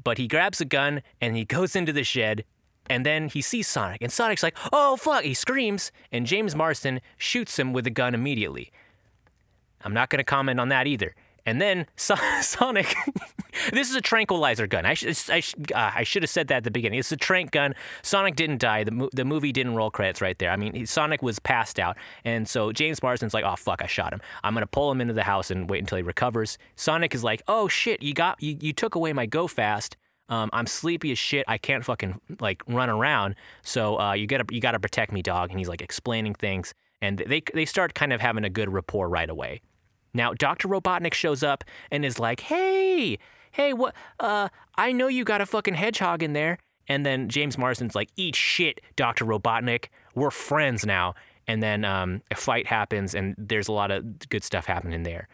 but 0.03 0.19
he 0.19 0.27
grabs 0.27 0.61
a 0.61 0.64
gun 0.64 1.03
and 1.21 1.37
he 1.37 1.45
goes 1.45 1.77
into 1.77 1.93
the 1.93 2.05
shed. 2.05 2.45
And 2.88 3.07
then 3.07 3.29
he 3.29 3.40
sees 3.40 3.69
Sonic, 3.69 4.03
and 4.03 4.11
Sonic's 4.11 4.43
like, 4.43 4.57
oh, 4.73 4.97
fuck. 4.97 5.23
He 5.23 5.33
screams, 5.33 5.93
and 6.11 6.27
James 6.27 6.57
Marsden 6.57 7.01
shoots 7.19 7.57
him 7.57 7.73
with 7.73 7.87
a 7.87 7.90
gun 7.90 8.14
immediately. 8.14 8.73
I'm 9.85 9.95
not 9.95 10.11
to 10.11 10.25
comment 10.25 10.59
on 10.59 10.71
that 10.71 10.88
either. 10.88 11.14
And 11.50 11.60
then 11.60 11.86
so- 11.96 12.14
Sonic, 12.42 12.94
this 13.72 13.90
is 13.90 13.96
a 13.96 14.00
tranquilizer 14.00 14.68
gun. 14.68 14.86
I, 14.86 14.94
sh- 14.94 15.28
I, 15.28 15.40
sh- 15.40 15.54
uh, 15.74 15.90
I 15.96 16.04
should 16.04 16.22
have 16.22 16.30
said 16.30 16.46
that 16.48 16.58
at 16.58 16.64
the 16.64 16.70
beginning. 16.70 17.00
It's 17.00 17.10
a 17.10 17.16
trank 17.16 17.50
gun. 17.50 17.74
Sonic 18.02 18.36
didn't 18.36 18.60
die. 18.60 18.84
The, 18.84 18.92
mo- 18.92 19.10
the 19.12 19.24
movie 19.24 19.50
didn't 19.50 19.74
roll 19.74 19.90
credits 19.90 20.20
right 20.20 20.38
there. 20.38 20.50
I 20.52 20.56
mean, 20.56 20.74
he- 20.74 20.86
Sonic 20.86 21.22
was 21.22 21.40
passed 21.40 21.80
out. 21.80 21.96
And 22.24 22.48
so 22.48 22.70
James 22.70 23.02
Marsden's 23.02 23.34
like, 23.34 23.44
oh, 23.44 23.56
fuck, 23.56 23.82
I 23.82 23.86
shot 23.86 24.12
him. 24.12 24.20
I'm 24.44 24.54
going 24.54 24.62
to 24.62 24.68
pull 24.68 24.92
him 24.92 25.00
into 25.00 25.12
the 25.12 25.24
house 25.24 25.50
and 25.50 25.68
wait 25.68 25.80
until 25.80 25.96
he 25.96 26.02
recovers. 26.02 26.56
Sonic 26.76 27.14
is 27.14 27.24
like, 27.24 27.42
oh, 27.48 27.66
shit, 27.66 28.00
you 28.00 28.14
got 28.14 28.40
you, 28.40 28.56
you 28.60 28.72
took 28.72 28.94
away 28.94 29.12
my 29.12 29.26
go 29.26 29.48
fast. 29.48 29.96
Um, 30.28 30.48
I'm 30.52 30.68
sleepy 30.68 31.10
as 31.10 31.18
shit. 31.18 31.44
I 31.48 31.58
can't 31.58 31.84
fucking 31.84 32.20
like 32.38 32.62
run 32.68 32.88
around. 32.88 33.34
So 33.62 33.98
uh, 33.98 34.12
you 34.12 34.28
gotta 34.28 34.44
you 34.52 34.60
gotta 34.60 34.78
protect 34.78 35.10
me, 35.10 35.22
dog. 35.22 35.50
And 35.50 35.58
he's 35.58 35.68
like 35.68 35.82
explaining 35.82 36.34
things, 36.34 36.72
and 37.02 37.18
they 37.18 37.42
they 37.52 37.64
start 37.64 37.94
kind 37.94 38.12
of 38.12 38.20
having 38.20 38.44
a 38.44 38.48
good 38.50 38.72
rapport 38.72 39.08
right 39.08 39.28
away. 39.28 39.60
Now, 40.12 40.35
Dr. 40.35 40.68
Robotnik 40.68 41.14
shows 41.14 41.42
up 41.42 41.64
and 41.90 42.05
is 42.05 42.18
like, 42.18 42.40
hey, 42.40 43.18
hey, 43.53 43.73
what? 43.73 43.94
Uh, 44.18 44.49
I 44.77 44.92
know 44.92 45.09
you 45.09 45.25
got 45.25 45.40
a 45.40 45.46
fucking 45.46 45.75
hedgehog 45.75 46.23
in 46.23 46.33
there. 46.33 46.59
And 46.88 47.07
then 47.07 47.29
James 47.29 47.57
Marsden's 47.57 47.94
like, 47.94 48.09
eat 48.16 48.35
shit, 48.35 48.81
Dr. 48.96 49.25
Robotnik. 49.25 49.87
We're 50.14 50.31
friends 50.31 50.85
now. 50.85 51.14
And 51.46 51.62
then 51.62 51.85
um, 51.85 52.23
a 52.31 52.35
fight 52.35 52.66
happens, 52.66 53.14
and 53.14 53.35
there's 53.38 53.68
a 53.68 53.73
lot 53.73 53.90
of 53.90 54.29
good 54.29 54.44
stuff 54.44 54.66
happening 54.66 55.03
there. 55.03 55.29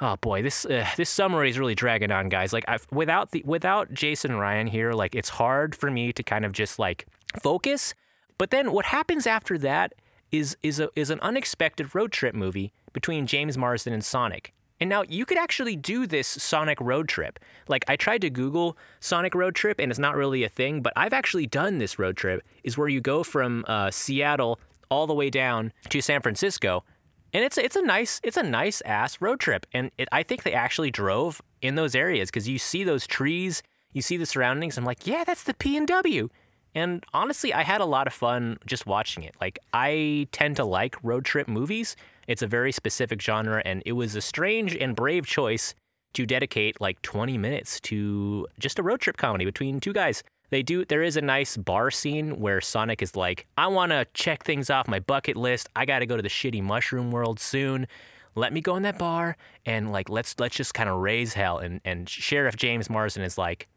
Oh 0.00 0.16
boy, 0.16 0.42
this 0.42 0.64
uh, 0.64 0.86
this 0.96 1.10
summary 1.10 1.50
is 1.50 1.58
really 1.58 1.74
dragging 1.74 2.12
on, 2.12 2.28
guys. 2.28 2.52
Like, 2.52 2.64
I've, 2.68 2.86
without 2.92 3.32
the 3.32 3.42
without 3.44 3.92
Jace 3.92 4.24
and 4.24 4.38
Ryan 4.38 4.66
here, 4.66 4.92
like 4.92 5.14
it's 5.14 5.28
hard 5.28 5.74
for 5.74 5.90
me 5.90 6.12
to 6.12 6.22
kind 6.22 6.44
of 6.44 6.52
just 6.52 6.78
like 6.78 7.06
focus. 7.42 7.94
But 8.38 8.50
then 8.50 8.70
what 8.72 8.86
happens 8.86 9.26
after 9.26 9.58
that 9.58 9.94
is 10.30 10.56
is 10.62 10.78
a 10.78 10.88
is 10.94 11.10
an 11.10 11.18
unexpected 11.20 11.94
road 11.94 12.12
trip 12.12 12.34
movie 12.34 12.72
between 12.92 13.26
James 13.26 13.58
Marsden 13.58 13.92
and 13.92 14.04
Sonic. 14.04 14.52
And 14.80 14.88
now 14.88 15.02
you 15.08 15.24
could 15.24 15.38
actually 15.38 15.76
do 15.76 16.06
this 16.06 16.28
Sonic 16.28 16.80
road 16.80 17.08
trip. 17.08 17.38
Like 17.66 17.84
I 17.88 17.96
tried 17.96 18.20
to 18.22 18.30
Google 18.30 18.76
Sonic 19.00 19.34
road 19.34 19.54
trip, 19.54 19.80
and 19.80 19.90
it's 19.90 19.98
not 19.98 20.16
really 20.16 20.44
a 20.44 20.48
thing, 20.48 20.82
but 20.82 20.92
I've 20.96 21.12
actually 21.12 21.46
done 21.46 21.78
this 21.78 21.98
road 21.98 22.16
trip. 22.16 22.42
Is 22.62 22.78
where 22.78 22.88
you 22.88 23.00
go 23.00 23.22
from 23.22 23.64
uh, 23.66 23.90
Seattle 23.90 24.60
all 24.90 25.06
the 25.06 25.14
way 25.14 25.30
down 25.30 25.72
to 25.88 26.00
San 26.00 26.22
Francisco, 26.22 26.84
and 27.32 27.44
it's 27.44 27.58
it's 27.58 27.76
a 27.76 27.82
nice 27.82 28.20
it's 28.22 28.36
a 28.36 28.42
nice 28.42 28.80
ass 28.82 29.20
road 29.20 29.40
trip. 29.40 29.66
And 29.72 29.90
it, 29.98 30.08
I 30.12 30.22
think 30.22 30.44
they 30.44 30.52
actually 30.52 30.90
drove 30.90 31.42
in 31.60 31.74
those 31.74 31.94
areas 31.94 32.30
because 32.30 32.48
you 32.48 32.58
see 32.58 32.84
those 32.84 33.06
trees, 33.06 33.62
you 33.92 34.02
see 34.02 34.16
the 34.16 34.26
surroundings. 34.26 34.78
I'm 34.78 34.84
like, 34.84 35.06
yeah, 35.06 35.24
that's 35.24 35.42
the 35.42 35.54
P 35.54 35.76
and 35.76 35.88
W. 35.88 36.28
And 36.74 37.04
honestly, 37.12 37.52
I 37.52 37.62
had 37.62 37.80
a 37.80 37.86
lot 37.86 38.06
of 38.06 38.12
fun 38.12 38.58
just 38.66 38.86
watching 38.86 39.24
it. 39.24 39.34
Like, 39.40 39.58
I 39.72 40.28
tend 40.32 40.56
to 40.56 40.64
like 40.64 40.96
road 41.02 41.24
trip 41.24 41.48
movies. 41.48 41.96
It's 42.28 42.42
a 42.42 42.46
very 42.46 42.70
specific 42.70 43.20
genre, 43.20 43.60
and 43.64 43.82
it 43.84 43.92
was 43.92 44.14
a 44.14 44.20
strange 44.20 44.76
and 44.76 44.94
brave 44.94 45.26
choice 45.26 45.74
to 46.14 46.24
dedicate 46.24 46.80
like 46.80 47.02
20 47.02 47.36
minutes 47.36 47.80
to 47.80 48.46
just 48.60 48.78
a 48.78 48.82
road 48.82 49.00
trip 49.00 49.16
comedy 49.16 49.44
between 49.44 49.80
two 49.80 49.92
guys. 49.92 50.22
They 50.50 50.62
do, 50.62 50.84
there 50.84 51.02
is 51.02 51.16
a 51.16 51.20
nice 51.20 51.56
bar 51.56 51.90
scene 51.90 52.38
where 52.38 52.60
Sonic 52.60 53.02
is 53.02 53.16
like, 53.16 53.46
I 53.58 53.66
want 53.66 53.92
to 53.92 54.06
check 54.14 54.44
things 54.44 54.70
off 54.70 54.88
my 54.88 55.00
bucket 55.00 55.36
list. 55.36 55.68
I 55.74 55.84
got 55.84 55.98
to 55.98 56.06
go 56.06 56.16
to 56.16 56.22
the 56.22 56.28
shitty 56.28 56.62
mushroom 56.62 57.10
world 57.10 57.40
soon. 57.40 57.86
Let 58.34 58.52
me 58.52 58.60
go 58.60 58.76
in 58.76 58.84
that 58.84 58.98
bar 58.98 59.36
and 59.66 59.90
like, 59.90 60.08
let's, 60.08 60.34
let's 60.38 60.56
just 60.56 60.72
kind 60.72 60.88
of 60.88 61.00
raise 61.00 61.34
hell. 61.34 61.58
And, 61.58 61.80
and 61.84 62.08
Sheriff 62.08 62.56
James 62.56 62.88
Marsden 62.88 63.24
is 63.24 63.36
like, 63.36 63.68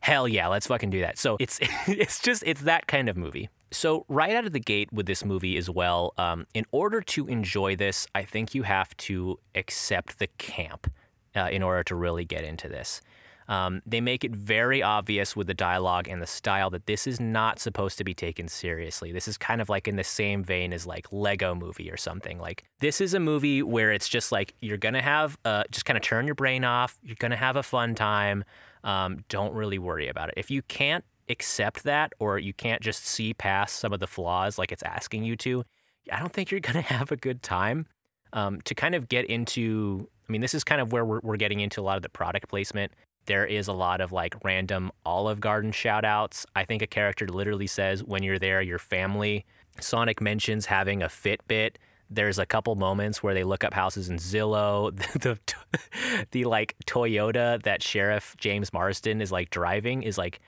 hell 0.00 0.28
yeah, 0.28 0.46
let's 0.48 0.66
fucking 0.66 0.90
do 0.90 1.00
that. 1.00 1.18
So 1.18 1.36
it's 1.40 1.58
it's 1.86 2.20
just 2.20 2.42
it's 2.46 2.62
that 2.62 2.86
kind 2.86 3.08
of 3.08 3.16
movie. 3.16 3.48
So 3.70 4.04
right 4.08 4.34
out 4.34 4.46
of 4.46 4.52
the 4.52 4.60
gate 4.60 4.92
with 4.92 5.06
this 5.06 5.24
movie 5.24 5.56
as 5.56 5.68
well, 5.68 6.14
um, 6.18 6.46
in 6.54 6.64
order 6.70 7.00
to 7.02 7.26
enjoy 7.26 7.76
this, 7.76 8.06
I 8.14 8.22
think 8.22 8.54
you 8.54 8.62
have 8.62 8.96
to 8.98 9.38
accept 9.54 10.18
the 10.18 10.28
camp 10.38 10.90
uh, 11.34 11.48
in 11.50 11.62
order 11.62 11.82
to 11.84 11.94
really 11.94 12.24
get 12.24 12.44
into 12.44 12.68
this. 12.68 13.00
Um, 13.48 13.82
they 13.86 14.00
make 14.00 14.24
it 14.24 14.34
very 14.34 14.82
obvious 14.82 15.36
with 15.36 15.46
the 15.46 15.54
dialogue 15.54 16.08
and 16.08 16.20
the 16.20 16.26
style 16.26 16.70
that 16.70 16.86
this 16.86 17.06
is 17.06 17.20
not 17.20 17.60
supposed 17.60 17.96
to 17.98 18.04
be 18.04 18.14
taken 18.14 18.48
seriously. 18.48 19.12
This 19.12 19.28
is 19.28 19.38
kind 19.38 19.60
of 19.60 19.68
like 19.68 19.86
in 19.86 19.96
the 19.96 20.04
same 20.04 20.42
vein 20.42 20.72
as 20.72 20.86
like 20.86 21.06
Lego 21.12 21.54
movie 21.54 21.90
or 21.90 21.96
something. 21.96 22.38
Like 22.40 22.64
this 22.80 23.00
is 23.00 23.14
a 23.14 23.20
movie 23.20 23.62
where 23.62 23.92
it's 23.92 24.08
just 24.08 24.32
like 24.32 24.54
you're 24.60 24.78
gonna 24.78 25.02
have 25.02 25.38
uh, 25.44 25.64
just 25.70 25.84
kind 25.84 25.96
of 25.96 26.02
turn 26.02 26.26
your 26.26 26.34
brain 26.34 26.64
off. 26.64 26.98
You're 27.04 27.16
gonna 27.18 27.36
have 27.36 27.56
a 27.56 27.62
fun 27.62 27.94
time. 27.94 28.44
Um, 28.82 29.24
don't 29.28 29.54
really 29.54 29.78
worry 29.78 30.08
about 30.08 30.28
it. 30.28 30.34
If 30.36 30.50
you 30.50 30.62
can't 30.62 31.04
accept 31.28 31.84
that 31.84 32.12
or 32.18 32.38
you 32.38 32.52
can't 32.52 32.82
just 32.82 33.04
see 33.04 33.34
past 33.34 33.76
some 33.76 33.92
of 33.92 34.00
the 34.00 34.06
flaws 34.06 34.58
like 34.58 34.72
it's 34.72 34.82
asking 34.82 35.24
you 35.24 35.36
to, 35.36 35.64
I 36.10 36.18
don't 36.18 36.32
think 36.32 36.50
you're 36.50 36.60
gonna 36.68 36.82
have 36.82 37.12
a 37.12 37.16
good 37.16 37.42
time. 37.42 37.86
Um, 38.32 38.60
to 38.62 38.74
kind 38.74 38.94
of 38.94 39.08
get 39.08 39.24
into, 39.26 40.08
I 40.28 40.32
mean, 40.32 40.40
this 40.40 40.52
is 40.52 40.64
kind 40.64 40.80
of 40.80 40.92
where 40.92 41.04
we're, 41.04 41.20
we're 41.22 41.36
getting 41.36 41.60
into 41.60 41.80
a 41.80 41.82
lot 41.82 41.96
of 41.96 42.02
the 42.02 42.08
product 42.08 42.48
placement 42.48 42.92
there 43.26 43.44
is 43.44 43.68
a 43.68 43.72
lot 43.72 44.00
of 44.00 44.12
like 44.12 44.34
random 44.44 44.90
Olive 45.04 45.40
Garden 45.40 45.72
shout 45.72 46.04
outs. 46.04 46.46
I 46.56 46.64
think 46.64 46.82
a 46.82 46.86
character 46.86 47.26
literally 47.26 47.66
says, 47.66 48.02
when 48.02 48.22
you're 48.22 48.38
there, 48.38 48.62
your 48.62 48.78
family. 48.78 49.44
Sonic 49.80 50.20
mentions 50.20 50.66
having 50.66 51.02
a 51.02 51.06
Fitbit. 51.06 51.76
There's 52.08 52.38
a 52.38 52.46
couple 52.46 52.74
moments 52.76 53.22
where 53.22 53.34
they 53.34 53.44
look 53.44 53.64
up 53.64 53.74
houses 53.74 54.08
in 54.08 54.16
Zillow. 54.16 54.96
the, 55.20 55.38
the, 55.74 56.26
the 56.30 56.44
like 56.44 56.74
Toyota 56.86 57.62
that 57.64 57.82
Sheriff 57.82 58.34
James 58.38 58.72
Marsden 58.72 59.20
is 59.20 59.30
like 59.30 59.50
driving 59.50 60.02
is 60.02 60.16
like 60.16 60.40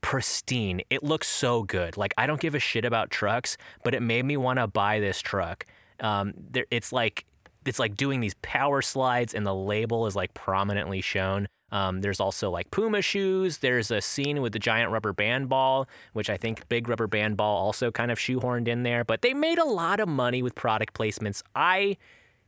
pristine. 0.00 0.80
It 0.90 1.02
looks 1.02 1.28
so 1.28 1.62
good. 1.62 1.96
Like 1.96 2.14
I 2.18 2.26
don't 2.26 2.40
give 2.40 2.54
a 2.54 2.58
shit 2.58 2.84
about 2.84 3.10
trucks, 3.10 3.56
but 3.84 3.94
it 3.94 4.02
made 4.02 4.24
me 4.24 4.36
want 4.36 4.58
to 4.58 4.66
buy 4.66 5.00
this 5.00 5.20
truck. 5.20 5.66
Um, 6.00 6.34
there, 6.36 6.66
it's 6.70 6.92
like 6.92 7.24
it's 7.66 7.78
like 7.78 7.96
doing 7.96 8.20
these 8.20 8.34
power 8.42 8.82
slides, 8.82 9.34
and 9.34 9.46
the 9.46 9.54
label 9.54 10.06
is 10.06 10.16
like 10.16 10.34
prominently 10.34 11.00
shown. 11.00 11.48
Um, 11.70 12.00
there's 12.00 12.20
also 12.20 12.50
like 12.50 12.70
Puma 12.70 13.02
shoes. 13.02 13.58
There's 13.58 13.90
a 13.90 14.00
scene 14.00 14.40
with 14.40 14.52
the 14.52 14.58
giant 14.58 14.90
rubber 14.90 15.12
band 15.12 15.48
ball, 15.48 15.86
which 16.14 16.30
I 16.30 16.36
think 16.36 16.66
Big 16.68 16.88
Rubber 16.88 17.06
Band 17.06 17.36
Ball 17.36 17.56
also 17.56 17.90
kind 17.90 18.10
of 18.10 18.18
shoehorned 18.18 18.68
in 18.68 18.84
there. 18.84 19.04
But 19.04 19.22
they 19.22 19.34
made 19.34 19.58
a 19.58 19.64
lot 19.64 20.00
of 20.00 20.08
money 20.08 20.42
with 20.42 20.54
product 20.54 20.94
placements. 20.94 21.42
I 21.54 21.98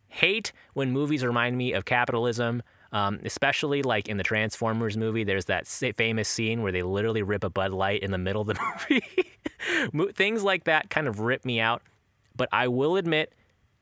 hate 0.09 0.53
when 0.73 0.91
movies 0.91 1.25
remind 1.25 1.57
me 1.57 1.73
of 1.73 1.85
capitalism. 1.85 2.63
Um, 2.93 3.21
especially 3.25 3.83
like 3.83 4.09
in 4.09 4.17
the 4.17 4.25
Transformers 4.25 4.97
movie, 4.97 5.23
there's 5.23 5.45
that 5.45 5.69
famous 5.69 6.29
scene 6.29 6.63
where 6.63 6.73
they 6.73 6.83
literally 6.83 7.23
rip 7.23 7.45
a 7.45 7.51
Bud 7.51 7.73
Light 7.73 8.03
in 8.03 8.11
the 8.11 8.19
middle 8.19 8.43
of 8.43 8.49
the 8.49 9.01
movie. 9.93 10.13
Things 10.13 10.43
like 10.43 10.65
that 10.65 10.91
kind 10.91 11.07
of 11.07 11.21
rip 11.21 11.45
me 11.45 11.61
out. 11.61 11.83
But 12.37 12.49
I 12.53 12.69
will 12.69 12.97
admit, 12.97 13.33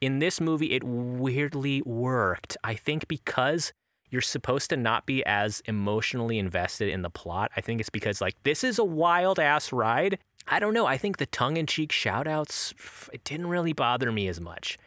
in 0.01 0.19
this 0.19 0.41
movie, 0.41 0.73
it 0.73 0.85
weirdly 0.85 1.83
worked. 1.83 2.57
I 2.63 2.75
think 2.75 3.09
because 3.09 3.73
you're 4.11 4.23
supposed 4.23 4.71
to 4.71 4.77
not 4.77 5.07
be 5.07 5.25
as 5.27 5.63
emotionally 5.67 6.39
invested 6.39 6.89
in 6.89 7.03
the 7.03 7.11
plot. 7.11 7.51
I 7.57 7.61
think 7.61 7.81
it's 7.81 7.91
because 7.91 8.21
like 8.21 8.35
this 8.43 8.65
is 8.65 8.79
a 8.79 8.85
wild 8.85 9.39
ass 9.39 9.73
ride. 9.73 10.19
I 10.47 10.61
don't 10.61 10.73
know. 10.73 10.87
I 10.87 10.97
think 10.97 11.19
the 11.19 11.27
tongue 11.27 11.57
in 11.57 11.67
cheek 11.67 11.93
shout 11.93 12.27
outs, 12.27 12.73
it 13.13 13.23
didn't 13.25 13.49
really 13.49 13.73
bother 13.73 14.11
me 14.11 14.29
as 14.29 14.41
much. 14.41 14.79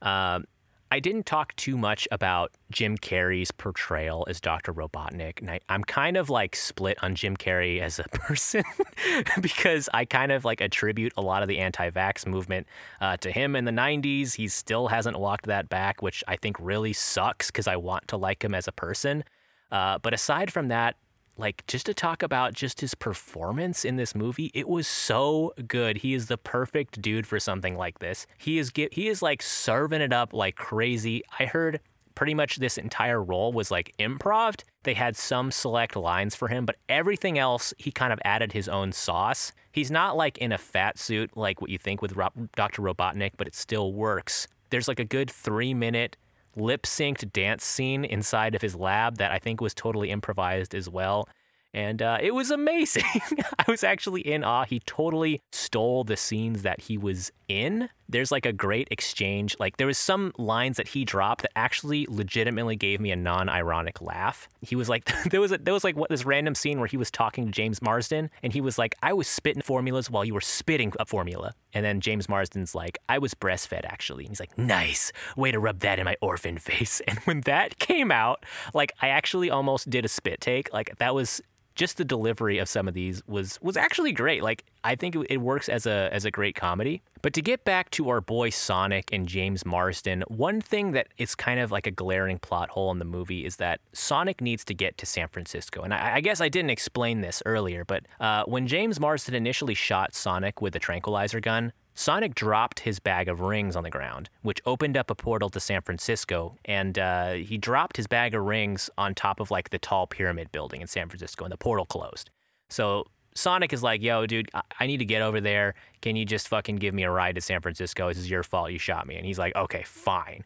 Um, 0.00 0.44
I 0.92 1.00
didn't 1.00 1.24
talk 1.24 1.56
too 1.56 1.78
much 1.78 2.06
about 2.12 2.52
Jim 2.70 2.98
Carrey's 2.98 3.50
portrayal 3.50 4.26
as 4.28 4.42
Dr. 4.42 4.74
Robotnik. 4.74 5.40
And 5.40 5.50
I, 5.50 5.58
I'm 5.70 5.82
kind 5.82 6.18
of 6.18 6.28
like 6.28 6.54
split 6.54 6.98
on 7.02 7.14
Jim 7.14 7.34
Carrey 7.34 7.80
as 7.80 7.98
a 7.98 8.02
person 8.12 8.62
because 9.40 9.88
I 9.94 10.04
kind 10.04 10.30
of 10.30 10.44
like 10.44 10.60
attribute 10.60 11.14
a 11.16 11.22
lot 11.22 11.40
of 11.40 11.48
the 11.48 11.60
anti 11.60 11.88
vax 11.88 12.26
movement 12.26 12.66
uh, 13.00 13.16
to 13.16 13.30
him 13.30 13.56
in 13.56 13.64
the 13.64 13.72
90s. 13.72 14.34
He 14.34 14.48
still 14.48 14.88
hasn't 14.88 15.18
walked 15.18 15.46
that 15.46 15.70
back, 15.70 16.02
which 16.02 16.22
I 16.28 16.36
think 16.36 16.58
really 16.60 16.92
sucks 16.92 17.50
because 17.50 17.66
I 17.66 17.76
want 17.76 18.08
to 18.08 18.18
like 18.18 18.44
him 18.44 18.54
as 18.54 18.68
a 18.68 18.72
person. 18.72 19.24
Uh, 19.70 19.96
but 19.96 20.12
aside 20.12 20.52
from 20.52 20.68
that, 20.68 20.96
like 21.36 21.66
just 21.66 21.86
to 21.86 21.94
talk 21.94 22.22
about 22.22 22.54
just 22.54 22.80
his 22.80 22.94
performance 22.94 23.84
in 23.84 23.96
this 23.96 24.14
movie 24.14 24.50
it 24.54 24.68
was 24.68 24.86
so 24.86 25.52
good. 25.66 25.98
He 25.98 26.14
is 26.14 26.26
the 26.28 26.38
perfect 26.38 27.00
dude 27.00 27.26
for 27.26 27.40
something 27.40 27.76
like 27.76 27.98
this. 27.98 28.26
He 28.38 28.58
is 28.58 28.72
he 28.74 29.08
is 29.08 29.22
like 29.22 29.42
serving 29.42 30.00
it 30.00 30.12
up 30.12 30.32
like 30.32 30.56
crazy. 30.56 31.22
I 31.38 31.46
heard 31.46 31.80
pretty 32.14 32.34
much 32.34 32.56
this 32.56 32.76
entire 32.76 33.22
role 33.22 33.52
was 33.52 33.70
like 33.70 33.94
improv. 33.98 34.60
They 34.82 34.94
had 34.94 35.16
some 35.16 35.50
select 35.50 35.96
lines 35.96 36.34
for 36.34 36.48
him 36.48 36.66
but 36.66 36.76
everything 36.88 37.38
else 37.38 37.72
he 37.78 37.90
kind 37.90 38.12
of 38.12 38.20
added 38.24 38.52
his 38.52 38.68
own 38.68 38.92
sauce. 38.92 39.52
He's 39.72 39.90
not 39.90 40.16
like 40.16 40.38
in 40.38 40.52
a 40.52 40.58
fat 40.58 40.98
suit 40.98 41.36
like 41.36 41.60
what 41.60 41.70
you 41.70 41.78
think 41.78 42.02
with 42.02 42.14
dr 42.56 42.82
robotnik 42.82 43.32
but 43.36 43.46
it 43.46 43.54
still 43.54 43.92
works. 43.92 44.46
There's 44.70 44.88
like 44.88 45.00
a 45.00 45.04
good 45.04 45.30
three 45.30 45.74
minute 45.74 46.16
lip 46.56 46.82
synced 46.82 47.32
dance 47.32 47.64
scene 47.64 48.04
inside 48.04 48.54
of 48.54 48.62
his 48.62 48.74
lab 48.74 49.18
that 49.18 49.30
I 49.30 49.38
think 49.38 49.60
was 49.60 49.74
totally 49.74 50.10
improvised 50.10 50.74
as 50.74 50.88
well. 50.88 51.28
And 51.74 52.02
uh, 52.02 52.18
it 52.20 52.34
was 52.34 52.50
amazing. 52.50 53.04
I 53.58 53.64
was 53.68 53.82
actually 53.82 54.20
in 54.20 54.44
awe. 54.44 54.64
He 54.64 54.80
totally 54.80 55.40
stole 55.52 56.04
the 56.04 56.16
scenes 56.16 56.62
that 56.62 56.82
he 56.82 56.98
was 56.98 57.32
in. 57.48 57.88
There's 58.08 58.30
like 58.30 58.46
a 58.46 58.52
great 58.52 58.88
exchange. 58.90 59.56
Like 59.58 59.76
there 59.76 59.86
was 59.86 59.98
some 59.98 60.32
lines 60.38 60.76
that 60.76 60.88
he 60.88 61.04
dropped 61.04 61.42
that 61.42 61.52
actually 61.56 62.06
legitimately 62.08 62.76
gave 62.76 63.00
me 63.00 63.10
a 63.10 63.16
non-ironic 63.16 64.00
laugh. 64.00 64.48
He 64.60 64.76
was 64.76 64.88
like, 64.88 65.10
there 65.30 65.40
was 65.40 65.52
a, 65.52 65.58
there 65.58 65.74
was 65.74 65.84
like 65.84 65.96
what 65.96 66.10
this 66.10 66.24
random 66.24 66.54
scene 66.54 66.78
where 66.78 66.86
he 66.86 66.96
was 66.96 67.10
talking 67.10 67.46
to 67.46 67.52
James 67.52 67.80
Marsden, 67.82 68.30
and 68.42 68.52
he 68.52 68.60
was 68.60 68.78
like, 68.78 68.94
"I 69.02 69.12
was 69.12 69.28
spitting 69.28 69.62
formulas 69.62 70.10
while 70.10 70.24
you 70.24 70.34
were 70.34 70.40
spitting 70.40 70.92
a 70.98 71.06
formula." 71.06 71.54
And 71.74 71.84
then 71.84 72.00
James 72.00 72.28
Marsden's 72.28 72.74
like, 72.74 72.98
"I 73.08 73.18
was 73.18 73.34
breastfed 73.34 73.84
actually." 73.84 74.24
And 74.24 74.30
he's 74.30 74.40
like, 74.40 74.56
"Nice 74.58 75.12
way 75.36 75.50
to 75.50 75.58
rub 75.58 75.80
that 75.80 75.98
in 75.98 76.04
my 76.04 76.16
orphan 76.20 76.58
face." 76.58 77.00
And 77.12 77.18
when 77.20 77.42
that 77.42 77.78
came 77.78 78.10
out, 78.10 78.44
like 78.72 78.92
I 79.02 79.08
actually 79.08 79.50
almost 79.50 79.90
did 79.90 80.04
a 80.04 80.08
spit 80.08 80.40
take. 80.40 80.72
Like 80.72 80.96
that 80.98 81.14
was 81.14 81.42
just 81.74 81.96
the 81.96 82.04
delivery 82.04 82.58
of 82.58 82.68
some 82.68 82.88
of 82.88 82.94
these 82.94 83.22
was 83.26 83.58
was 83.62 83.76
actually 83.76 84.12
great. 84.12 84.42
Like 84.42 84.64
I 84.84 84.94
think 84.94 85.16
it, 85.28 85.38
works 85.38 85.68
as 85.68 85.86
a 85.86 86.08
as 86.12 86.24
a 86.24 86.30
great 86.30 86.54
comedy. 86.54 87.02
But 87.22 87.32
to 87.34 87.42
get 87.42 87.64
back 87.64 87.90
to 87.92 88.08
our 88.08 88.20
boy 88.20 88.50
Sonic 88.50 89.12
and 89.12 89.28
James 89.28 89.64
Marsden, 89.64 90.24
one 90.28 90.60
thing 90.60 90.92
that 90.92 91.08
is 91.18 91.34
kind 91.34 91.60
of 91.60 91.70
like 91.70 91.86
a 91.86 91.90
glaring 91.90 92.38
plot 92.38 92.70
hole 92.70 92.90
in 92.90 92.98
the 92.98 93.04
movie 93.04 93.44
is 93.44 93.56
that 93.56 93.80
Sonic 93.92 94.40
needs 94.40 94.64
to 94.64 94.74
get 94.74 94.98
to 94.98 95.06
San 95.06 95.28
Francisco. 95.28 95.82
And 95.82 95.94
I, 95.94 96.16
I 96.16 96.20
guess 96.20 96.40
I 96.40 96.48
didn't 96.48 96.70
explain 96.70 97.20
this 97.20 97.42
earlier, 97.46 97.84
but 97.84 98.04
uh, 98.18 98.44
when 98.44 98.66
James 98.66 98.98
Marsden 98.98 99.34
initially 99.34 99.74
shot 99.74 100.14
Sonic 100.14 100.60
with 100.60 100.74
a 100.74 100.80
tranquilizer 100.80 101.40
gun, 101.40 101.72
Sonic 101.94 102.34
dropped 102.34 102.80
his 102.80 102.98
bag 102.98 103.28
of 103.28 103.40
rings 103.40 103.76
on 103.76 103.82
the 103.82 103.90
ground, 103.90 104.30
which 104.42 104.60
opened 104.64 104.96
up 104.96 105.10
a 105.10 105.14
portal 105.14 105.50
to 105.50 105.60
San 105.60 105.82
Francisco. 105.82 106.56
And 106.64 106.98
uh, 106.98 107.32
he 107.34 107.58
dropped 107.58 107.96
his 107.96 108.06
bag 108.06 108.34
of 108.34 108.44
rings 108.44 108.88
on 108.96 109.14
top 109.14 109.40
of 109.40 109.50
like 109.50 109.70
the 109.70 109.78
tall 109.78 110.06
pyramid 110.06 110.50
building 110.52 110.80
in 110.80 110.86
San 110.86 111.08
Francisco, 111.08 111.44
and 111.44 111.52
the 111.52 111.58
portal 111.58 111.86
closed. 111.86 112.30
So 112.70 113.06
Sonic 113.34 113.72
is 113.72 113.82
like, 113.82 114.02
yo, 114.02 114.26
dude, 114.26 114.50
I 114.78 114.86
need 114.86 114.98
to 114.98 115.04
get 115.04 115.22
over 115.22 115.40
there. 115.40 115.74
Can 116.00 116.16
you 116.16 116.24
just 116.24 116.48
fucking 116.48 116.76
give 116.76 116.94
me 116.94 117.02
a 117.02 117.10
ride 117.10 117.34
to 117.34 117.40
San 117.40 117.60
Francisco? 117.60 118.08
This 118.08 118.18
is 118.18 118.30
your 118.30 118.42
fault. 118.42 118.72
You 118.72 118.78
shot 118.78 119.06
me. 119.06 119.16
And 119.16 119.26
he's 119.26 119.38
like, 119.38 119.54
okay, 119.56 119.82
fine. 119.84 120.44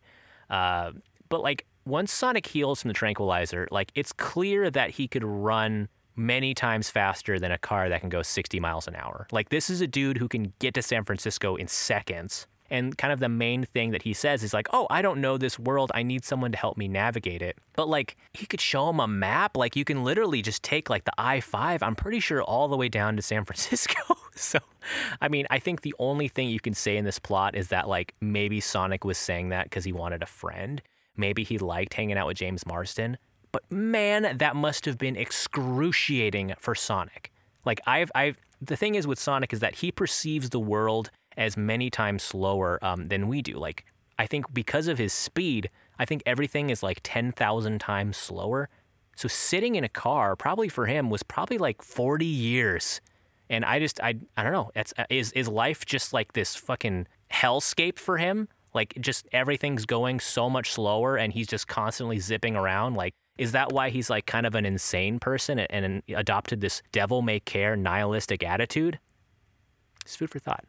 Uh, 0.50 0.92
but 1.28 1.42
like, 1.42 1.66
once 1.84 2.12
Sonic 2.12 2.46
heals 2.46 2.82
from 2.82 2.88
the 2.88 2.94
tranquilizer, 2.94 3.68
like, 3.70 3.92
it's 3.94 4.12
clear 4.12 4.70
that 4.70 4.90
he 4.90 5.06
could 5.06 5.24
run 5.24 5.88
many 6.16 6.54
times 6.54 6.90
faster 6.90 7.38
than 7.38 7.52
a 7.52 7.58
car 7.58 7.88
that 7.88 8.00
can 8.00 8.08
go 8.08 8.22
60 8.22 8.58
miles 8.60 8.88
an 8.88 8.96
hour. 8.96 9.26
Like, 9.30 9.50
this 9.50 9.70
is 9.70 9.80
a 9.80 9.86
dude 9.86 10.18
who 10.18 10.28
can 10.28 10.52
get 10.58 10.74
to 10.74 10.82
San 10.82 11.04
Francisco 11.04 11.56
in 11.56 11.68
seconds. 11.68 12.46
And 12.68 12.98
kind 12.98 13.12
of 13.12 13.20
the 13.20 13.28
main 13.28 13.64
thing 13.64 13.92
that 13.92 14.02
he 14.02 14.12
says 14.12 14.42
is 14.42 14.52
like, 14.52 14.66
oh, 14.72 14.86
I 14.90 15.00
don't 15.02 15.20
know 15.20 15.38
this 15.38 15.58
world. 15.58 15.92
I 15.94 16.02
need 16.02 16.24
someone 16.24 16.50
to 16.52 16.58
help 16.58 16.76
me 16.76 16.88
navigate 16.88 17.42
it. 17.42 17.58
But 17.74 17.88
like, 17.88 18.16
he 18.32 18.46
could 18.46 18.60
show 18.60 18.90
him 18.90 18.98
a 18.98 19.06
map. 19.06 19.56
Like, 19.56 19.76
you 19.76 19.84
can 19.84 20.02
literally 20.02 20.42
just 20.42 20.62
take 20.62 20.90
like 20.90 21.04
the 21.04 21.12
I 21.16 21.40
5, 21.40 21.82
I'm 21.82 21.94
pretty 21.94 22.20
sure, 22.20 22.42
all 22.42 22.68
the 22.68 22.76
way 22.76 22.88
down 22.88 23.16
to 23.16 23.22
San 23.22 23.44
Francisco. 23.46 24.16
so, 24.34 24.58
I 25.20 25.28
mean, 25.28 25.46
I 25.50 25.58
think 25.58 25.82
the 25.82 25.94
only 25.98 26.28
thing 26.28 26.48
you 26.48 26.60
can 26.60 26.74
say 26.74 26.96
in 26.96 27.04
this 27.04 27.18
plot 27.18 27.54
is 27.54 27.68
that 27.68 27.88
like 27.88 28.14
maybe 28.20 28.60
Sonic 28.60 29.04
was 29.04 29.18
saying 29.18 29.50
that 29.50 29.64
because 29.64 29.84
he 29.84 29.92
wanted 29.92 30.22
a 30.22 30.26
friend. 30.26 30.82
Maybe 31.16 31.44
he 31.44 31.58
liked 31.58 31.94
hanging 31.94 32.18
out 32.18 32.26
with 32.26 32.36
James 32.36 32.66
Marsden. 32.66 33.16
But 33.56 33.72
man, 33.72 34.36
that 34.36 34.54
must 34.54 34.84
have 34.84 34.98
been 34.98 35.16
excruciating 35.16 36.52
for 36.58 36.74
Sonic. 36.74 37.32
Like 37.64 37.80
I've 37.86 38.12
I've 38.14 38.36
the 38.60 38.76
thing 38.76 38.96
is 38.96 39.06
with 39.06 39.18
Sonic 39.18 39.50
is 39.54 39.60
that 39.60 39.76
he 39.76 39.90
perceives 39.90 40.50
the 40.50 40.60
world 40.60 41.10
as 41.38 41.56
many 41.56 41.88
times 41.88 42.22
slower 42.22 42.78
um, 42.82 43.06
than 43.06 43.28
we 43.28 43.40
do. 43.40 43.54
Like 43.54 43.86
I 44.18 44.26
think 44.26 44.52
because 44.52 44.88
of 44.88 44.98
his 44.98 45.14
speed, 45.14 45.70
I 45.98 46.04
think 46.04 46.22
everything 46.26 46.68
is 46.68 46.82
like 46.82 47.00
ten 47.02 47.32
thousand 47.32 47.80
times 47.80 48.18
slower. 48.18 48.68
So 49.16 49.26
sitting 49.26 49.74
in 49.74 49.84
a 49.84 49.88
car 49.88 50.36
probably 50.36 50.68
for 50.68 50.84
him 50.84 51.08
was 51.08 51.22
probably 51.22 51.56
like 51.56 51.80
forty 51.80 52.26
years. 52.26 53.00
And 53.48 53.64
I 53.64 53.78
just 53.78 54.02
I 54.02 54.16
I 54.36 54.42
don't 54.42 54.52
know. 54.52 54.70
It's 54.74 54.92
is 55.08 55.32
is 55.32 55.48
life 55.48 55.86
just 55.86 56.12
like 56.12 56.34
this 56.34 56.56
fucking 56.56 57.06
hellscape 57.32 57.98
for 57.98 58.18
him? 58.18 58.48
Like 58.74 58.98
just 59.00 59.26
everything's 59.32 59.86
going 59.86 60.20
so 60.20 60.50
much 60.50 60.72
slower 60.72 61.16
and 61.16 61.32
he's 61.32 61.46
just 61.46 61.66
constantly 61.68 62.18
zipping 62.18 62.54
around 62.54 62.96
like 62.96 63.14
is 63.38 63.52
that 63.52 63.72
why 63.72 63.90
he's 63.90 64.10
like 64.10 64.26
kind 64.26 64.46
of 64.46 64.54
an 64.54 64.64
insane 64.64 65.18
person 65.18 65.58
and, 65.58 65.84
and 65.84 66.02
adopted 66.16 66.60
this 66.60 66.82
devil 66.92 67.22
may 67.22 67.40
care 67.40 67.76
nihilistic 67.76 68.42
attitude? 68.42 68.98
It's 70.04 70.16
food 70.16 70.30
for 70.30 70.38
thought. 70.38 70.64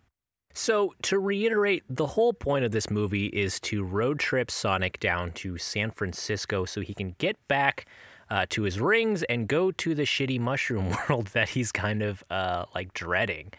So, 0.53 0.95
to 1.03 1.19
reiterate, 1.19 1.83
the 1.87 2.07
whole 2.07 2.33
point 2.33 2.65
of 2.65 2.71
this 2.71 2.89
movie 2.89 3.27
is 3.27 3.59
to 3.59 3.83
road 3.83 4.19
trip 4.19 4.49
Sonic 4.49 4.99
down 4.99 5.31
to 5.33 5.59
San 5.59 5.91
Francisco 5.91 6.65
so 6.65 6.81
he 6.81 6.95
can 6.95 7.13
get 7.19 7.37
back 7.47 7.85
uh, 8.31 8.47
to 8.49 8.63
his 8.63 8.79
rings 8.79 9.21
and 9.23 9.47
go 9.47 9.71
to 9.71 9.93
the 9.93 10.01
shitty 10.01 10.39
mushroom 10.39 10.95
world 11.09 11.27
that 11.27 11.49
he's 11.49 11.71
kind 11.71 12.01
of 12.01 12.23
uh, 12.31 12.65
like 12.73 12.91
dreading. 12.93 13.53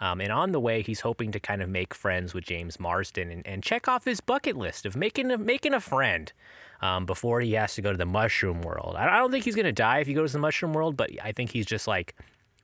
Um, 0.00 0.20
and 0.20 0.30
on 0.30 0.52
the 0.52 0.60
way, 0.60 0.82
he's 0.82 1.00
hoping 1.00 1.32
to 1.32 1.40
kind 1.40 1.62
of 1.62 1.68
make 1.68 1.94
friends 1.94 2.34
with 2.34 2.44
James 2.44 2.78
Marsden 2.78 3.30
and, 3.30 3.46
and 3.46 3.62
check 3.62 3.88
off 3.88 4.04
his 4.04 4.20
bucket 4.20 4.56
list 4.56 4.86
of 4.86 4.96
making 4.96 5.28
making 5.44 5.74
a 5.74 5.80
friend 5.80 6.32
um, 6.84 7.06
before 7.06 7.40
he 7.40 7.54
has 7.54 7.74
to 7.74 7.82
go 7.82 7.92
to 7.92 7.96
the 7.96 8.04
mushroom 8.04 8.60
world. 8.60 8.94
I, 8.94 9.16
don't 9.16 9.30
think 9.30 9.46
he's 9.46 9.54
going 9.54 9.64
to 9.64 9.72
die 9.72 10.00
if 10.00 10.06
he 10.06 10.12
goes 10.12 10.32
to 10.32 10.32
the 10.34 10.42
mushroom 10.42 10.74
world, 10.74 10.98
but 10.98 11.10
I 11.22 11.32
think 11.32 11.50
he's 11.50 11.64
just 11.64 11.88
like 11.88 12.14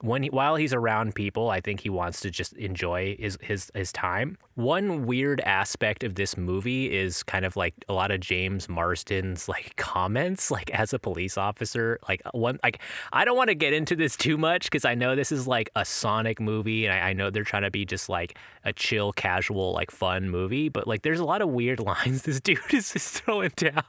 when 0.01 0.23
he, 0.23 0.29
while 0.29 0.55
he's 0.55 0.73
around 0.73 1.15
people, 1.15 1.49
I 1.49 1.61
think 1.61 1.81
he 1.81 1.89
wants 1.89 2.21
to 2.21 2.31
just 2.31 2.53
enjoy 2.53 3.15
his, 3.19 3.37
his 3.41 3.71
his 3.75 3.91
time. 3.91 4.37
One 4.55 5.05
weird 5.05 5.41
aspect 5.41 6.03
of 6.03 6.15
this 6.15 6.35
movie 6.37 6.93
is 6.93 7.23
kind 7.23 7.45
of 7.45 7.55
like 7.55 7.73
a 7.87 7.93
lot 7.93 8.11
of 8.11 8.19
James 8.19 8.67
Marsden's 8.67 9.47
like 9.47 9.75
comments, 9.77 10.51
like 10.51 10.69
as 10.71 10.93
a 10.93 10.99
police 10.99 11.37
officer. 11.37 11.99
Like 12.07 12.21
uh, 12.25 12.31
one, 12.33 12.59
like 12.63 12.81
I 13.13 13.25
don't 13.25 13.37
want 13.37 13.49
to 13.49 13.55
get 13.55 13.73
into 13.73 13.95
this 13.95 14.17
too 14.17 14.37
much 14.37 14.65
because 14.65 14.85
I 14.85 14.95
know 14.95 15.15
this 15.15 15.31
is 15.31 15.47
like 15.47 15.69
a 15.75 15.85
Sonic 15.85 16.39
movie, 16.39 16.85
and 16.85 16.93
I, 16.93 17.09
I 17.09 17.13
know 17.13 17.29
they're 17.29 17.43
trying 17.43 17.63
to 17.63 17.71
be 17.71 17.85
just 17.85 18.09
like 18.09 18.37
a 18.65 18.73
chill, 18.73 19.13
casual, 19.13 19.71
like 19.73 19.91
fun 19.91 20.29
movie. 20.29 20.69
But 20.69 20.87
like, 20.87 21.03
there's 21.03 21.19
a 21.19 21.25
lot 21.25 21.41
of 21.41 21.49
weird 21.49 21.79
lines 21.91 22.23
this 22.23 22.39
dude 22.39 22.59
is 22.71 22.93
just 22.93 23.23
throwing 23.23 23.51
down. 23.55 23.83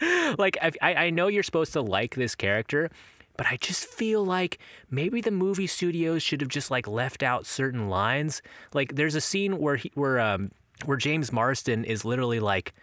like 0.38 0.56
I, 0.62 0.94
I 0.94 1.10
know 1.10 1.28
you're 1.28 1.42
supposed 1.42 1.74
to 1.74 1.82
like 1.82 2.14
this 2.14 2.34
character 2.34 2.90
but 3.38 3.46
I 3.46 3.56
just 3.56 3.86
feel 3.86 4.22
like 4.22 4.58
maybe 4.90 5.22
the 5.22 5.30
movie 5.30 5.68
studios 5.68 6.22
should 6.22 6.42
have 6.42 6.50
just 6.50 6.70
like 6.70 6.86
left 6.86 7.22
out 7.22 7.46
certain 7.46 7.88
lines. 7.88 8.42
Like 8.74 8.96
there's 8.96 9.14
a 9.14 9.20
scene 9.22 9.58
where 9.58 9.76
he, 9.76 9.90
where 9.94 10.20
um 10.20 10.50
where 10.84 10.98
James 10.98 11.32
Marsden 11.32 11.84
is 11.84 12.04
literally 12.04 12.40
like 12.40 12.74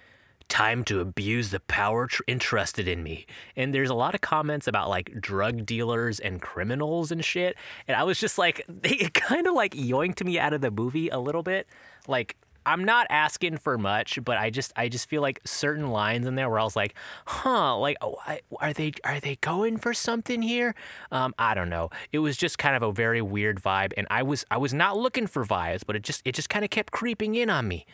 time 0.48 0.84
to 0.86 1.00
abuse 1.02 1.50
the 1.50 1.60
power 1.62 2.08
tr- 2.08 2.24
entrusted 2.28 2.88
in 2.88 3.04
me. 3.04 3.26
And 3.56 3.74
there's 3.74 3.90
a 3.90 3.96
lot 3.96 4.16
of 4.16 4.22
comments 4.22 4.68
about 4.68 4.90
like 4.90 5.20
drug 5.20 5.66
dealers 5.66 6.20
and 6.20 6.42
criminals 6.42 7.12
and 7.12 7.24
shit. 7.24 7.58
And 7.88 7.98
I 7.98 8.04
was 8.04 8.20
just 8.20 8.38
like, 8.38 8.64
it 8.84 9.14
kind 9.14 9.48
of 9.48 9.54
like 9.54 9.74
yoinked 9.74 10.24
me 10.24 10.40
out 10.40 10.54
of 10.54 10.62
the 10.62 10.72
movie 10.72 11.10
a 11.10 11.20
little 11.20 11.44
bit. 11.44 11.68
Like, 12.08 12.38
I'm 12.66 12.84
not 12.84 13.08
asking 13.10 13.58
for 13.58 13.78
much, 13.78 14.20
but 14.24 14.38
I 14.38 14.50
just 14.50 14.74
I 14.76 14.90
just 14.90 15.08
feel 15.08 15.22
like 15.22 15.40
certain 15.46 15.90
lines 15.90 16.26
in 16.26 16.36
there 16.36 16.50
where 16.50 16.60
I 16.60 16.64
was 16.64 16.76
like, 16.76 16.96
huh, 17.26 17.78
like 17.78 17.98
oh, 18.02 18.16
I, 18.26 18.42
are 18.60 18.74
they 18.74 18.94
are 19.04 19.20
they 19.20 19.36
going 19.38 19.78
for 19.78 19.94
something 19.94 20.42
here? 20.42 20.76
Um, 21.12 21.34
I 21.38 21.54
don't 21.54 21.70
know. 21.70 21.90
It 22.12 22.20
was 22.20 22.38
just 22.38 22.58
kind 22.58 22.76
of 22.76 22.84
a 22.84 22.92
very 22.92 23.22
weird 23.22 23.62
vibe, 23.62 23.94
and 23.98 24.08
I 24.10 24.24
was 24.24 24.46
I 24.50 24.58
was 24.58 24.74
not 24.74 24.98
looking 24.98 25.28
for 25.28 25.46
vibes, 25.46 25.82
but 25.86 25.96
it 25.96 26.04
just 26.04 26.22
it 26.26 26.34
just 26.34 26.50
kind 26.50 26.66
of 26.66 26.72
kept 26.72 26.92
creeping 26.92 27.36
in 27.36 27.50
on 27.50 27.68
me. 27.68 27.86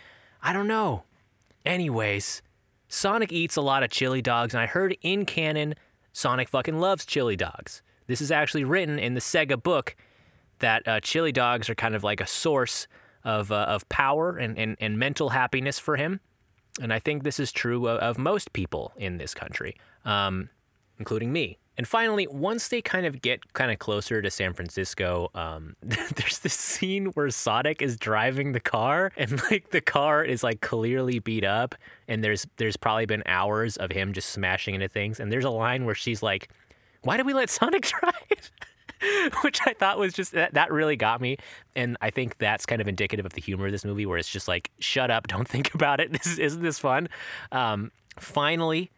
I 0.41 0.53
don't 0.53 0.67
know. 0.67 1.03
Anyways, 1.65 2.41
Sonic 2.87 3.31
eats 3.31 3.55
a 3.55 3.61
lot 3.61 3.83
of 3.83 3.91
chili 3.91 4.21
dogs, 4.21 4.53
and 4.53 4.61
I 4.61 4.65
heard 4.65 4.95
in 5.01 5.25
canon 5.25 5.75
Sonic 6.13 6.49
fucking 6.49 6.79
loves 6.79 7.05
chili 7.05 7.35
dogs. 7.35 7.81
This 8.07 8.21
is 8.21 8.31
actually 8.31 8.63
written 8.63 8.99
in 8.99 9.13
the 9.13 9.21
Sega 9.21 9.61
book 9.61 9.95
that 10.59 10.87
uh, 10.87 10.99
chili 10.99 11.31
dogs 11.31 11.69
are 11.69 11.75
kind 11.75 11.95
of 11.95 12.03
like 12.03 12.21
a 12.21 12.27
source 12.27 12.87
of, 13.23 13.51
uh, 13.51 13.65
of 13.67 13.87
power 13.89 14.37
and, 14.37 14.57
and, 14.57 14.77
and 14.79 14.97
mental 14.97 15.29
happiness 15.29 15.79
for 15.79 15.95
him. 15.95 16.19
And 16.81 16.93
I 16.93 16.99
think 16.99 17.23
this 17.23 17.39
is 17.39 17.51
true 17.51 17.87
of, 17.87 17.99
of 17.99 18.17
most 18.17 18.53
people 18.53 18.93
in 18.95 19.17
this 19.17 19.33
country, 19.33 19.75
um, 20.05 20.49
including 20.97 21.31
me. 21.31 21.57
And 21.77 21.87
finally, 21.87 22.27
once 22.27 22.67
they 22.67 22.81
kind 22.81 23.05
of 23.05 23.21
get 23.21 23.53
kind 23.53 23.71
of 23.71 23.79
closer 23.79 24.21
to 24.21 24.29
San 24.29 24.53
Francisco, 24.53 25.31
um, 25.33 25.75
there's 25.81 26.39
this 26.39 26.53
scene 26.53 27.07
where 27.07 27.29
Sonic 27.29 27.81
is 27.81 27.97
driving 27.97 28.51
the 28.51 28.59
car, 28.59 29.11
and 29.17 29.41
like 29.49 29.71
the 29.71 29.81
car 29.81 30.23
is 30.23 30.43
like 30.43 30.61
clearly 30.61 31.19
beat 31.19 31.43
up, 31.43 31.75
and 32.07 32.23
there's 32.23 32.45
there's 32.57 32.77
probably 32.77 33.05
been 33.05 33.23
hours 33.25 33.77
of 33.77 33.91
him 33.91 34.13
just 34.13 34.29
smashing 34.29 34.75
into 34.75 34.89
things. 34.89 35.19
And 35.19 35.31
there's 35.31 35.45
a 35.45 35.49
line 35.49 35.85
where 35.85 35.95
she's 35.95 36.21
like, 36.21 36.49
"Why 37.03 37.17
did 37.17 37.25
we 37.25 37.33
let 37.33 37.49
Sonic 37.49 37.83
drive?" 37.99 38.51
Which 39.43 39.59
I 39.65 39.73
thought 39.73 39.97
was 39.97 40.13
just 40.13 40.31
that, 40.33 40.53
that 40.53 40.71
really 40.71 40.95
got 40.95 41.21
me, 41.21 41.37
and 41.75 41.97
I 42.01 42.09
think 42.09 42.37
that's 42.37 42.65
kind 42.65 42.81
of 42.81 42.87
indicative 42.87 43.25
of 43.25 43.33
the 43.33 43.41
humor 43.41 43.65
of 43.65 43.71
this 43.71 43.85
movie, 43.85 44.05
where 44.05 44.17
it's 44.17 44.29
just 44.29 44.47
like, 44.47 44.71
"Shut 44.79 45.11
up, 45.11 45.27
don't 45.27 45.47
think 45.47 45.73
about 45.73 45.99
it. 45.99 46.11
This 46.11 46.37
isn't 46.37 46.61
this 46.61 46.79
fun." 46.79 47.09
Um, 47.51 47.91
finally 48.19 48.91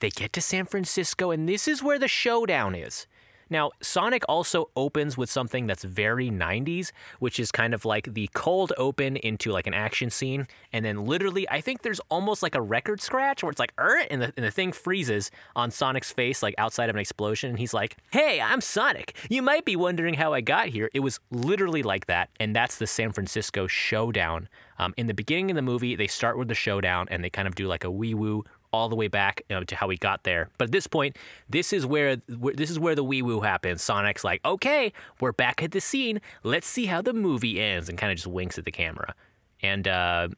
they 0.00 0.10
get 0.10 0.32
to 0.32 0.40
San 0.40 0.64
Francisco, 0.64 1.30
and 1.30 1.48
this 1.48 1.68
is 1.68 1.82
where 1.82 1.98
the 1.98 2.08
showdown 2.08 2.74
is. 2.74 3.06
Now, 3.50 3.72
Sonic 3.82 4.22
also 4.28 4.70
opens 4.76 5.18
with 5.18 5.28
something 5.28 5.66
that's 5.66 5.82
very 5.82 6.30
90s, 6.30 6.92
which 7.18 7.40
is 7.40 7.50
kind 7.50 7.74
of 7.74 7.84
like 7.84 8.14
the 8.14 8.30
cold 8.32 8.72
open 8.78 9.16
into 9.16 9.50
like 9.50 9.66
an 9.66 9.74
action 9.74 10.08
scene. 10.08 10.46
And 10.72 10.84
then 10.84 11.04
literally, 11.04 11.48
I 11.50 11.60
think 11.60 11.82
there's 11.82 12.00
almost 12.08 12.42
like 12.42 12.54
a 12.54 12.60
record 12.60 13.00
scratch 13.00 13.42
where 13.42 13.50
it's 13.50 13.58
like, 13.58 13.72
er, 13.78 14.02
and 14.10 14.22
the, 14.22 14.32
and 14.36 14.46
the 14.46 14.52
thing 14.52 14.70
freezes 14.70 15.30
on 15.56 15.70
Sonic's 15.70 16.12
face, 16.12 16.42
like 16.42 16.54
outside 16.58 16.88
of 16.88 16.94
an 16.94 17.00
explosion. 17.00 17.50
And 17.50 17.58
he's 17.58 17.74
like, 17.74 17.96
hey, 18.12 18.40
I'm 18.40 18.60
Sonic. 18.60 19.16
You 19.28 19.42
might 19.42 19.64
be 19.64 19.74
wondering 19.74 20.14
how 20.14 20.32
I 20.32 20.40
got 20.40 20.68
here. 20.68 20.88
It 20.94 21.00
was 21.00 21.18
literally 21.30 21.82
like 21.82 22.06
that. 22.06 22.30
And 22.38 22.54
that's 22.54 22.78
the 22.78 22.86
San 22.86 23.12
Francisco 23.12 23.66
showdown. 23.66 24.48
Um, 24.78 24.94
in 24.96 25.08
the 25.08 25.14
beginning 25.14 25.50
of 25.50 25.56
the 25.56 25.62
movie, 25.62 25.96
they 25.96 26.06
start 26.06 26.38
with 26.38 26.48
the 26.48 26.54
showdown 26.54 27.06
and 27.10 27.22
they 27.22 27.28
kind 27.28 27.46
of 27.46 27.54
do 27.54 27.66
like 27.66 27.84
a 27.84 27.90
wee 27.90 28.14
woo 28.14 28.44
all 28.72 28.88
the 28.88 28.96
way 28.96 29.08
back 29.08 29.42
to 29.48 29.76
how 29.76 29.86
we 29.88 29.96
got 29.96 30.24
there. 30.24 30.48
But 30.58 30.66
at 30.66 30.72
this 30.72 30.86
point, 30.86 31.16
this 31.48 31.72
is 31.72 31.86
where 31.86 32.16
this 32.16 32.70
is 32.70 32.78
where 32.78 32.94
the 32.94 33.04
wee 33.04 33.22
woo 33.22 33.40
happens. 33.40 33.82
Sonic's 33.82 34.24
like, 34.24 34.44
"Okay, 34.44 34.92
we're 35.20 35.32
back 35.32 35.62
at 35.62 35.72
the 35.72 35.80
scene. 35.80 36.20
Let's 36.42 36.66
see 36.66 36.86
how 36.86 37.02
the 37.02 37.12
movie 37.12 37.60
ends," 37.60 37.88
and 37.88 37.98
kind 37.98 38.12
of 38.12 38.16
just 38.16 38.26
winks 38.26 38.58
at 38.58 38.64
the 38.64 38.72
camera. 38.72 39.14
And 39.62 39.86
uh, 39.88 40.28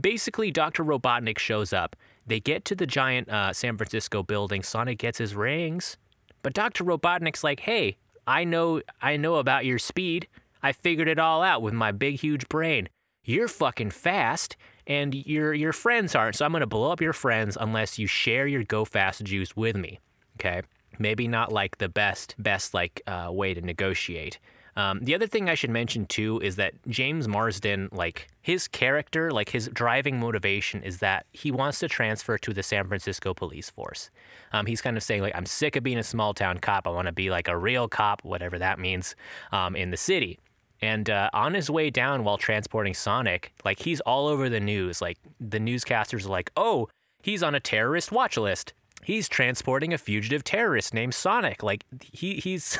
basically, 0.00 0.50
Doctor 0.50 0.84
Robotnik 0.84 1.38
shows 1.38 1.72
up. 1.72 1.96
They 2.26 2.40
get 2.40 2.64
to 2.66 2.74
the 2.74 2.86
giant 2.86 3.28
uh, 3.28 3.52
San 3.52 3.76
Francisco 3.76 4.22
building. 4.22 4.62
Sonic 4.62 4.98
gets 4.98 5.18
his 5.18 5.34
rings, 5.34 5.96
but 6.42 6.52
Doctor 6.54 6.84
Robotnik's 6.84 7.42
like, 7.42 7.60
"Hey, 7.60 7.96
I 8.26 8.44
know, 8.44 8.82
I 9.02 9.16
know 9.16 9.36
about 9.36 9.64
your 9.64 9.78
speed. 9.78 10.28
I 10.62 10.72
figured 10.72 11.08
it 11.08 11.18
all 11.18 11.42
out 11.42 11.62
with 11.62 11.74
my 11.74 11.90
big, 11.90 12.20
huge 12.20 12.48
brain. 12.48 12.88
You're 13.24 13.48
fucking 13.48 13.90
fast." 13.90 14.56
and 14.90 15.14
your 15.14 15.54
your 15.54 15.72
friends 15.72 16.14
aren't. 16.14 16.36
So 16.36 16.44
I'm 16.44 16.50
going 16.50 16.60
to 16.60 16.66
blow 16.66 16.90
up 16.90 17.00
your 17.00 17.12
friends 17.12 17.56
unless 17.58 17.98
you 17.98 18.06
share 18.08 18.46
your 18.46 18.64
go 18.64 18.84
fast 18.84 19.22
juice 19.22 19.56
with 19.56 19.76
me. 19.76 20.00
Okay, 20.38 20.62
maybe 20.98 21.28
not 21.28 21.52
like 21.52 21.78
the 21.78 21.88
best 21.88 22.34
best 22.38 22.74
like 22.74 23.00
uh, 23.06 23.28
way 23.30 23.54
to 23.54 23.60
negotiate. 23.60 24.38
Um, 24.76 25.00
the 25.02 25.14
other 25.14 25.26
thing 25.26 25.48
I 25.48 25.54
should 25.54 25.70
mention 25.70 26.06
too 26.06 26.40
is 26.42 26.56
that 26.56 26.74
James 26.88 27.28
Marsden, 27.28 27.88
like 27.92 28.28
his 28.40 28.66
character, 28.68 29.30
like 29.30 29.50
his 29.50 29.68
driving 29.72 30.18
motivation 30.18 30.82
is 30.82 30.98
that 30.98 31.26
he 31.32 31.50
wants 31.50 31.80
to 31.80 31.88
transfer 31.88 32.38
to 32.38 32.52
the 32.52 32.62
San 32.62 32.86
Francisco 32.86 33.34
police 33.34 33.68
force. 33.68 34.10
Um, 34.52 34.66
he's 34.66 34.80
kind 34.80 34.96
of 34.96 35.02
saying 35.02 35.22
like, 35.22 35.34
I'm 35.36 35.44
sick 35.44 35.76
of 35.76 35.82
being 35.82 35.98
a 35.98 36.04
small 36.04 36.34
town 36.34 36.58
cop. 36.58 36.86
I 36.86 36.90
want 36.90 37.06
to 37.06 37.12
be 37.12 37.30
like 37.30 37.48
a 37.48 37.58
real 37.58 37.88
cop, 37.88 38.24
whatever 38.24 38.58
that 38.58 38.78
means, 38.78 39.16
um, 39.52 39.74
in 39.74 39.90
the 39.90 39.96
city. 39.96 40.38
And 40.82 41.10
uh, 41.10 41.30
on 41.32 41.54
his 41.54 41.68
way 41.68 41.90
down 41.90 42.24
while 42.24 42.38
transporting 42.38 42.94
Sonic, 42.94 43.52
like 43.64 43.80
he's 43.80 44.00
all 44.00 44.26
over 44.26 44.48
the 44.48 44.60
news. 44.60 45.00
Like 45.02 45.18
the 45.38 45.58
newscasters 45.58 46.24
are 46.24 46.30
like, 46.30 46.50
oh, 46.56 46.88
he's 47.22 47.42
on 47.42 47.54
a 47.54 47.60
terrorist 47.60 48.10
watch 48.12 48.36
list 48.36 48.72
he's 49.04 49.28
transporting 49.28 49.92
a 49.92 49.98
fugitive 49.98 50.44
terrorist 50.44 50.94
named 50.94 51.14
Sonic. 51.14 51.62
Like 51.62 51.84
he 52.00 52.34
he's 52.34 52.78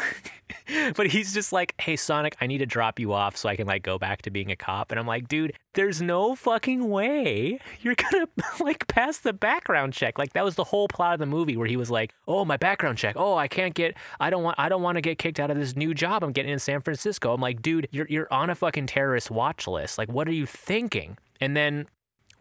but 0.96 1.08
he's 1.08 1.32
just 1.34 1.52
like, 1.52 1.74
"Hey 1.80 1.96
Sonic, 1.96 2.36
I 2.40 2.46
need 2.46 2.58
to 2.58 2.66
drop 2.66 2.98
you 2.98 3.12
off 3.12 3.36
so 3.36 3.48
I 3.48 3.56
can 3.56 3.66
like 3.66 3.82
go 3.82 3.98
back 3.98 4.22
to 4.22 4.30
being 4.30 4.50
a 4.50 4.56
cop." 4.56 4.90
And 4.90 5.00
I'm 5.00 5.06
like, 5.06 5.28
"Dude, 5.28 5.54
there's 5.74 6.02
no 6.02 6.34
fucking 6.34 6.88
way 6.88 7.58
you're 7.80 7.94
going 7.94 8.26
to 8.38 8.64
like 8.64 8.86
pass 8.88 9.18
the 9.18 9.32
background 9.32 9.92
check." 9.92 10.18
Like 10.18 10.32
that 10.34 10.44
was 10.44 10.54
the 10.54 10.64
whole 10.64 10.88
plot 10.88 11.14
of 11.14 11.20
the 11.20 11.26
movie 11.26 11.56
where 11.56 11.68
he 11.68 11.76
was 11.76 11.90
like, 11.90 12.14
"Oh, 12.26 12.44
my 12.44 12.56
background 12.56 12.98
check. 12.98 13.16
Oh, 13.18 13.36
I 13.36 13.48
can't 13.48 13.74
get 13.74 13.96
I 14.18 14.30
don't 14.30 14.42
want 14.42 14.58
I 14.58 14.68
don't 14.68 14.82
want 14.82 14.96
to 14.96 15.02
get 15.02 15.18
kicked 15.18 15.40
out 15.40 15.50
of 15.50 15.56
this 15.56 15.76
new 15.76 15.94
job 15.94 16.22
I'm 16.22 16.32
getting 16.32 16.52
in 16.52 16.58
San 16.58 16.80
Francisco." 16.80 17.32
I'm 17.34 17.40
like, 17.40 17.62
"Dude, 17.62 17.88
you're 17.90 18.06
you're 18.08 18.32
on 18.32 18.50
a 18.50 18.54
fucking 18.54 18.86
terrorist 18.86 19.30
watch 19.30 19.66
list. 19.66 19.98
Like 19.98 20.10
what 20.10 20.28
are 20.28 20.32
you 20.32 20.46
thinking?" 20.46 21.16
And 21.40 21.56
then 21.56 21.86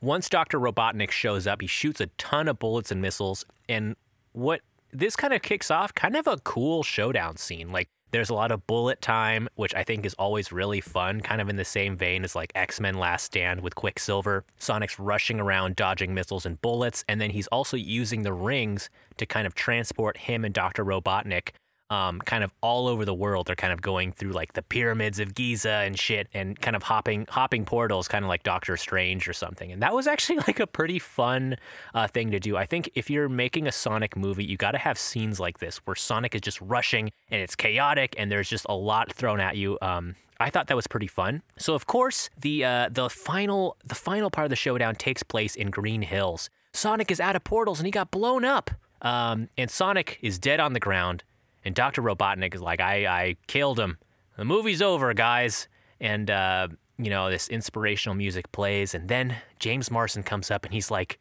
once 0.02 0.30
Dr. 0.30 0.60
Robotnik 0.60 1.12
shows 1.12 1.48
up, 1.48 1.62
he 1.62 1.68
shoots 1.68 2.00
a 2.00 2.08
ton 2.18 2.48
of 2.48 2.60
bullets 2.60 2.92
and 2.92 3.02
missiles. 3.02 3.46
And 3.68 3.96
what 4.34 4.62
this 4.92 5.16
kind 5.16 5.34
of 5.34 5.42
kicks 5.42 5.70
off 5.70 5.94
kind 5.94 6.16
of 6.16 6.28
a 6.28 6.38
cool 6.38 6.84
showdown 6.84 7.38
scene. 7.38 7.72
Like 7.72 7.90
there's 8.12 8.30
a 8.30 8.34
lot 8.34 8.52
of 8.52 8.66
bullet 8.66 9.02
time, 9.02 9.48
which 9.56 9.76
I 9.76 9.84
think 9.84 10.06
is 10.06 10.16
always 10.16 10.52
really 10.52 10.82
fun, 10.82 11.22
kind 11.22 11.42
of 11.42 11.50
in 11.50 11.58
the 11.58 11.66
same 11.66 11.96
vein 11.96 12.24
as 12.24 12.36
like 12.36 12.52
X 12.56 12.80
Men 12.80 12.98
Last 12.98 13.26
Stand 13.26 13.62
with 13.62 13.76
Quicksilver. 13.76 14.46
Sonic's 14.60 15.00
rushing 15.00 15.40
around, 15.40 15.76
dodging 15.76 16.14
missiles 16.14 16.46
and 16.46 16.60
bullets, 16.62 17.06
and 17.08 17.22
then 17.22 17.30
he's 17.32 17.48
also 17.48 17.78
using 17.78 18.24
the 18.24 18.34
rings 18.34 18.90
to 19.18 19.26
kind 19.26 19.46
of 19.46 19.54
transport 19.54 20.18
him 20.18 20.44
and 20.44 20.54
Dr. 20.54 20.84
Robotnik 20.84 21.50
um, 21.90 22.20
kind 22.20 22.44
of 22.44 22.52
all 22.62 22.88
over 22.88 23.06
the 23.06 23.14
world. 23.14 23.48
They're 23.48 23.56
kind 23.56 23.74
of 23.74 23.82
going 23.82 24.12
through 24.12 24.32
like 24.32 24.54
the 24.54 24.62
pyramids 24.62 25.20
of 25.20 25.34
Giza 25.36 25.70
and 25.70 25.98
shit, 25.98 26.28
and 26.34 26.60
kind 26.60 26.76
of 26.76 26.84
hopping 26.84 27.26
hopping 27.30 27.66
portals, 27.66 28.08
kind 28.08 28.24
of 28.24 28.30
like 28.30 28.44
Doctor 28.44 28.78
Strange 28.78 29.28
or 29.28 29.34
something. 29.34 29.72
And 29.72 29.82
that 29.82 29.94
was 29.94 30.08
actually 30.08 30.38
like 30.48 30.60
a 30.60 30.68
pretty 30.68 31.00
fun 31.00 31.58
uh, 31.94 32.08
thing 32.08 32.32
to 32.32 32.40
do. 32.40 32.58
I 32.58 32.66
think 32.66 32.90
if 32.96 33.10
you're 33.10 33.30
making 33.30 33.68
a 33.68 33.72
Sonic 33.72 34.16
movie, 34.16 34.46
you 34.46 34.58
got 34.58 34.72
to 34.72 34.78
have 34.78 34.98
scenes 34.98 35.40
like 35.40 35.60
this 35.60 35.78
where 35.86 35.96
Sonic 35.96 36.36
is 36.36 36.42
just 36.42 36.62
rushing 36.62 37.12
and 37.30 37.42
it's 37.42 37.56
chaotic, 37.56 38.16
and 38.18 38.32
there's 38.32 38.50
just 38.50 38.66
a 38.70 38.76
lot 38.76 39.12
thrown 39.12 39.40
at 39.40 39.58
you. 39.58 39.78
Um, 39.82 40.16
I 40.40 40.50
thought 40.50 40.68
that 40.68 40.76
was 40.76 40.88
pretty 40.88 41.08
fun. 41.08 41.42
So 41.58 41.74
of 41.76 41.86
course, 41.86 42.30
the 42.40 42.64
uh, 42.64 42.90
the 42.92 43.10
final 43.10 43.78
the 43.86 43.96
final 43.96 44.30
part 44.30 44.46
of 44.46 44.50
the 44.50 44.56
showdown 44.56 44.96
takes 44.96 45.24
place 45.24 45.56
in 45.56 45.70
Green 45.70 46.02
Hills. 46.02 46.50
Sonic 46.74 47.12
is 47.12 47.20
out 47.20 47.36
of 47.36 47.44
portals 47.44 47.80
and 47.80 47.86
he 47.86 47.92
got 47.92 48.12
blown 48.12 48.46
up. 48.46 48.72
Um, 49.02 49.50
and 49.58 49.72
Sonic 49.72 50.20
is 50.22 50.38
dead 50.40 50.60
on 50.60 50.74
the 50.74 50.80
ground. 50.80 51.24
And 51.66 51.76
Dr. 51.76 52.02
Robotnik 52.02 52.56
is 52.56 52.62
like, 52.62 52.80
I, 52.80 53.06
I 53.06 53.36
killed 53.48 53.80
him. 53.80 53.98
The 54.38 54.46
movie's 54.46 54.82
over, 54.82 55.14
guys. 55.14 55.68
And, 56.00 56.30
uh, 56.32 56.70
you 56.98 57.10
know, 57.10 57.30
this 57.30 57.50
inspirational 57.50 58.16
music 58.16 58.52
plays. 58.52 58.94
And 58.94 59.08
then 59.08 59.38
James 59.60 59.92
Marsden 59.92 60.24
comes 60.24 60.50
up 60.50 60.66
and 60.66 60.74
he's 60.74 60.90
like, 60.90 61.20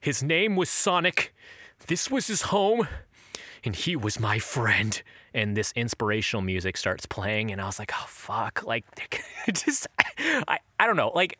His 0.00 0.22
name 0.22 0.56
was 0.56 0.68
Sonic. 0.68 1.34
This 1.86 2.10
was 2.10 2.26
his 2.26 2.42
home. 2.42 2.88
And 3.64 3.74
he 3.74 3.96
was 3.96 4.20
my 4.20 4.38
friend. 4.38 5.00
And 5.34 5.56
this 5.56 5.72
inspirational 5.76 6.42
music 6.42 6.76
starts 6.76 7.04
playing. 7.06 7.50
And 7.50 7.60
I 7.60 7.66
was 7.66 7.78
like, 7.78 7.92
oh, 7.94 8.06
fuck. 8.08 8.64
Like, 8.64 8.84
just, 9.52 9.86
I, 10.18 10.58
I 10.80 10.86
don't 10.86 10.96
know. 10.96 11.10
Like, 11.14 11.38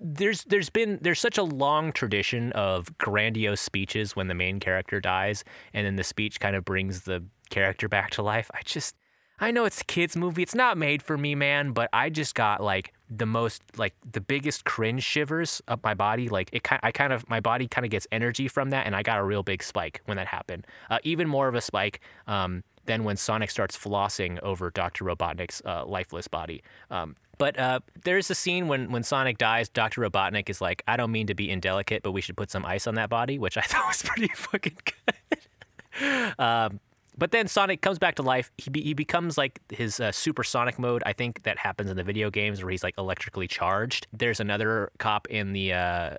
there's 0.00 0.44
there's 0.44 0.70
been 0.70 0.98
there's 1.02 1.20
such 1.20 1.38
a 1.38 1.42
long 1.42 1.92
tradition 1.92 2.52
of 2.52 2.96
grandiose 2.98 3.60
speeches 3.60 4.16
when 4.16 4.28
the 4.28 4.34
main 4.34 4.60
character 4.60 5.00
dies 5.00 5.44
and 5.72 5.86
then 5.86 5.96
the 5.96 6.04
speech 6.04 6.40
kind 6.40 6.56
of 6.56 6.64
brings 6.64 7.02
the 7.02 7.24
character 7.50 7.88
back 7.88 8.10
to 8.10 8.22
life. 8.22 8.50
I 8.54 8.60
just 8.64 8.94
I 9.40 9.50
know 9.50 9.64
it's 9.64 9.80
a 9.80 9.84
kids 9.84 10.16
movie. 10.16 10.42
It's 10.42 10.54
not 10.54 10.76
made 10.76 11.02
for 11.02 11.16
me, 11.16 11.34
man, 11.34 11.72
but 11.72 11.88
I 11.92 12.10
just 12.10 12.34
got 12.34 12.60
like 12.62 12.92
the 13.08 13.26
most 13.26 13.62
like 13.78 13.94
the 14.10 14.20
biggest 14.20 14.64
cringe 14.64 15.02
shivers 15.02 15.62
up 15.68 15.82
my 15.84 15.94
body. 15.94 16.28
Like 16.28 16.50
it 16.52 16.66
I 16.82 16.90
kind 16.90 17.12
of 17.12 17.28
my 17.28 17.40
body 17.40 17.68
kind 17.68 17.84
of 17.84 17.90
gets 17.90 18.06
energy 18.10 18.48
from 18.48 18.70
that 18.70 18.86
and 18.86 18.96
I 18.96 19.02
got 19.02 19.18
a 19.18 19.24
real 19.24 19.42
big 19.42 19.62
spike 19.62 20.00
when 20.06 20.16
that 20.16 20.26
happened. 20.26 20.66
Uh, 20.90 20.98
even 21.04 21.28
more 21.28 21.48
of 21.48 21.54
a 21.54 21.60
spike 21.60 22.00
um, 22.26 22.64
than 22.86 23.04
when 23.04 23.16
Sonic 23.16 23.50
starts 23.50 23.76
flossing 23.76 24.40
over 24.42 24.70
Dr. 24.70 25.04
Robotnik's 25.04 25.62
uh, 25.64 25.84
lifeless 25.86 26.26
body. 26.26 26.62
Um, 26.90 27.16
but 27.38 27.58
uh, 27.58 27.80
there's 28.04 28.30
a 28.30 28.34
scene 28.34 28.68
when, 28.68 28.90
when 28.90 29.02
Sonic 29.02 29.38
dies, 29.38 29.68
Dr. 29.68 30.02
Robotnik 30.02 30.50
is 30.50 30.60
like, 30.60 30.82
I 30.86 30.96
don't 30.96 31.12
mean 31.12 31.28
to 31.28 31.34
be 31.34 31.50
indelicate, 31.50 32.02
but 32.02 32.12
we 32.12 32.20
should 32.20 32.36
put 32.36 32.50
some 32.50 32.66
ice 32.66 32.86
on 32.86 32.96
that 32.96 33.08
body, 33.08 33.38
which 33.38 33.56
I 33.56 33.60
thought 33.66 33.86
was 33.86 34.02
pretty 34.02 34.28
fucking 34.34 34.76
good. 34.84 36.38
um, 36.38 36.80
but 37.16 37.32
then 37.32 37.48
Sonic 37.48 37.80
comes 37.80 37.98
back 37.98 38.14
to 38.16 38.22
life. 38.22 38.52
He 38.58 38.70
be, 38.70 38.80
he 38.80 38.94
becomes 38.94 39.36
like 39.36 39.60
his 39.70 39.98
uh, 39.98 40.12
supersonic 40.12 40.78
mode. 40.78 41.02
I 41.04 41.12
think 41.12 41.42
that 41.42 41.58
happens 41.58 41.90
in 41.90 41.96
the 41.96 42.04
video 42.04 42.30
games 42.30 42.62
where 42.62 42.70
he's 42.70 42.84
like 42.84 42.94
electrically 42.96 43.48
charged. 43.48 44.06
There's 44.12 44.38
another 44.38 44.92
cop 44.98 45.26
in 45.28 45.52
the 45.52 45.72
uh, 45.72 46.16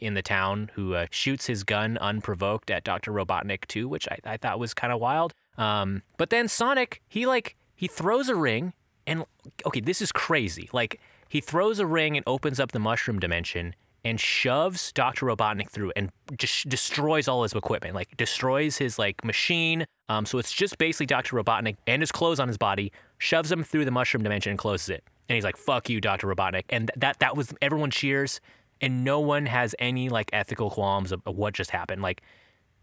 in 0.00 0.14
the 0.14 0.22
town 0.22 0.70
who 0.74 0.94
uh, 0.94 1.06
shoots 1.10 1.46
his 1.46 1.62
gun 1.62 1.98
unprovoked 1.98 2.70
at 2.70 2.82
Doctor 2.82 3.12
Robotnik 3.12 3.66
too, 3.66 3.86
which 3.86 4.08
I, 4.08 4.18
I 4.24 4.36
thought 4.38 4.58
was 4.58 4.74
kind 4.74 4.92
of 4.92 4.98
wild. 4.98 5.34
Um, 5.56 6.02
but 6.16 6.30
then 6.30 6.48
Sonic, 6.48 7.00
he 7.06 7.26
like 7.26 7.56
he 7.76 7.86
throws 7.86 8.28
a 8.28 8.34
ring, 8.34 8.72
and 9.06 9.24
okay, 9.66 9.80
this 9.80 10.02
is 10.02 10.12
crazy. 10.12 10.68
Like 10.72 11.00
he 11.28 11.40
throws 11.40 11.78
a 11.78 11.86
ring 11.86 12.16
and 12.16 12.24
opens 12.26 12.58
up 12.60 12.72
the 12.72 12.78
mushroom 12.78 13.18
dimension, 13.18 13.74
and 14.04 14.18
shoves 14.18 14.92
Dr. 14.92 15.26
Robotnik 15.26 15.68
through 15.70 15.92
and 15.94 16.10
just 16.38 16.68
destroys 16.68 17.28
all 17.28 17.42
his 17.42 17.52
equipment, 17.52 17.94
like 17.94 18.16
destroys 18.16 18.78
his 18.78 18.98
like 18.98 19.24
machine. 19.24 19.86
Um, 20.08 20.24
so 20.26 20.38
it's 20.38 20.52
just 20.52 20.78
basically 20.78 21.06
Dr. 21.06 21.36
Robotnik 21.36 21.76
and 21.86 22.02
his 22.02 22.10
clothes 22.10 22.40
on 22.40 22.48
his 22.48 22.56
body, 22.58 22.92
shoves 23.18 23.52
him 23.52 23.62
through 23.62 23.84
the 23.84 23.90
mushroom 23.90 24.22
dimension 24.22 24.50
and 24.50 24.58
closes 24.58 24.88
it. 24.88 25.04
And 25.28 25.34
he's 25.34 25.44
like, 25.44 25.56
"Fuck 25.56 25.88
you, 25.90 26.00
Dr. 26.00 26.26
Robotnik." 26.26 26.64
And 26.70 26.90
that 26.96 27.18
that 27.20 27.36
was 27.36 27.54
everyone 27.60 27.90
cheers. 27.90 28.40
and 28.80 29.04
no 29.04 29.20
one 29.20 29.46
has 29.46 29.74
any 29.78 30.08
like 30.08 30.30
ethical 30.32 30.70
qualms 30.70 31.12
of, 31.12 31.22
of 31.26 31.36
what 31.36 31.54
just 31.54 31.70
happened. 31.70 32.02
Like, 32.02 32.22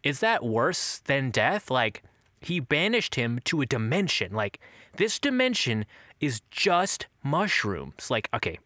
is 0.03 0.19
that 0.19 0.43
worse 0.45 0.99
than 1.05 1.31
death? 1.31 1.71
Like, 1.71 2.03
he 2.39 2.59
banished 2.59 3.15
him 3.15 3.39
to 3.45 3.61
a 3.61 3.65
dimension. 3.65 4.33
Like, 4.33 4.59
this 4.97 5.19
dimension 5.19 5.85
is 6.19 6.41
just 6.51 7.07
mushrooms. 7.23 8.09
Like, 8.09 8.29
okay, 8.33 8.59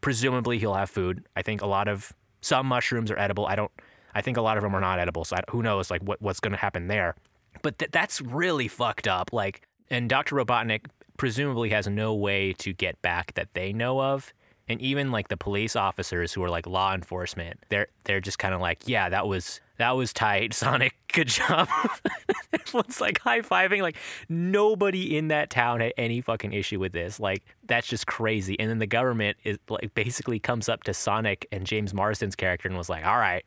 presumably 0.00 0.58
he'll 0.58 0.74
have 0.74 0.90
food. 0.90 1.26
I 1.36 1.42
think 1.42 1.62
a 1.62 1.66
lot 1.66 1.88
of 1.88 2.12
some 2.40 2.66
mushrooms 2.66 3.10
are 3.10 3.18
edible. 3.18 3.46
I 3.46 3.56
don't. 3.56 3.70
I 4.14 4.20
think 4.20 4.36
a 4.36 4.42
lot 4.42 4.58
of 4.58 4.62
them 4.62 4.74
are 4.74 4.80
not 4.80 4.98
edible. 4.98 5.24
So 5.24 5.36
I, 5.36 5.42
who 5.50 5.62
knows? 5.62 5.90
Like, 5.90 6.02
what 6.02 6.20
what's 6.20 6.40
going 6.40 6.52
to 6.52 6.58
happen 6.58 6.88
there? 6.88 7.14
But 7.62 7.78
th- 7.78 7.90
that's 7.90 8.20
really 8.20 8.68
fucked 8.68 9.06
up. 9.08 9.32
Like, 9.32 9.66
and 9.90 10.08
Dr. 10.08 10.36
Robotnik 10.36 10.86
presumably 11.16 11.70
has 11.70 11.86
no 11.86 12.14
way 12.14 12.52
to 12.54 12.72
get 12.72 13.00
back 13.02 13.34
that 13.34 13.48
they 13.54 13.72
know 13.72 14.00
of. 14.00 14.32
And 14.72 14.80
even 14.80 15.12
like 15.12 15.28
the 15.28 15.36
police 15.36 15.76
officers 15.76 16.32
who 16.32 16.42
are 16.42 16.50
like 16.50 16.66
law 16.66 16.94
enforcement, 16.94 17.60
they're 17.68 17.88
they're 18.04 18.20
just 18.20 18.38
kind 18.38 18.54
of 18.54 18.60
like, 18.60 18.88
yeah, 18.88 19.08
that 19.10 19.26
was 19.26 19.60
that 19.76 19.92
was 19.92 20.12
tight, 20.12 20.54
Sonic. 20.54 20.94
Good 21.12 21.28
job. 21.28 21.68
Everyone's 22.52 23.00
like 23.00 23.20
high 23.20 23.42
fiving. 23.42 23.82
Like 23.82 23.96
nobody 24.30 25.16
in 25.16 25.28
that 25.28 25.50
town 25.50 25.80
had 25.80 25.92
any 25.98 26.22
fucking 26.22 26.54
issue 26.54 26.80
with 26.80 26.92
this. 26.92 27.20
Like 27.20 27.44
that's 27.66 27.86
just 27.86 28.06
crazy. 28.06 28.58
And 28.58 28.70
then 28.70 28.78
the 28.78 28.86
government 28.86 29.36
is 29.44 29.58
like 29.68 29.92
basically 29.94 30.38
comes 30.38 30.68
up 30.68 30.84
to 30.84 30.94
Sonic 30.94 31.46
and 31.52 31.66
James 31.66 31.92
Marsden's 31.92 32.34
character 32.34 32.66
and 32.66 32.78
was 32.78 32.88
like, 32.88 33.04
all 33.04 33.18
right, 33.18 33.46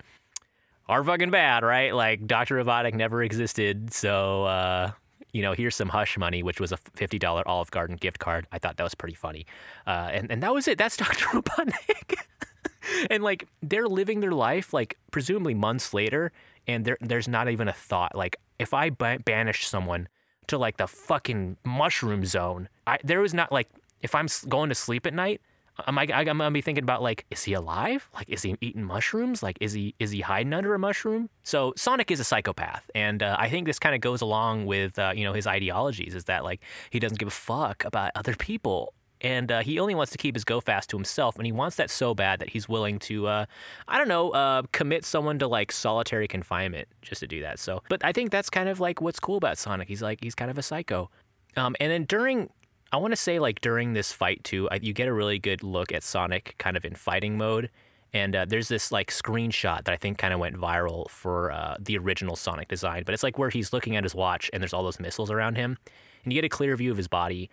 are 0.88 1.04
fucking 1.04 1.32
bad, 1.32 1.64
right? 1.64 1.94
Like 1.96 2.28
Dr. 2.28 2.64
Robotnik 2.64 2.94
never 2.94 3.24
existed, 3.24 3.92
so 3.92 4.44
uh, 4.44 4.92
you 5.36 5.42
know, 5.42 5.52
here's 5.52 5.76
some 5.76 5.90
hush 5.90 6.18
money, 6.18 6.42
which 6.44 6.62
was 6.62 6.72
a 6.72 6.78
$50 6.78 7.44
Olive 7.46 7.70
Garden 7.70 7.98
gift 7.98 8.20
card. 8.20 8.48
I 8.54 8.58
thought 8.58 8.78
that 8.78 8.84
was 8.84 8.96
pretty 8.96 9.16
funny. 9.16 9.46
Uh, 9.86 10.10
and, 10.14 10.32
and 10.32 10.42
that 10.42 10.54
was 10.54 10.66
it. 10.66 10.78
That's 10.78 10.96
Dr. 11.06 11.26
Robotnik. 11.26 12.16
and 13.10 13.22
like 13.22 13.46
they're 13.62 13.90
living 13.90 14.22
their 14.22 14.32
life, 14.32 14.74
like 14.74 14.98
presumably 15.12 15.54
months 15.54 15.94
later, 15.94 16.32
and 16.68 16.86
there, 16.86 16.98
there's 17.02 17.28
not 17.28 17.50
even 17.50 17.68
a 17.68 17.74
thought. 17.74 18.16
Like 18.16 18.38
if 18.60 18.74
I 18.74 18.92
ba- 18.92 19.20
banish 19.26 19.68
someone 19.68 20.08
to 20.48 20.58
like 20.58 20.78
the 20.78 20.88
fucking 20.88 21.58
mushroom 21.66 22.24
zone, 22.24 22.70
I, 22.88 23.00
there 23.04 23.20
was 23.20 23.34
not 23.34 23.52
like, 23.52 23.68
if 24.02 24.16
I'm 24.16 24.28
going 24.48 24.70
to 24.70 24.76
sleep 24.76 25.06
at 25.06 25.14
night, 25.14 25.42
am 25.88 25.98
I, 25.98 26.08
I'm 26.12 26.26
gonna 26.26 26.52
be 26.52 26.62
thinking 26.62 26.84
about 26.84 27.02
like, 27.02 27.26
is 27.32 27.44
he 27.44 27.54
alive? 27.54 28.10
Like, 28.14 28.30
is 28.30 28.42
he 28.42 28.56
eating 28.62 28.84
mushrooms? 28.84 29.44
Like, 29.44 29.58
is 29.62 29.74
he 29.74 29.96
is 30.00 30.12
he 30.12 30.22
hiding 30.22 30.54
under 30.54 30.74
a 30.74 30.80
mushroom? 30.80 31.30
So 31.44 31.74
Sonic 31.76 32.12
is 32.12 32.20
a 32.20 32.24
psychopath, 32.24 32.90
and 32.96 33.22
uh, 33.22 33.36
I 33.40 33.50
think 33.50 33.66
this 33.66 33.80
kind 33.80 33.96
of 33.96 34.02
goes 34.02 34.22
along 34.22 34.66
with 34.66 34.98
uh, 34.98 35.14
you 35.16 35.24
know 35.24 35.34
his 35.34 35.48
ideologies. 35.48 36.16
Is 36.16 36.26
that 36.26 36.44
like 36.44 36.62
he 36.90 37.00
doesn't 37.00 37.20
give 37.20 37.28
a 37.28 37.32
fuck 37.32 37.84
about 37.86 38.12
other 38.16 38.36
people. 38.36 38.94
And 39.22 39.50
uh, 39.50 39.62
he 39.62 39.80
only 39.80 39.96
wants 39.96 40.12
to 40.12 40.18
keep 40.18 40.36
his 40.36 40.44
go 40.44 40.60
fast 40.60 40.90
to 40.90 40.98
himself, 40.98 41.38
and 41.38 41.46
he 41.46 41.52
wants 41.52 41.78
that 41.78 41.90
so 41.90 42.14
bad 42.14 42.40
that 42.42 42.50
he's 42.50 42.68
willing 42.68 43.00
to, 43.00 43.28
uh, 43.28 43.46
I 43.88 43.98
don't 43.98 44.10
know, 44.10 44.32
uh, 44.32 44.64
commit 44.74 45.06
someone 45.06 45.40
to 45.40 45.48
like 45.48 45.72
solitary 45.72 46.28
confinement 46.28 46.90
just 47.02 47.22
to 47.22 47.28
do 47.28 47.42
that. 47.42 47.58
So, 47.58 47.82
but 47.90 48.04
I 48.04 48.12
think 48.12 48.30
that's 48.30 48.50
kind 48.50 48.68
of 48.68 48.82
like 48.82 49.00
what's 49.00 49.20
cool 49.20 49.38
about 49.38 49.58
Sonic. 49.58 49.88
He's 49.88 50.02
like 50.02 50.20
he's 50.22 50.36
kind 50.36 50.52
of 50.52 50.58
a 50.58 50.62
psycho. 50.62 51.10
Um, 51.56 51.78
and 51.80 51.90
then 51.90 52.04
during 52.04 52.50
I 52.96 52.98
want 52.98 53.12
to 53.12 53.18
say 53.18 53.40
like 53.40 53.60
during 53.60 53.92
this 53.92 54.14
fight 54.14 54.42
too, 54.46 54.70
you 54.82 54.94
get 54.94 55.10
a 55.10 55.14
really 55.14 55.38
good 55.38 55.64
look 55.64 55.92
at 55.92 56.02
Sonic 56.02 56.56
kind 56.60 56.78
of 56.78 56.86
in 56.86 56.96
fighting 56.96 57.38
mode. 57.38 57.70
And 58.14 58.34
uh, 58.34 58.46
there's 58.48 58.70
this 58.70 58.90
like 58.90 59.12
screenshot 59.12 59.84
that 59.84 59.90
I 59.90 59.98
think 59.98 60.18
kind 60.18 60.34
of 60.34 60.40
went 60.40 60.56
viral 60.56 61.10
for 61.10 61.52
uh, 61.52 61.76
the 61.78 61.98
original 61.98 62.38
Sonic 62.38 62.70
design, 62.70 63.04
but 63.06 63.14
it's 63.14 63.22
like 63.22 63.38
where 63.38 63.50
he's 63.50 63.74
looking 63.74 63.98
at 63.98 64.04
his 64.04 64.16
watch 64.16 64.50
and 64.54 64.64
there's 64.64 64.74
all 64.74 64.82
those 64.82 65.02
missiles 65.02 65.30
around 65.30 65.58
him, 65.58 65.78
and 66.24 66.32
you 66.32 66.38
get 66.42 66.46
a 66.46 66.50
clear 66.50 66.74
view 66.78 66.90
of 66.90 66.96
his 66.96 67.10
body. 67.10 67.50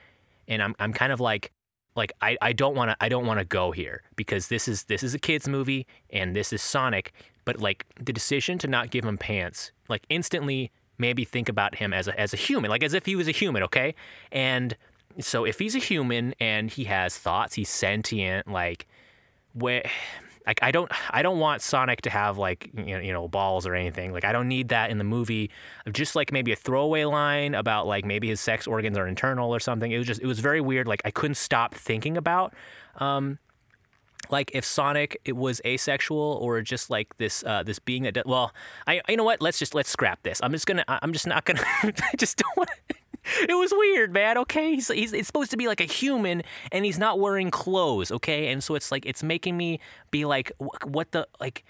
And 0.47 0.63
I'm 0.63 0.77
I'm 0.79 0.93
kind 0.93 1.11
of 1.11 1.19
like 1.19 1.51
like 1.97 2.13
I, 2.21 2.39
I 2.41 2.53
don't 2.53 2.77
want 2.77 2.93
to 2.93 2.97
I 3.01 3.09
don't 3.09 3.27
want 3.27 3.41
to 3.41 3.45
go 3.45 3.73
here 3.73 4.03
because 4.15 4.47
this 4.47 4.69
is 4.69 4.85
this 4.85 5.03
is 5.03 5.13
a 5.13 5.19
kids 5.19 5.49
movie 5.49 5.89
and 6.11 6.37
this 6.37 6.53
is 6.53 6.63
Sonic, 6.63 7.13
but 7.45 7.59
like 7.59 7.85
the 8.01 8.13
decision 8.13 8.59
to 8.59 8.69
not 8.69 8.91
give 8.93 9.05
him 9.05 9.19
pants, 9.19 9.73
like 9.89 10.05
instantly 10.09 10.71
maybe 10.99 11.25
think 11.25 11.49
about 11.49 11.75
him 11.75 11.93
as 11.93 12.07
a 12.07 12.21
as 12.21 12.33
a 12.33 12.37
human, 12.37 12.71
like 12.71 12.85
as 12.85 12.95
if 12.95 13.07
he 13.07 13.17
was 13.17 13.27
a 13.27 13.33
human, 13.33 13.65
okay? 13.65 13.97
And 14.31 14.77
so 15.21 15.45
if 15.45 15.59
he's 15.59 15.75
a 15.75 15.79
human 15.79 16.35
and 16.41 16.71
he 16.71 16.85
has 16.85 17.17
thoughts, 17.17 17.55
he's 17.55 17.69
sentient, 17.69 18.49
like 18.49 18.87
where 19.55 19.85
like 20.47 20.59
I 20.63 20.71
don't 20.71 20.91
I 21.11 21.23
don't 21.23 21.39
want 21.39 21.63
Sonic 21.63 22.03
to 22.03 22.11
have 22.11 22.39
like 22.39 22.71
you 22.75 22.95
know, 22.95 22.99
you 22.99 23.13
know 23.13 23.29
balls 23.29 23.67
or 23.67 23.75
anything. 23.75 24.13
Like 24.13 24.25
I 24.25 24.33
don't 24.33 24.49
need 24.49 24.69
that 24.69 24.91
in 24.91 24.99
the 24.99 25.05
movie. 25.05 25.51
Just 25.91 26.17
like 26.17 26.33
maybe 26.33 26.53
a 26.53 26.57
throwaway 26.57 27.05
line 27.05 27.55
about 27.55 27.87
like 27.87 28.05
maybe 28.05 28.29
his 28.29 28.41
sex 28.41 28.67
organs 28.67 28.99
are 28.99 29.07
internal 29.07 29.55
or 29.55 29.61
something. 29.61 29.91
It 29.91 29.99
was 29.99 30.07
just 30.07 30.21
it 30.21 30.27
was 30.27 30.41
very 30.41 30.61
weird. 30.61 30.87
Like 30.89 31.03
I 31.05 31.11
couldn't 31.11 31.37
stop 31.37 31.75
thinking 31.75 32.17
about 32.17 32.55
um 32.97 33.39
like 34.31 34.51
if 34.55 34.65
Sonic 34.65 35.21
it 35.25 35.37
was 35.37 35.61
asexual 35.65 36.39
or 36.41 36.61
just 36.63 36.91
like 36.91 37.17
this 37.19 37.43
uh, 37.45 37.63
this 37.63 37.79
being 37.79 38.05
that 38.05 38.27
well 38.27 38.53
I 38.87 39.01
you 39.09 39.17
know 39.17 39.25
what 39.25 39.43
let's 39.43 39.59
just 39.59 39.75
let's 39.75 39.91
scrap 39.91 40.23
this 40.23 40.41
I'm 40.43 40.53
just 40.53 40.67
gonna 40.67 40.85
I'm 40.87 41.13
just 41.13 41.27
not 41.27 41.45
gonna 41.45 41.63
I 41.83 41.93
just 42.17 42.39
don't 42.39 42.57
want 42.57 42.71
it 43.49 43.55
was 43.55 43.73
weird, 43.73 44.13
man. 44.13 44.39
Okay, 44.39 44.75
he's, 44.75 44.89
he's 44.89 45.13
it's 45.13 45.27
supposed 45.27 45.51
to 45.53 45.57
be 45.57 45.69
like 45.69 45.81
a 45.81 45.85
human, 45.85 46.43
and 46.71 46.85
he's 46.85 46.99
not 46.99 47.21
wearing 47.21 47.51
clothes. 47.51 48.11
Okay, 48.11 48.49
and 48.49 48.63
so 48.63 48.75
it's 48.75 48.91
like 48.91 49.07
it's 49.07 49.23
making 49.23 49.57
me 49.57 49.81
be 50.11 50.25
like, 50.25 50.53
what 50.59 51.13
the 51.13 51.27
like. 51.41 51.65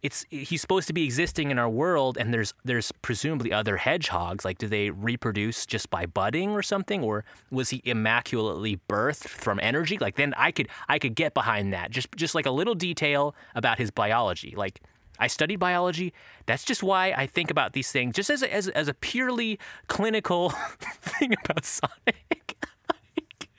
It's 0.00 0.24
he's 0.30 0.60
supposed 0.60 0.86
to 0.86 0.92
be 0.92 1.04
existing 1.04 1.50
in 1.50 1.58
our 1.58 1.68
world, 1.68 2.16
and 2.18 2.32
there's 2.32 2.54
there's 2.64 2.92
presumably 3.02 3.52
other 3.52 3.78
hedgehogs. 3.78 4.44
Like, 4.44 4.58
do 4.58 4.68
they 4.68 4.90
reproduce 4.90 5.66
just 5.66 5.90
by 5.90 6.06
budding 6.06 6.50
or 6.50 6.62
something, 6.62 7.02
or 7.02 7.24
was 7.50 7.70
he 7.70 7.82
immaculately 7.84 8.78
birthed 8.88 9.26
from 9.26 9.58
energy? 9.60 9.98
Like, 9.98 10.14
then 10.14 10.34
I 10.36 10.52
could 10.52 10.68
I 10.88 11.00
could 11.00 11.16
get 11.16 11.34
behind 11.34 11.72
that. 11.72 11.90
Just 11.90 12.14
just 12.14 12.36
like 12.36 12.46
a 12.46 12.52
little 12.52 12.76
detail 12.76 13.34
about 13.56 13.78
his 13.78 13.90
biology, 13.90 14.54
like 14.56 14.80
I 15.18 15.26
studied 15.26 15.56
biology. 15.56 16.12
That's 16.46 16.64
just 16.64 16.82
why 16.82 17.12
I 17.16 17.26
think 17.26 17.50
about 17.50 17.72
these 17.72 17.90
things, 17.90 18.14
just 18.14 18.30
as 18.30 18.42
a, 18.42 18.52
as, 18.52 18.68
as 18.68 18.88
a 18.88 18.94
purely 18.94 19.58
clinical 19.86 20.50
thing 21.00 21.34
about 21.44 21.64
Sonic. 21.64 22.56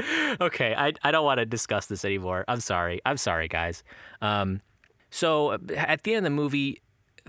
okay, 0.42 0.74
I, 0.76 0.94
I 1.04 1.12
don't 1.12 1.26
want 1.26 1.40
to 1.40 1.46
discuss 1.46 1.88
this 1.88 2.06
anymore. 2.06 2.46
I'm 2.48 2.60
sorry. 2.60 3.02
I'm 3.06 3.18
sorry, 3.18 3.48
guys. 3.48 3.84
Um, 4.22 4.62
so 5.10 5.54
at 5.76 6.04
the 6.04 6.14
end 6.14 6.26
of 6.26 6.32
the 6.32 6.36
movie, 6.36 6.82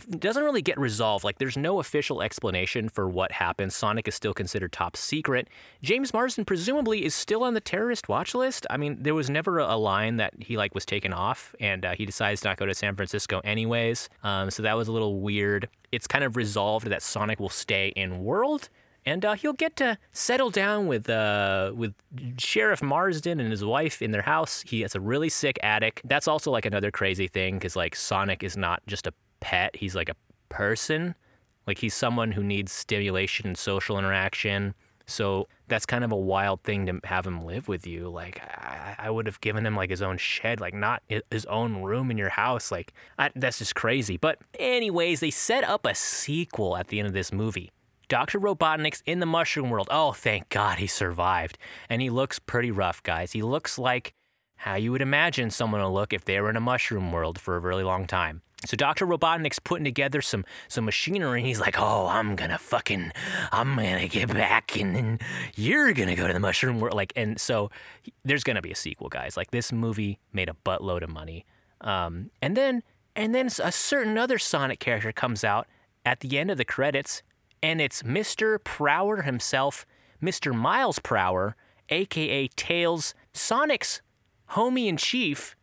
doesn't 0.09 0.42
really 0.42 0.62
get 0.62 0.78
resolved. 0.78 1.24
Like, 1.24 1.38
there's 1.38 1.57
no 1.57 1.80
official 1.80 2.22
explanation 2.22 2.88
for 2.88 3.09
what 3.09 3.32
happened. 3.32 3.72
Sonic 3.72 4.09
is 4.09 4.14
still 4.14 4.34
considered 4.34 4.72
top 4.72 4.96
secret. 4.96 5.48
James 5.82 6.12
Marsden 6.12 6.44
presumably 6.44 7.05
is 7.05 7.14
still 7.14 7.44
on 7.44 7.55
the 7.55 7.61
terrorist 7.61 8.09
watch 8.09 8.34
list. 8.34 8.66
I 8.70 8.76
mean, 8.76 8.98
there 9.01 9.14
was 9.14 9.30
never 9.30 9.59
a 9.59 9.76
line 9.76 10.16
that 10.16 10.34
he 10.38 10.57
like 10.57 10.74
was 10.74 10.84
taken 10.84 11.12
off, 11.12 11.55
and 11.61 11.84
uh, 11.84 11.94
he 11.94 12.07
decides 12.07 12.40
to 12.42 12.48
not 12.48 12.57
go 12.57 12.66
to 12.66 12.74
San 12.74 12.96
Francisco 12.96 13.40
anyways. 13.44 14.09
Um, 14.22 14.51
so 14.51 14.62
that 14.62 14.76
was 14.76 14.88
a 14.88 14.92
little 14.92 15.20
weird. 15.20 15.68
It's 15.92 16.07
kind 16.07 16.24
of 16.24 16.36
resolved 16.36 16.86
that 16.88 17.03
Sonic 17.03 17.40
will 17.40 17.48
stay 17.48 17.88
in 17.96 18.22
world. 18.22 18.68
And 19.07 19.24
uh, 19.24 19.32
he'll 19.32 19.55
get 19.55 19.76
to 19.76 19.96
settle 20.12 20.51
down 20.51 20.86
with 20.86 21.09
uh, 21.09 21.72
with 21.74 21.94
Sheriff 22.38 22.82
Marsden 22.82 23.40
and 23.40 23.51
his 23.51 23.64
wife 23.64 24.03
in 24.03 24.11
their 24.11 24.22
house. 24.22 24.62
He 24.66 24.82
has 24.82 24.94
a 24.94 25.01
really 25.01 25.30
sick 25.30 25.59
attic. 25.62 26.03
That's 26.05 26.28
also 26.28 26.51
like 26.51 26.66
another 26.66 26.90
crazy 26.90 27.26
thing 27.26 27.55
because 27.55 27.76
like 27.76 27.96
Sonic 27.96 28.42
is 28.42 28.59
not 28.59 28.82
just 28.86 29.07
a 29.07 29.14
pet. 29.41 29.76
He's 29.76 29.95
like 29.95 30.09
a 30.09 30.16
person. 30.49 31.14
Like 31.66 31.78
he's 31.78 31.95
someone 31.95 32.32
who 32.32 32.43
needs 32.43 32.72
stimulation 32.72 33.47
and 33.47 33.57
social 33.57 33.99
interaction. 33.99 34.74
So 35.07 35.49
that's 35.66 35.86
kind 35.86 36.05
of 36.05 36.12
a 36.12 36.16
wild 36.16 36.62
thing 36.62 36.86
to 36.86 37.01
have 37.05 37.26
him 37.26 37.45
live 37.45 37.68
with 37.68 37.86
you. 37.86 38.09
Like 38.09 38.41
I, 38.43 38.95
I 38.99 39.11
would 39.11 39.26
have 39.26 39.41
given 39.41 39.66
him 39.66 39.76
like 39.76 39.91
his 39.91 40.03
own 40.03 40.18
shed, 40.18 40.61
like 40.61 40.74
not 40.74 41.03
his 41.30 41.45
own 41.47 41.82
room 41.82 42.11
in 42.11 42.18
your 42.18 42.28
house. 42.28 42.70
Like 42.70 42.93
I, 43.18 43.30
that's 43.34 43.59
just 43.59 43.74
crazy. 43.74 44.16
But 44.16 44.38
anyways, 44.59 45.20
they 45.20 45.30
set 45.30 45.64
up 45.64 45.84
a 45.84 45.95
sequel 45.95 46.76
at 46.76 46.88
the 46.88 46.99
end 46.99 47.09
of 47.09 47.14
this 47.14 47.32
movie. 47.32 47.72
Dr. 48.09 48.41
Robotnik's 48.41 49.03
in 49.07 49.20
the 49.20 49.26
mushroom 49.26 49.70
world. 49.70 49.88
Oh, 49.91 50.12
thank 50.12 50.49
God 50.49 50.78
he 50.78 50.88
survived. 50.88 51.59
And 51.88 52.03
he 52.03 52.11
looks 52.11 52.41
pretty 52.41 52.72
rough, 52.72 53.03
guys. 53.05 53.30
He 53.32 53.43
looks 53.43 53.78
like 53.78 54.14
how 54.57 54.74
you 54.74 54.93
would 54.93 55.01
imagine 55.01 55.49
someone 55.51 55.80
to 55.80 55.88
look 55.88 56.12
if 56.12 56.24
they 56.24 56.41
were 56.41 56.51
in 56.51 56.57
a 56.57 56.61
mushroom 56.61 57.12
world 57.12 57.38
for 57.41 57.57
a 57.57 57.61
really 57.61 57.84
long 57.84 58.07
time. 58.07 58.43
So 58.67 58.77
Dr. 58.77 59.07
Robotnik's 59.07 59.59
putting 59.59 59.85
together 59.85 60.21
some 60.21 60.45
some 60.69 60.85
machinery 60.85 61.41
and 61.41 61.47
he's 61.47 61.61
like, 61.61 61.77
"Oh, 61.79 62.09
I'm 62.09 62.37
going 62.37 62.51
to 62.51 62.59
fucking 62.59 63.13
I'm 63.53 63.77
going 63.77 64.01
to 64.01 64.09
get 64.09 64.29
back 64.29 64.77
and 64.77 65.21
you're 65.55 65.93
going 65.93 66.09
to 66.09 66.15
go 66.15 66.27
to 66.27 66.33
the 66.33 66.41
mushroom 66.41 66.79
world." 66.79 66.95
Like 66.95 67.13
and 67.17 67.41
so 67.41 67.71
there's 68.25 68.45
going 68.45 68.57
to 68.57 68.63
be 68.63 68.71
a 68.71 68.77
sequel, 68.77 69.09
guys. 69.09 69.37
Like 69.37 69.51
this 69.51 69.73
movie 69.73 70.19
made 70.33 70.49
a 70.49 70.57
buttload 70.65 71.03
of 71.03 71.11
money. 71.11 71.47
Um, 71.81 72.31
and 72.43 72.57
then 72.57 72.83
and 73.17 73.35
then 73.35 73.49
a 73.63 73.73
certain 73.73 74.19
other 74.19 74.39
Sonic 74.39 74.79
character 74.79 75.13
comes 75.13 75.43
out 75.43 75.67
at 76.05 76.21
the 76.21 76.39
end 76.39 76.51
of 76.51 76.59
the 76.59 76.65
credits 76.65 77.23
and 77.63 77.81
it's 77.81 78.03
Mr. 78.03 78.63
Prower 78.63 79.23
himself, 79.23 79.87
Mr. 80.23 80.55
Miles 80.55 80.99
Prower, 80.99 81.57
aka 81.89 82.49
Tails, 82.49 83.15
Sonic's 83.33 84.03
homie 84.51 84.87
in 84.87 84.97
chief. 84.97 85.57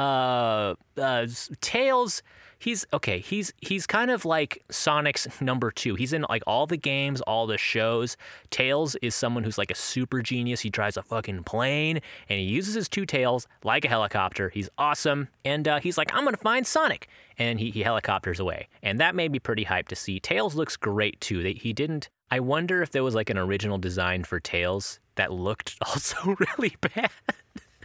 Uh, 0.00 0.74
uh, 0.96 1.26
Tails 1.60 2.22
he's 2.60 2.86
okay. 2.92 3.18
He's 3.18 3.52
he's 3.60 3.86
kind 3.86 4.10
of 4.10 4.24
like 4.24 4.62
Sonic's 4.70 5.26
number 5.40 5.72
two. 5.72 5.96
He's 5.96 6.12
in 6.12 6.24
like 6.28 6.44
all 6.46 6.66
the 6.66 6.76
games, 6.76 7.20
all 7.22 7.46
the 7.46 7.58
shows. 7.58 8.16
Tails 8.50 8.94
is 9.02 9.14
someone 9.14 9.42
who's 9.42 9.58
like 9.58 9.72
a 9.72 9.74
super 9.74 10.22
genius. 10.22 10.60
He 10.60 10.70
drives 10.70 10.96
a 10.96 11.02
fucking 11.02 11.42
plane 11.44 12.00
and 12.28 12.38
he 12.38 12.44
uses 12.44 12.74
his 12.74 12.88
two 12.88 13.04
tails 13.04 13.48
like 13.64 13.84
a 13.84 13.88
helicopter. 13.88 14.50
He's 14.50 14.68
awesome, 14.78 15.28
and 15.44 15.66
uh, 15.66 15.80
he's 15.80 15.98
like, 15.98 16.14
I'm 16.14 16.24
gonna 16.24 16.36
find 16.36 16.66
Sonic, 16.66 17.08
and 17.38 17.58
he 17.58 17.70
he 17.70 17.82
helicopters 17.82 18.38
away, 18.38 18.68
and 18.82 19.00
that 19.00 19.16
made 19.16 19.32
me 19.32 19.40
pretty 19.40 19.64
hyped 19.64 19.88
to 19.88 19.96
see. 19.96 20.20
Tails 20.20 20.54
looks 20.54 20.76
great 20.76 21.20
too. 21.20 21.42
They, 21.42 21.54
he 21.54 21.72
didn't. 21.72 22.10
I 22.30 22.38
wonder 22.38 22.80
if 22.80 22.92
there 22.92 23.02
was 23.02 23.14
like 23.16 23.30
an 23.30 23.38
original 23.38 23.78
design 23.78 24.22
for 24.22 24.38
Tails 24.38 25.00
that 25.16 25.32
looked 25.32 25.76
also 25.86 26.36
really 26.38 26.76
bad. 26.80 27.10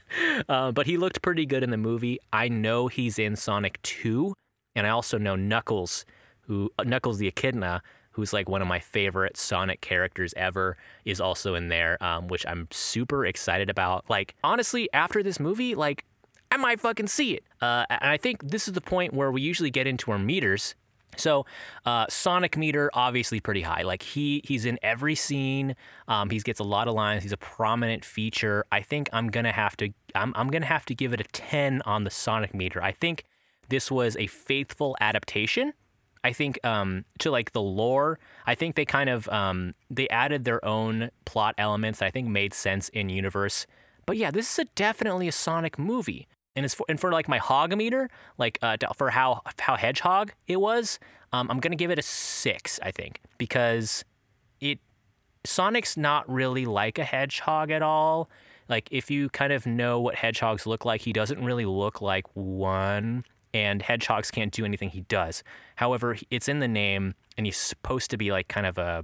Uh, 0.47 0.71
but 0.71 0.85
he 0.85 0.97
looked 0.97 1.21
pretty 1.21 1.45
good 1.45 1.63
in 1.63 1.71
the 1.71 1.77
movie. 1.77 2.19
I 2.31 2.47
know 2.47 2.87
he's 2.87 3.17
in 3.17 3.35
Sonic 3.35 3.81
2, 3.81 4.33
and 4.75 4.85
I 4.85 4.91
also 4.91 5.17
know 5.17 5.35
Knuckles, 5.35 6.05
who 6.41 6.71
uh, 6.77 6.83
Knuckles 6.83 7.17
the 7.17 7.27
Echidna, 7.27 7.81
who's 8.11 8.31
like 8.31 8.47
one 8.47 8.61
of 8.61 8.67
my 8.67 8.79
favorite 8.79 9.37
Sonic 9.37 9.81
characters 9.81 10.33
ever, 10.37 10.77
is 11.03 11.19
also 11.19 11.55
in 11.55 11.69
there, 11.69 12.01
um, 12.03 12.27
which 12.27 12.45
I'm 12.47 12.67
super 12.71 13.25
excited 13.25 13.69
about. 13.69 14.05
Like 14.09 14.35
honestly, 14.43 14.89
after 14.93 15.23
this 15.23 15.39
movie, 15.39 15.73
like 15.73 16.05
I 16.51 16.57
might 16.57 16.79
fucking 16.79 17.07
see 17.07 17.33
it. 17.33 17.43
Uh, 17.61 17.85
and 17.89 18.09
I 18.09 18.17
think 18.17 18.49
this 18.49 18.67
is 18.67 18.73
the 18.73 18.81
point 18.81 19.13
where 19.13 19.31
we 19.31 19.41
usually 19.41 19.71
get 19.71 19.87
into 19.87 20.11
our 20.11 20.19
meters 20.19 20.75
so, 21.17 21.45
uh, 21.85 22.05
Sonic 22.09 22.57
meter 22.57 22.89
obviously 22.93 23.39
pretty 23.39 23.61
high. 23.61 23.83
Like 23.83 24.01
he 24.01 24.41
he's 24.43 24.65
in 24.65 24.79
every 24.81 25.15
scene. 25.15 25.75
Um, 26.07 26.29
he 26.29 26.39
gets 26.39 26.59
a 26.59 26.63
lot 26.63 26.87
of 26.87 26.93
lines. 26.93 27.23
He's 27.23 27.31
a 27.31 27.37
prominent 27.37 28.05
feature. 28.05 28.65
I 28.71 28.81
think 28.81 29.09
I'm 29.13 29.29
gonna 29.29 29.51
have 29.51 29.75
to 29.77 29.89
I'm 30.13 30.33
I'm 30.35 30.49
gonna 30.49 30.65
have 30.65 30.85
to 30.85 30.95
give 30.95 31.13
it 31.13 31.21
a 31.21 31.25
ten 31.25 31.81
on 31.83 32.03
the 32.03 32.09
Sonic 32.09 32.53
meter. 32.53 32.81
I 32.81 32.91
think 32.91 33.23
this 33.69 33.89
was 33.91 34.15
a 34.17 34.27
faithful 34.27 34.95
adaptation. 35.01 35.73
I 36.23 36.33
think 36.33 36.59
um, 36.63 37.05
to 37.19 37.29
like 37.29 37.51
the 37.51 37.61
lore. 37.61 38.19
I 38.47 38.55
think 38.55 38.75
they 38.75 38.85
kind 38.85 39.09
of 39.09 39.29
um, 39.29 39.75
they 39.91 40.09
added 40.09 40.43
their 40.43 40.63
own 40.65 41.11
plot 41.25 41.55
elements 41.57 41.99
that 41.99 42.07
I 42.07 42.11
think 42.11 42.27
made 42.27 42.53
sense 42.53 42.89
in 42.89 43.09
universe. 43.09 43.67
But 44.07 44.17
yeah, 44.17 44.31
this 44.31 44.51
is 44.51 44.59
a, 44.59 44.65
definitely 44.75 45.27
a 45.27 45.31
Sonic 45.31 45.77
movie 45.77 46.27
and 46.55 46.65
it's 46.65 46.73
for, 46.73 46.85
and 46.89 46.99
for 46.99 47.11
like 47.11 47.27
my 47.27 47.37
hog 47.37 47.75
meter, 47.75 48.09
like 48.37 48.57
uh, 48.61 48.77
for 48.95 49.09
how 49.09 49.41
how 49.59 49.75
hedgehog 49.75 50.31
it 50.47 50.59
was, 50.59 50.99
um, 51.33 51.49
I'm 51.51 51.59
gonna 51.59 51.75
give 51.75 51.91
it 51.91 51.99
a 51.99 52.03
six, 52.03 52.79
I 52.81 52.91
think, 52.91 53.21
because 53.37 54.05
it 54.61 54.79
Sonic's 55.45 55.97
not 55.97 56.29
really 56.29 56.65
like 56.65 56.97
a 56.97 57.03
hedgehog 57.03 57.71
at 57.71 57.81
all. 57.81 58.29
Like 58.67 58.87
if 58.91 59.11
you 59.11 59.29
kind 59.29 59.53
of 59.53 59.65
know 59.65 59.99
what 59.99 60.15
hedgehogs 60.15 60.65
look 60.65 60.85
like, 60.85 61.01
he 61.01 61.13
doesn't 61.13 61.43
really 61.43 61.65
look 61.65 62.01
like 62.01 62.25
one. 62.33 63.25
And 63.53 63.81
hedgehogs 63.81 64.31
can't 64.31 64.51
do 64.51 64.65
anything 64.65 64.89
he 64.89 65.01
does. 65.01 65.41
However, 65.77 66.17
it's 66.29 66.49
in 66.49 66.59
the 66.59 66.67
name, 66.67 67.15
and 67.37 67.45
he's 67.45 67.55
supposed 67.55 68.09
to 68.11 68.17
be 68.17 68.29
like 68.29 68.49
kind 68.49 68.65
of 68.65 68.77
a 68.77 69.01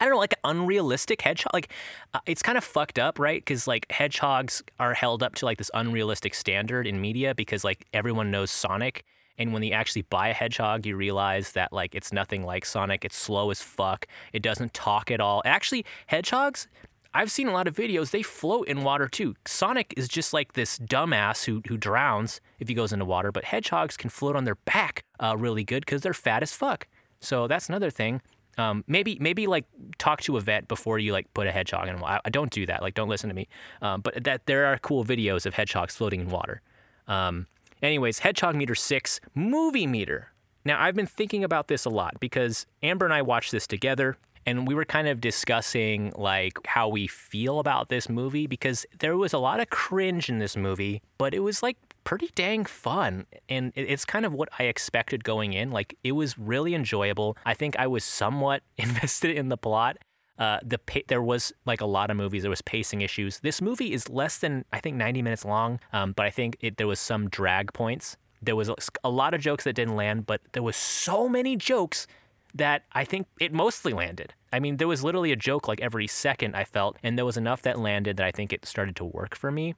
I 0.00 0.04
don't 0.04 0.14
know, 0.14 0.18
like 0.18 0.34
unrealistic 0.44 1.22
hedgehog. 1.22 1.52
Like 1.52 1.70
uh, 2.14 2.20
it's 2.26 2.42
kind 2.42 2.56
of 2.58 2.64
fucked 2.64 2.98
up, 2.98 3.18
right? 3.18 3.40
Because 3.40 3.66
like 3.66 3.90
hedgehogs 3.90 4.62
are 4.78 4.94
held 4.94 5.22
up 5.22 5.34
to 5.36 5.44
like 5.44 5.58
this 5.58 5.70
unrealistic 5.74 6.34
standard 6.34 6.86
in 6.86 7.00
media 7.00 7.34
because 7.34 7.64
like 7.64 7.86
everyone 7.92 8.30
knows 8.30 8.50
Sonic. 8.50 9.04
And 9.38 9.52
when 9.52 9.62
you 9.62 9.72
actually 9.72 10.02
buy 10.02 10.28
a 10.28 10.32
hedgehog, 10.32 10.84
you 10.84 10.96
realize 10.96 11.52
that 11.52 11.72
like 11.72 11.94
it's 11.94 12.12
nothing 12.12 12.44
like 12.44 12.64
Sonic. 12.64 13.04
It's 13.04 13.16
slow 13.16 13.50
as 13.50 13.62
fuck. 13.62 14.06
It 14.32 14.42
doesn't 14.42 14.74
talk 14.74 15.10
at 15.10 15.20
all. 15.20 15.42
Actually, 15.44 15.84
hedgehogs, 16.06 16.66
I've 17.14 17.30
seen 17.30 17.48
a 17.48 17.52
lot 17.52 17.66
of 17.66 17.74
videos. 17.74 18.10
They 18.10 18.22
float 18.22 18.68
in 18.68 18.82
water 18.82 19.08
too. 19.08 19.34
Sonic 19.46 19.94
is 19.96 20.08
just 20.08 20.32
like 20.32 20.52
this 20.52 20.78
dumbass 20.78 21.44
who 21.44 21.62
who 21.68 21.76
drowns 21.76 22.40
if 22.58 22.68
he 22.68 22.74
goes 22.74 22.92
into 22.92 23.04
water, 23.04 23.32
but 23.32 23.44
hedgehogs 23.44 23.96
can 23.96 24.10
float 24.10 24.36
on 24.36 24.44
their 24.44 24.56
back 24.56 25.04
uh, 25.20 25.36
really 25.36 25.64
good 25.64 25.84
because 25.84 26.02
they're 26.02 26.14
fat 26.14 26.42
as 26.42 26.52
fuck. 26.52 26.86
So 27.20 27.46
that's 27.46 27.68
another 27.68 27.90
thing. 27.90 28.20
Um, 28.58 28.84
maybe 28.88 29.16
maybe 29.20 29.46
like 29.46 29.64
talk 29.98 30.20
to 30.22 30.36
a 30.36 30.40
vet 30.40 30.66
before 30.66 30.98
you 30.98 31.12
like 31.12 31.32
put 31.32 31.46
a 31.46 31.52
hedgehog 31.52 31.88
in. 31.88 32.02
I, 32.02 32.20
I 32.24 32.30
don't 32.30 32.50
do 32.50 32.66
that. 32.66 32.82
Like 32.82 32.94
don't 32.94 33.08
listen 33.08 33.28
to 33.28 33.34
me. 33.34 33.48
Um, 33.80 34.00
but 34.00 34.24
that 34.24 34.46
there 34.46 34.66
are 34.66 34.76
cool 34.78 35.04
videos 35.04 35.46
of 35.46 35.54
hedgehogs 35.54 35.96
floating 35.96 36.20
in 36.20 36.28
water. 36.28 36.60
Um, 37.06 37.46
anyways, 37.82 38.18
hedgehog 38.18 38.56
meter 38.56 38.74
six 38.74 39.20
movie 39.34 39.86
meter. 39.86 40.32
Now 40.64 40.82
I've 40.82 40.96
been 40.96 41.06
thinking 41.06 41.44
about 41.44 41.68
this 41.68 41.84
a 41.84 41.90
lot 41.90 42.18
because 42.20 42.66
Amber 42.82 43.04
and 43.04 43.14
I 43.14 43.22
watched 43.22 43.52
this 43.52 43.66
together 43.66 44.18
and 44.44 44.66
we 44.66 44.74
were 44.74 44.84
kind 44.84 45.08
of 45.08 45.20
discussing 45.20 46.12
like 46.16 46.58
how 46.66 46.88
we 46.88 47.06
feel 47.06 47.60
about 47.60 47.90
this 47.90 48.08
movie 48.08 48.46
because 48.46 48.86
there 48.98 49.16
was 49.16 49.32
a 49.32 49.38
lot 49.38 49.60
of 49.60 49.70
cringe 49.70 50.28
in 50.28 50.38
this 50.38 50.56
movie, 50.56 51.02
but 51.16 51.34
it 51.34 51.40
was 51.40 51.62
like 51.62 51.76
pretty 52.04 52.30
dang 52.34 52.64
fun. 52.64 53.26
And 53.48 53.72
it's 53.74 54.04
kind 54.04 54.24
of 54.24 54.34
what 54.34 54.48
I 54.58 54.64
expected 54.64 55.24
going 55.24 55.52
in. 55.52 55.70
Like, 55.70 55.96
it 56.02 56.12
was 56.12 56.38
really 56.38 56.74
enjoyable. 56.74 57.36
I 57.44 57.54
think 57.54 57.78
I 57.78 57.86
was 57.86 58.04
somewhat 58.04 58.62
invested 58.78 59.36
in 59.36 59.48
the 59.48 59.56
plot. 59.56 59.98
Uh, 60.38 60.60
the 60.64 60.78
pa- 60.78 61.00
there 61.08 61.22
was 61.22 61.52
like 61.66 61.80
a 61.80 61.86
lot 61.86 62.12
of 62.12 62.16
movies 62.16 62.42
there 62.42 62.50
was 62.50 62.62
pacing 62.62 63.00
issues 63.00 63.40
this 63.40 63.60
movie 63.60 63.92
is 63.92 64.08
less 64.08 64.38
than 64.38 64.64
i 64.72 64.78
think 64.78 64.96
90 64.96 65.20
minutes 65.20 65.44
long 65.44 65.80
um, 65.92 66.12
but 66.12 66.24
i 66.26 66.30
think 66.30 66.56
it, 66.60 66.76
there 66.76 66.86
was 66.86 67.00
some 67.00 67.28
drag 67.28 67.72
points 67.72 68.16
there 68.40 68.54
was 68.54 68.70
a 69.02 69.10
lot 69.10 69.34
of 69.34 69.40
jokes 69.40 69.64
that 69.64 69.72
didn't 69.72 69.96
land 69.96 70.26
but 70.26 70.40
there 70.52 70.62
was 70.62 70.76
so 70.76 71.28
many 71.28 71.56
jokes 71.56 72.06
that 72.54 72.84
i 72.92 73.04
think 73.04 73.26
it 73.40 73.52
mostly 73.52 73.92
landed 73.92 74.32
i 74.52 74.60
mean 74.60 74.76
there 74.76 74.86
was 74.86 75.02
literally 75.02 75.32
a 75.32 75.36
joke 75.36 75.66
like 75.66 75.80
every 75.80 76.06
second 76.06 76.54
i 76.54 76.62
felt 76.62 76.96
and 77.02 77.18
there 77.18 77.24
was 77.24 77.36
enough 77.36 77.62
that 77.62 77.76
landed 77.76 78.16
that 78.16 78.24
i 78.24 78.30
think 78.30 78.52
it 78.52 78.64
started 78.64 78.94
to 78.94 79.04
work 79.04 79.34
for 79.34 79.50
me 79.50 79.74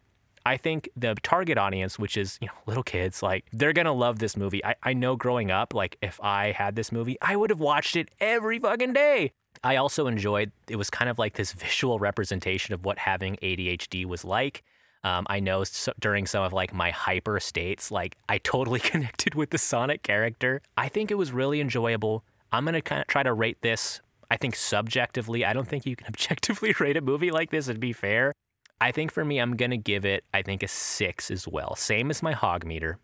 I 0.47 0.57
think 0.57 0.89
the 0.97 1.15
target 1.23 1.59
audience, 1.59 1.99
which 1.99 2.17
is, 2.17 2.39
you 2.41 2.49
know, 2.49 2.55
little 2.67 2.83
kids, 2.83 3.23
like 3.23 3.45
they're 3.53 3.73
gonna 3.73 3.93
love 3.93 4.19
this 4.19 4.37
movie. 4.37 4.65
I, 4.65 4.75
I 4.83 4.93
know 4.93 5.17
growing 5.17 5.51
up, 5.51 5.75
like 5.75 5.97
if 6.03 6.21
I 6.23 6.53
had 6.53 6.77
this 6.77 6.93
movie, 6.93 7.17
I 7.21 7.37
would 7.37 7.51
have 7.51 7.61
watched 7.61 7.97
it 7.97 8.11
every 8.21 8.59
fucking 8.59 8.93
day. 8.93 9.33
I 9.63 9.77
also 9.77 10.07
enjoyed 10.07 10.53
it 10.69 10.77
was 10.77 10.91
kind 10.91 11.11
of 11.11 11.19
like 11.19 11.35
this 11.35 11.53
visual 11.67 11.99
representation 11.99 12.75
of 12.75 12.85
what 12.85 12.99
having 12.99 13.37
ADHD 13.37 14.05
was 14.07 14.25
like. 14.25 14.63
Um, 15.03 15.27
I 15.31 15.41
know 15.41 15.65
so, 15.65 15.93
during 15.99 16.27
some 16.27 16.45
of 16.45 16.53
like 16.53 16.75
my 16.75 16.91
hyper 16.91 17.41
states, 17.41 17.91
like 17.91 18.17
I 18.29 18.39
totally 18.39 18.81
connected 18.91 19.35
with 19.35 19.51
the 19.51 19.59
Sonic 19.59 20.03
character. 20.03 20.63
I 20.77 20.89
think 20.89 21.11
it 21.11 21.17
was 21.17 21.33
really 21.33 21.61
enjoyable. 21.61 22.25
I'm 22.53 22.65
gonna 22.65 22.83
kind 22.83 23.01
of 23.01 23.07
try 23.07 23.23
to 23.23 23.33
rate 23.33 23.63
this. 23.63 24.01
I 24.31 24.37
think 24.37 24.55
subjectively, 24.55 25.45
I 25.45 25.53
don't 25.53 25.67
think 25.67 25.87
you 25.87 25.97
can 25.97 26.07
objectively 26.09 26.75
rate 26.81 26.97
a 26.97 27.01
movie 27.01 27.31
like 27.31 27.51
this 27.51 27.69
and 27.69 27.81
be 27.81 27.93
fair. 27.93 28.33
I 28.81 28.93
think 28.93 29.13
for 29.13 29.25
me, 29.25 29.39
I'm 29.39 29.57
going 29.57 29.71
to 29.73 29.77
give 29.77 30.05
it, 30.05 30.25
I 30.33 30.43
think, 30.43 30.63
a 30.63 30.69
six 30.69 31.31
as 31.31 31.47
well. 31.47 31.77
Same 31.77 32.11
as 32.11 32.23
my 32.23 32.33
hog 32.33 32.65
meter. 32.65 32.99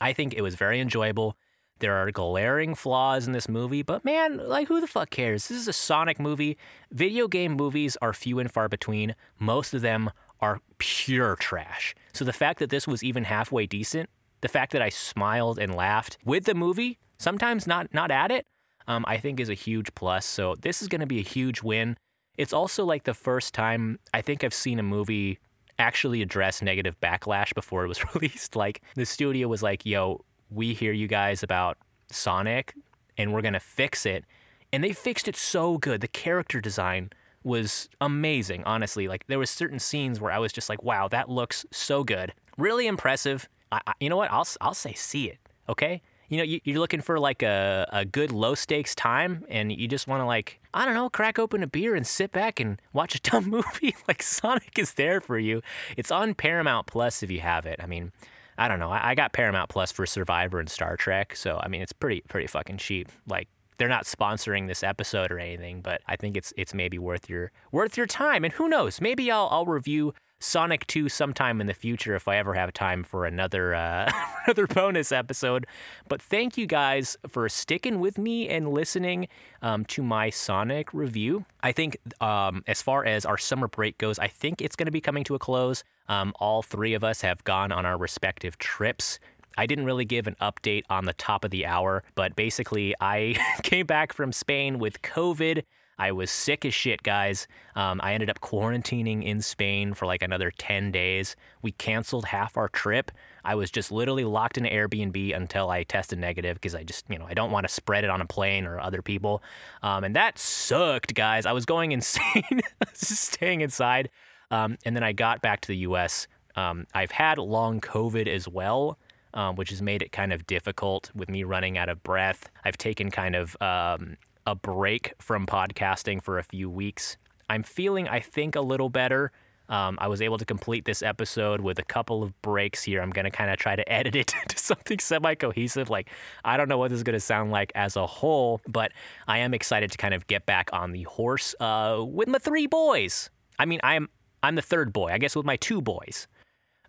I 0.00 0.12
think 0.12 0.34
it 0.34 0.42
was 0.42 0.54
very 0.54 0.80
enjoyable. 0.80 1.36
There 1.80 1.94
are 1.94 2.10
glaring 2.10 2.74
flaws 2.74 3.26
in 3.26 3.32
this 3.32 3.48
movie, 3.48 3.82
but 3.82 4.04
man, 4.04 4.38
like, 4.48 4.68
who 4.68 4.80
the 4.80 4.86
fuck 4.86 5.10
cares? 5.10 5.48
This 5.48 5.58
is 5.58 5.68
a 5.68 5.72
Sonic 5.72 6.18
movie. 6.18 6.56
Video 6.90 7.28
game 7.28 7.52
movies 7.52 7.96
are 8.02 8.12
few 8.12 8.38
and 8.38 8.50
far 8.50 8.68
between. 8.68 9.14
Most 9.38 9.74
of 9.74 9.82
them 9.82 10.10
are 10.40 10.60
pure 10.78 11.36
trash. 11.36 11.94
So 12.12 12.24
the 12.24 12.32
fact 12.32 12.58
that 12.58 12.70
this 12.70 12.88
was 12.88 13.04
even 13.04 13.24
halfway 13.24 13.66
decent, 13.66 14.08
the 14.40 14.48
fact 14.48 14.72
that 14.72 14.82
I 14.82 14.88
smiled 14.88 15.58
and 15.58 15.74
laughed 15.74 16.18
with 16.24 16.44
the 16.44 16.54
movie, 16.54 16.98
sometimes 17.18 17.66
not 17.66 17.92
not 17.92 18.10
at 18.10 18.30
it, 18.30 18.46
um, 18.86 19.04
I 19.06 19.18
think 19.18 19.38
is 19.38 19.48
a 19.48 19.54
huge 19.54 19.94
plus. 19.94 20.24
So 20.24 20.54
this 20.56 20.80
is 20.80 20.88
going 20.88 21.00
to 21.00 21.06
be 21.06 21.18
a 21.18 21.22
huge 21.22 21.62
win. 21.62 21.96
It's 22.38 22.52
also 22.52 22.84
like 22.84 23.04
the 23.04 23.14
first 23.14 23.52
time 23.52 23.98
I 24.14 24.22
think 24.22 24.42
I've 24.42 24.54
seen 24.54 24.78
a 24.78 24.82
movie 24.82 25.38
actually 25.78 26.22
address 26.22 26.62
negative 26.62 26.98
backlash 27.00 27.54
before 27.54 27.84
it 27.84 27.88
was 27.88 28.02
released. 28.14 28.56
Like 28.56 28.80
the 28.94 29.04
studio 29.04 29.48
was 29.48 29.62
like, 29.62 29.84
yo, 29.84 30.24
we 30.50 30.72
hear 30.72 30.92
you 30.92 31.08
guys 31.08 31.42
about 31.42 31.76
Sonic 32.10 32.74
and 33.18 33.32
we're 33.32 33.42
going 33.42 33.54
to 33.54 33.60
fix 33.60 34.06
it. 34.06 34.24
And 34.72 34.84
they 34.84 34.92
fixed 34.92 35.28
it 35.28 35.36
so 35.36 35.78
good. 35.78 36.00
The 36.00 36.08
character 36.08 36.60
design 36.60 37.10
was 37.42 37.88
amazing, 38.00 38.62
honestly. 38.64 39.08
Like 39.08 39.26
there 39.26 39.38
was 39.38 39.50
certain 39.50 39.78
scenes 39.78 40.20
where 40.20 40.30
I 40.30 40.38
was 40.38 40.52
just 40.52 40.68
like, 40.68 40.82
wow, 40.82 41.08
that 41.08 41.28
looks 41.28 41.66
so 41.72 42.04
good. 42.04 42.32
Really 42.56 42.86
impressive. 42.86 43.48
I, 43.72 43.80
I, 43.86 43.92
you 44.00 44.08
know 44.08 44.16
what? 44.16 44.30
I'll, 44.30 44.46
I'll 44.60 44.74
say 44.74 44.92
see 44.92 45.28
it, 45.28 45.38
okay? 45.68 46.02
you 46.28 46.36
know, 46.36 46.42
you, 46.42 46.60
are 46.74 46.78
looking 46.78 47.00
for 47.00 47.18
like 47.18 47.42
a, 47.42 47.88
a 47.90 48.04
good 48.04 48.32
low 48.32 48.54
stakes 48.54 48.94
time 48.94 49.44
and 49.48 49.72
you 49.72 49.88
just 49.88 50.06
want 50.06 50.20
to 50.20 50.26
like, 50.26 50.60
I 50.74 50.84
don't 50.84 50.94
know, 50.94 51.08
crack 51.08 51.38
open 51.38 51.62
a 51.62 51.66
beer 51.66 51.94
and 51.94 52.06
sit 52.06 52.32
back 52.32 52.60
and 52.60 52.80
watch 52.92 53.14
a 53.14 53.20
dumb 53.30 53.46
movie, 53.48 53.94
like 54.06 54.22
Sonic 54.22 54.78
is 54.78 54.94
there 54.94 55.20
for 55.20 55.38
you. 55.38 55.62
It's 55.96 56.10
on 56.10 56.34
Paramount 56.34 56.86
Plus 56.86 57.22
if 57.22 57.30
you 57.30 57.40
have 57.40 57.66
it. 57.66 57.80
I 57.82 57.86
mean, 57.86 58.12
I 58.58 58.68
don't 58.68 58.80
know. 58.80 58.90
I, 58.90 59.14
got 59.14 59.32
Paramount 59.32 59.70
Plus 59.70 59.92
for 59.92 60.04
Survivor 60.04 60.58
and 60.58 60.68
Star 60.68 60.96
Trek, 60.96 61.36
so 61.36 61.60
I 61.62 61.68
mean, 61.68 61.80
it's 61.80 61.92
pretty 61.92 62.22
pretty 62.28 62.48
fucking 62.48 62.78
cheap. 62.78 63.08
Like 63.28 63.48
they're 63.78 63.88
not 63.88 64.04
sponsoring 64.04 64.66
this 64.66 64.82
episode 64.82 65.30
or 65.30 65.38
anything, 65.38 65.80
but 65.80 66.02
I 66.06 66.16
think 66.16 66.36
it's 66.36 66.52
it's 66.56 66.74
maybe 66.74 66.98
worth 66.98 67.30
your 67.30 67.52
worth 67.70 67.96
your 67.96 68.06
time. 68.06 68.44
And 68.44 68.52
who 68.52 68.68
knows? 68.68 69.00
Maybe 69.00 69.30
I'll 69.30 69.48
I'll 69.50 69.66
review 69.66 70.12
Sonic 70.40 70.86
2 70.86 71.08
sometime 71.08 71.60
in 71.60 71.66
the 71.66 71.74
future 71.74 72.14
if 72.14 72.28
I 72.28 72.36
ever 72.36 72.54
have 72.54 72.72
time 72.72 73.02
for 73.02 73.26
another 73.26 73.74
uh, 73.74 74.10
another 74.46 74.66
bonus 74.66 75.12
episode. 75.12 75.66
But 76.08 76.22
thank 76.22 76.56
you 76.56 76.66
guys 76.66 77.16
for 77.28 77.48
sticking 77.48 78.00
with 78.00 78.18
me 78.18 78.48
and 78.48 78.68
listening 78.68 79.28
um, 79.62 79.84
to 79.86 80.02
my 80.02 80.30
Sonic 80.30 80.92
review. 80.94 81.44
I 81.62 81.72
think 81.72 81.96
um, 82.20 82.62
as 82.66 82.82
far 82.82 83.04
as 83.04 83.26
our 83.26 83.38
summer 83.38 83.68
break 83.68 83.98
goes, 83.98 84.18
I 84.18 84.28
think 84.28 84.62
it's 84.62 84.76
going 84.76 84.86
to 84.86 84.92
be 84.92 85.00
coming 85.00 85.24
to 85.24 85.34
a 85.34 85.38
close. 85.38 85.82
Um, 86.08 86.32
all 86.38 86.62
three 86.62 86.94
of 86.94 87.04
us 87.04 87.20
have 87.22 87.44
gone 87.44 87.72
on 87.72 87.84
our 87.84 87.98
respective 87.98 88.58
trips. 88.58 89.18
I 89.58 89.66
didn't 89.66 89.86
really 89.86 90.04
give 90.04 90.28
an 90.28 90.36
update 90.40 90.84
on 90.88 91.04
the 91.04 91.12
top 91.14 91.44
of 91.44 91.50
the 91.50 91.66
hour, 91.66 92.04
but 92.14 92.36
basically, 92.36 92.94
I 93.00 93.34
came 93.64 93.86
back 93.86 94.12
from 94.12 94.32
Spain 94.32 94.78
with 94.78 95.02
COVID. 95.02 95.64
I 95.98 96.12
was 96.12 96.30
sick 96.30 96.64
as 96.64 96.72
shit, 96.72 97.02
guys. 97.02 97.48
Um, 97.74 98.00
I 98.02 98.14
ended 98.14 98.30
up 98.30 98.40
quarantining 98.40 99.24
in 99.24 99.40
Spain 99.40 99.94
for 99.94 100.06
like 100.06 100.22
another 100.22 100.52
10 100.56 100.92
days. 100.92 101.34
We 101.60 101.72
canceled 101.72 102.26
half 102.26 102.56
our 102.56 102.68
trip. 102.68 103.10
I 103.44 103.56
was 103.56 103.70
just 103.70 103.90
literally 103.90 104.24
locked 104.24 104.58
in 104.58 104.64
an 104.64 104.72
Airbnb 104.72 105.34
until 105.34 105.70
I 105.70 105.82
tested 105.82 106.18
negative 106.18 106.54
because 106.54 106.74
I 106.74 106.84
just, 106.84 107.06
you 107.08 107.18
know, 107.18 107.26
I 107.26 107.34
don't 107.34 107.50
want 107.50 107.66
to 107.66 107.72
spread 107.72 108.04
it 108.04 108.10
on 108.10 108.20
a 108.20 108.26
plane 108.26 108.64
or 108.64 108.78
other 108.78 109.02
people. 109.02 109.42
Um, 109.82 110.04
and 110.04 110.14
that 110.14 110.38
sucked, 110.38 111.14
guys. 111.14 111.46
I 111.46 111.52
was 111.52 111.66
going 111.66 111.92
insane, 111.98 112.60
just 112.90 113.24
staying 113.24 113.62
inside. 113.62 114.10
Um, 114.50 114.78
and 114.84 114.94
then 114.94 115.02
I 115.02 115.12
got 115.12 115.42
back 115.42 115.60
to 115.62 115.68
the 115.68 115.78
US. 115.78 116.28
Um, 116.54 116.86
I've 116.94 117.10
had 117.10 117.38
long 117.38 117.80
COVID 117.80 118.28
as 118.28 118.48
well. 118.48 118.98
Um, 119.34 119.56
which 119.56 119.68
has 119.68 119.82
made 119.82 120.00
it 120.00 120.10
kind 120.10 120.32
of 120.32 120.46
difficult 120.46 121.10
with 121.14 121.28
me 121.28 121.44
running 121.44 121.76
out 121.76 121.90
of 121.90 122.02
breath. 122.02 122.48
I've 122.64 122.78
taken 122.78 123.10
kind 123.10 123.36
of 123.36 123.54
um, 123.60 124.16
a 124.48 124.54
break 124.54 125.12
from 125.18 125.46
podcasting 125.46 126.22
for 126.22 126.38
a 126.38 126.42
few 126.42 126.70
weeks. 126.70 127.18
I'm 127.50 127.62
feeling, 127.62 128.08
I 128.08 128.20
think, 128.20 128.56
a 128.56 128.62
little 128.62 128.88
better. 128.88 129.30
Um, 129.68 129.98
I 130.00 130.08
was 130.08 130.22
able 130.22 130.38
to 130.38 130.46
complete 130.46 130.86
this 130.86 131.02
episode 131.02 131.60
with 131.60 131.78
a 131.78 131.82
couple 131.82 132.22
of 132.22 132.40
breaks 132.40 132.82
here. 132.82 133.02
I'm 133.02 133.10
going 133.10 133.26
to 133.26 133.30
kind 133.30 133.50
of 133.50 133.58
try 133.58 133.76
to 133.76 133.86
edit 133.92 134.16
it 134.16 134.32
to 134.48 134.58
something 134.58 134.98
semi 135.00 135.34
cohesive. 135.34 135.90
Like, 135.90 136.08
I 136.46 136.56
don't 136.56 136.70
know 136.70 136.78
what 136.78 136.88
this 136.88 136.96
is 136.96 137.02
going 137.02 137.12
to 137.12 137.20
sound 137.20 137.50
like 137.50 137.72
as 137.74 137.94
a 137.96 138.06
whole, 138.06 138.62
but 138.66 138.92
I 139.26 139.40
am 139.40 139.52
excited 139.52 139.90
to 139.90 139.98
kind 139.98 140.14
of 140.14 140.26
get 140.28 140.46
back 140.46 140.70
on 140.72 140.92
the 140.92 141.02
horse 141.02 141.54
uh, 141.60 142.02
with 142.02 142.28
my 142.28 142.38
three 142.38 142.66
boys. 142.66 143.28
I 143.58 143.66
mean, 143.66 143.80
I'm, 143.82 144.08
I'm 144.42 144.54
the 144.54 144.62
third 144.62 144.94
boy, 144.94 145.12
I 145.12 145.18
guess, 145.18 145.36
with 145.36 145.44
my 145.44 145.56
two 145.56 145.82
boys. 145.82 146.26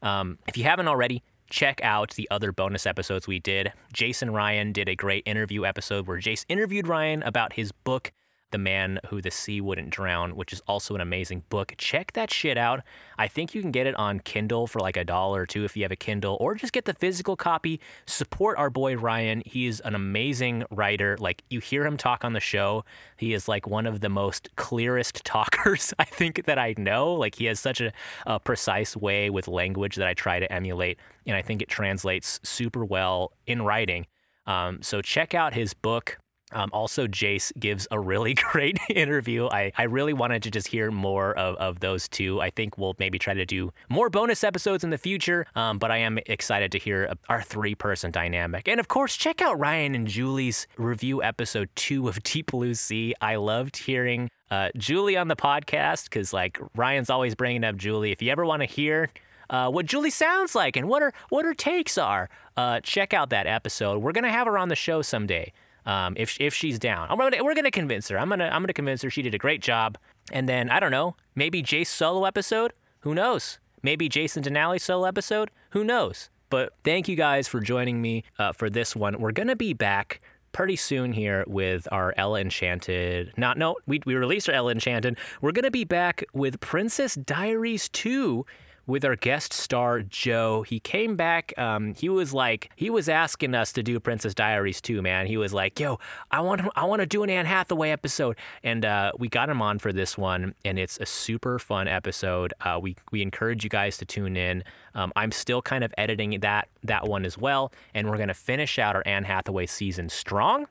Um, 0.01 0.39
if 0.47 0.55
you 0.55 0.64
haven't 0.64 0.88
already, 0.88 1.24
check 1.50 1.80
out 1.84 2.12
the 2.12 2.28
other 2.32 2.52
bonus 2.52 2.86
episodes 2.86 3.28
we 3.28 3.39
did. 3.39 3.72
Jace 3.93 4.22
and 4.22 4.34
Ryan 4.34 4.72
did 4.72 4.89
a 4.89 4.95
great 4.95 5.24
interview 5.26 5.66
episode 5.66 6.08
where 6.08 6.20
Jace 6.20 6.45
interviewed 6.50 6.88
Ryan 6.88 7.24
about 7.24 7.54
his 7.54 7.72
book, 7.72 8.12
the 8.52 8.58
Man 8.58 9.00
Who 9.08 9.22
the 9.22 9.32
Sea 9.32 9.62
Wouldn't 9.62 9.89
Drown, 9.89 10.36
which 10.36 10.54
is 10.54 10.62
also 10.68 10.95
an 10.95 11.02
amazing 11.02 11.43
book. 11.50 11.74
Check 11.78 12.14
that 12.14 12.32
shit 12.32 12.58
out. 12.58 12.82
I 13.18 13.28
think 13.28 13.54
you 13.54 13.62
can 13.62 13.72
get 13.72 13.88
it 13.88 13.95
on 13.95 14.20
Kindle 14.20 14.68
for 14.68 14.80
like 14.80 14.97
a 14.97 15.04
dollar 15.04 15.41
or 15.41 15.45
two 15.45 15.66
if 15.66 15.76
you 15.76 15.84
have 15.84 15.91
a 15.91 15.95
Kindle, 15.95 16.38
or 16.39 16.56
just 16.56 16.74
get 16.74 16.86
the 16.86 16.93
physical 16.93 17.36
copy. 17.36 17.80
Support 18.06 18.58
our 18.58 18.70
boy 18.70 18.95
Ryan. 18.95 19.43
He 19.45 19.68
is 19.68 19.80
an 19.82 19.95
amazing 19.95 20.64
writer. 20.72 21.18
Like 21.20 21.43
you 21.50 21.60
hear 21.60 21.86
him 21.86 21.97
talk 21.97 22.24
on 22.24 22.34
the 22.34 22.39
show, 22.39 22.86
he 23.18 23.34
is 23.34 23.47
like 23.47 23.68
one 23.68 23.86
of 23.86 24.02
the 24.02 24.10
most 24.10 24.50
clearest 24.56 25.16
talkers 25.26 25.93
I 26.00 26.06
think 26.06 26.45
that 26.45 26.58
I 26.58 26.76
know. 26.78 27.14
Like 27.14 27.36
he 27.36 27.45
has 27.45 27.60
such 27.60 27.82
a, 27.82 27.91
a 28.26 28.39
precise 28.39 28.95
way 28.95 29.30
with 29.30 29.47
language 29.47 29.95
that 29.95 30.08
I 30.08 30.14
try 30.14 30.39
to 30.39 30.52
emulate, 30.52 31.00
and 31.26 31.36
I 31.36 31.41
think 31.41 31.62
it 31.62 31.70
translates 31.70 32.39
super 32.43 32.86
well 32.86 33.34
in 33.45 33.62
writing. 33.62 34.06
Um, 34.45 34.82
so 34.82 35.02
check 35.02 35.34
out 35.36 35.54
his 35.54 35.74
book. 35.74 36.18
Um, 36.52 36.70
also, 36.74 37.08
Jace 37.08 37.52
gives 37.60 37.88
a 37.91 38.00
really 38.00 38.34
great 38.52 38.80
interview. 38.89 39.47
I, 39.47 39.72
I 39.78 39.84
really 39.84 40.14
wanted 40.14 40.43
to 40.43 40.52
just 40.52 40.68
hear 40.68 40.91
more 40.91 41.38
of, 41.38 41.56
of 41.58 41.80
those 41.80 42.08
two. 42.08 42.41
I 42.41 42.50
think 42.50 42.78
we'll 42.78 42.95
maybe 43.00 43.20
try 43.20 43.34
to 43.34 43.45
do 43.45 43.72
more 43.89 44.10
bonus 44.10 44.43
episodes 44.43 44.84
in 44.84 44.89
the 44.89 44.97
future, 44.97 45.45
um, 45.56 45.78
but 45.78 45.91
I 45.91 45.97
am 45.97 46.20
excited 46.26 46.72
to 46.72 46.80
hear 46.80 47.14
our 47.28 47.41
three 47.41 47.76
person 47.76 48.12
dynamic. 48.12 48.68
And 48.68 48.80
of 48.80 48.88
course, 48.88 49.16
check 49.16 49.41
out 49.41 49.60
Ryan 49.60 49.95
and 49.95 50.08
Julie's 50.08 50.68
review 50.78 51.22
episode 51.24 51.70
two 51.76 52.08
of 52.08 52.22
Deep 52.24 52.52
Blue 52.52 52.74
Sea. 52.74 53.14
I 53.22 53.36
loved 53.36 53.78
hearing 53.78 54.30
uh, 54.52 54.70
Julie 54.78 55.18
on 55.18 55.28
the 55.28 55.36
podcast 55.36 56.06
because, 56.06 56.34
like, 56.34 56.60
Ryan's 56.76 57.10
always 57.10 57.36
bringing 57.36 57.64
up 57.64 57.76
Julie. 57.76 58.12
If 58.12 58.22
you 58.22 58.32
ever 58.32 58.45
want 58.45 58.62
to 58.62 58.66
hear, 58.66 59.10
uh, 59.50 59.70
what 59.70 59.86
Julie 59.86 60.10
sounds 60.10 60.56
like 60.56 60.76
and 60.76 60.88
what 60.88 61.02
her 61.02 61.14
what 61.30 61.45
her 61.45 61.54
takes 61.54 61.97
are. 61.97 62.30
Uh, 62.58 62.80
check 62.82 63.14
out 63.14 63.30
that 63.30 63.47
episode. 63.47 64.02
We're 64.02 64.12
gonna 64.12 64.32
have 64.32 64.47
her 64.47 64.58
on 64.58 64.70
the 64.70 64.76
show 64.76 65.02
someday 65.02 65.54
um, 65.90 66.14
if 66.18 66.40
if 66.40 66.54
she's 66.54 66.78
down. 66.78 67.10
Gonna, 67.10 67.44
we're 67.44 67.56
gonna 67.56 67.72
convince 67.72 68.08
her. 68.10 68.20
I'm 68.20 68.30
gonna 68.30 68.50
I'm 68.54 68.62
gonna 68.62 68.74
convince 68.74 69.02
her 69.02 69.10
she 69.10 69.24
did 69.24 69.34
a 69.34 69.40
great 69.40 69.62
job. 69.62 69.98
And 70.32 70.48
then 70.48 70.70
I 70.70 70.80
don't 70.80 70.92
know, 70.92 71.16
maybe 71.34 71.64
Jace 71.64 71.88
solo 71.88 72.26
episode. 72.26 72.74
Who 73.00 73.16
knows? 73.16 73.58
Maybe 73.82 74.08
Jason 74.08 74.44
Denali 74.44 74.80
solo 74.80 75.08
episode. 75.08 75.50
Who 75.72 75.84
knows? 75.84 76.30
But 76.52 76.74
thank 76.84 77.08
you 77.08 77.16
guys 77.16 77.48
for 77.48 77.60
joining 77.60 78.02
me 78.02 78.24
uh, 78.38 78.52
for 78.52 78.70
this 78.70 78.96
one. 78.96 79.20
We're 79.20 79.32
gonna 79.32 79.56
be 79.56 79.74
back 79.74 80.22
pretty 80.52 80.76
soon 80.76 81.12
here 81.12 81.44
with 81.48 81.88
our 81.92 82.14
Ella 82.18 82.42
Enchanted. 82.42 83.34
Not 83.36 83.58
no, 83.58 83.78
we 83.88 84.00
we 84.06 84.14
released 84.14 84.48
our 84.48 84.54
Ella 84.54 84.72
Enchanted. 84.72 85.18
We're 85.42 85.54
gonna 85.54 85.72
be 85.72 85.86
back 85.86 86.24
with 86.34 86.60
Princess 86.60 87.16
Diaries 87.16 87.90
2 87.90 88.46
with 88.90 89.06
our 89.06 89.16
guest 89.16 89.54
star 89.54 90.02
Joe. 90.02 90.64
He 90.64 90.80
came 90.80 91.16
back. 91.16 91.54
Um, 91.58 91.94
he 91.94 92.10
was 92.10 92.34
like, 92.34 92.72
he 92.76 92.90
was 92.90 93.08
asking 93.08 93.54
us 93.54 93.72
to 93.74 93.84
do 93.84 94.00
Princess 94.00 94.34
Diaries 94.34 94.82
too, 94.82 95.02
man. 95.02 95.28
He 95.28 95.38
was 95.38 95.54
like, 95.54 95.80
"Yo, 95.80 96.00
I 96.32 96.42
want, 96.42 96.62
I 96.76 96.86
want 96.86 97.02
to 97.02 97.06
do 97.06 97.24
an 97.24 97.30
Anne 97.30 97.46
Hathaway 97.46 97.92
episode," 97.92 98.36
and 98.64 98.84
uh, 98.84 99.12
we 99.18 99.30
got 99.30 99.50
him 99.50 99.62
on 99.62 99.80
for 99.80 99.94
this 99.94 100.18
one, 100.18 100.56
and 100.66 100.80
it's 100.80 100.98
a 101.00 101.06
super 101.06 101.60
fun 101.60 101.88
episode. 101.88 102.54
Uh, 102.62 102.80
we 102.82 102.96
we 103.12 103.22
encourage 103.22 103.64
you 103.64 103.70
guys 103.70 103.98
to 103.98 104.06
tune 104.06 104.36
in. 104.36 104.64
Um, 104.96 105.14
I'm 105.16 105.32
still 105.32 105.62
kind 105.62 105.84
of 105.84 105.94
editing 105.98 106.40
that 106.40 106.68
that 106.84 107.08
one 107.08 107.26
as 107.26 107.38
well, 107.38 107.72
and 107.94 108.10
we're 108.10 108.18
gonna 108.18 108.34
finish 108.34 108.80
out 108.80 108.96
our 108.96 109.04
Anne 109.06 109.24
Hathaway 109.24 109.68
season 109.68 110.10
strong. 110.10 110.66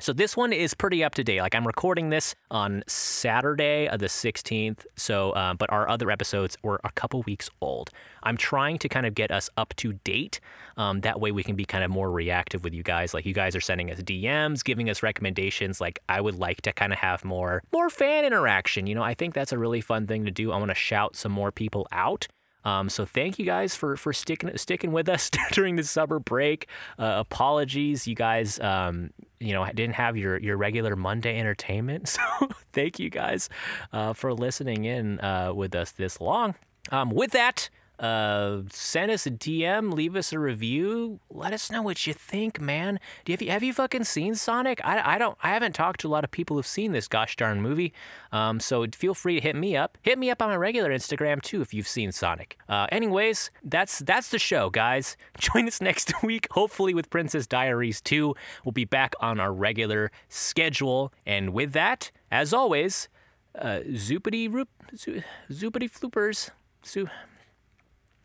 So 0.00 0.12
this 0.12 0.36
one 0.36 0.52
is 0.52 0.74
pretty 0.74 1.04
up 1.04 1.14
to 1.14 1.22
date. 1.22 1.40
Like 1.40 1.54
I'm 1.54 1.66
recording 1.66 2.10
this 2.10 2.34
on 2.50 2.82
Saturday 2.88 3.86
of 3.88 4.00
the 4.00 4.06
16th. 4.06 4.84
So, 4.96 5.30
uh, 5.30 5.54
but 5.54 5.70
our 5.70 5.88
other 5.88 6.10
episodes 6.10 6.56
were 6.64 6.80
a 6.82 6.90
couple 6.90 7.22
weeks 7.22 7.48
old. 7.60 7.90
I'm 8.24 8.36
trying 8.36 8.78
to 8.78 8.88
kind 8.88 9.06
of 9.06 9.14
get 9.14 9.30
us 9.30 9.50
up 9.56 9.72
to 9.76 9.92
date. 9.92 10.40
Um, 10.76 11.02
that 11.02 11.20
way 11.20 11.30
we 11.30 11.44
can 11.44 11.54
be 11.54 11.64
kind 11.64 11.84
of 11.84 11.92
more 11.92 12.10
reactive 12.10 12.64
with 12.64 12.74
you 12.74 12.82
guys. 12.82 13.14
Like 13.14 13.24
you 13.24 13.34
guys 13.34 13.54
are 13.54 13.60
sending 13.60 13.88
us 13.88 14.00
DMs, 14.00 14.64
giving 14.64 14.90
us 14.90 15.00
recommendations. 15.00 15.80
Like 15.80 16.00
I 16.08 16.20
would 16.20 16.40
like 16.40 16.62
to 16.62 16.72
kind 16.72 16.92
of 16.92 16.98
have 16.98 17.24
more 17.24 17.62
more 17.72 17.88
fan 17.88 18.24
interaction. 18.24 18.88
You 18.88 18.96
know, 18.96 19.02
I 19.02 19.14
think 19.14 19.32
that's 19.32 19.52
a 19.52 19.58
really 19.58 19.80
fun 19.80 20.08
thing 20.08 20.24
to 20.24 20.32
do. 20.32 20.50
I 20.50 20.56
want 20.56 20.70
to 20.70 20.74
shout 20.74 21.14
some 21.14 21.30
more 21.30 21.52
people 21.52 21.86
out. 21.92 22.26
Um, 22.64 22.88
so 22.88 23.04
thank 23.04 23.38
you 23.38 23.44
guys 23.44 23.74
for 23.76 23.96
for 23.96 24.12
sticking 24.12 24.56
sticking 24.56 24.92
with 24.92 25.08
us 25.08 25.30
during 25.52 25.76
the 25.76 25.84
summer 25.84 26.18
break. 26.18 26.68
Uh, 26.98 27.14
apologies, 27.18 28.06
you 28.06 28.14
guys. 28.14 28.58
Um, 28.60 29.10
you 29.40 29.52
know, 29.52 29.66
didn't 29.66 29.96
have 29.96 30.16
your 30.16 30.38
your 30.38 30.56
regular 30.56 30.96
Monday 30.96 31.38
entertainment. 31.38 32.18
So 32.40 32.48
thank 32.72 32.98
you 32.98 33.10
guys 33.10 33.48
uh, 33.92 34.12
for 34.12 34.32
listening 34.32 34.84
in 34.84 35.20
uh, 35.20 35.52
with 35.54 35.74
us 35.74 35.90
this 35.92 36.20
long. 36.20 36.54
Um, 36.90 37.10
with 37.10 37.32
that, 37.32 37.68
uh, 37.98 38.62
send 38.70 39.10
us 39.12 39.26
a 39.26 39.30
DM, 39.30 39.92
leave 39.92 40.16
us 40.16 40.32
a 40.32 40.38
review, 40.38 41.20
let 41.30 41.52
us 41.52 41.70
know 41.70 41.80
what 41.82 42.06
you 42.06 42.12
think, 42.12 42.60
man. 42.60 42.98
Do 43.24 43.32
you, 43.32 43.34
have 43.34 43.42
you 43.42 43.50
have 43.50 43.62
you 43.62 43.72
fucking 43.72 44.04
seen 44.04 44.34
Sonic? 44.34 44.80
I, 44.84 45.14
I 45.14 45.18
don't 45.18 45.38
I 45.42 45.50
haven't 45.50 45.74
talked 45.74 46.00
to 46.00 46.08
a 46.08 46.10
lot 46.10 46.24
of 46.24 46.30
people 46.30 46.56
who've 46.56 46.66
seen 46.66 46.92
this 46.92 47.06
gosh 47.06 47.36
darn 47.36 47.60
movie. 47.60 47.92
Um, 48.32 48.58
so 48.58 48.84
feel 48.94 49.14
free 49.14 49.36
to 49.36 49.40
hit 49.40 49.54
me 49.54 49.76
up. 49.76 49.96
Hit 50.02 50.18
me 50.18 50.30
up 50.30 50.42
on 50.42 50.48
my 50.48 50.56
regular 50.56 50.90
Instagram 50.90 51.40
too 51.40 51.62
if 51.62 51.72
you've 51.72 51.86
seen 51.86 52.10
Sonic. 52.10 52.58
Uh, 52.68 52.86
anyways, 52.90 53.50
that's 53.62 54.00
that's 54.00 54.30
the 54.30 54.38
show, 54.40 54.70
guys. 54.70 55.16
Join 55.38 55.68
us 55.68 55.80
next 55.80 56.12
week, 56.22 56.48
hopefully 56.50 56.94
with 56.94 57.10
Princess 57.10 57.46
Diaries 57.46 58.00
2. 58.00 58.34
We'll 58.64 58.72
be 58.72 58.84
back 58.84 59.14
on 59.20 59.38
our 59.38 59.52
regular 59.52 60.10
schedule. 60.28 61.12
And 61.24 61.52
with 61.52 61.72
that, 61.72 62.10
as 62.30 62.52
always, 62.52 63.08
uh, 63.56 63.80
zoopity 63.90 64.52
roop, 64.52 64.68
zoopity 64.96 65.88
floopers. 65.90 66.50
Zo- 66.84 67.08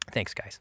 Thanks, 0.10 0.34
guys. 0.34 0.60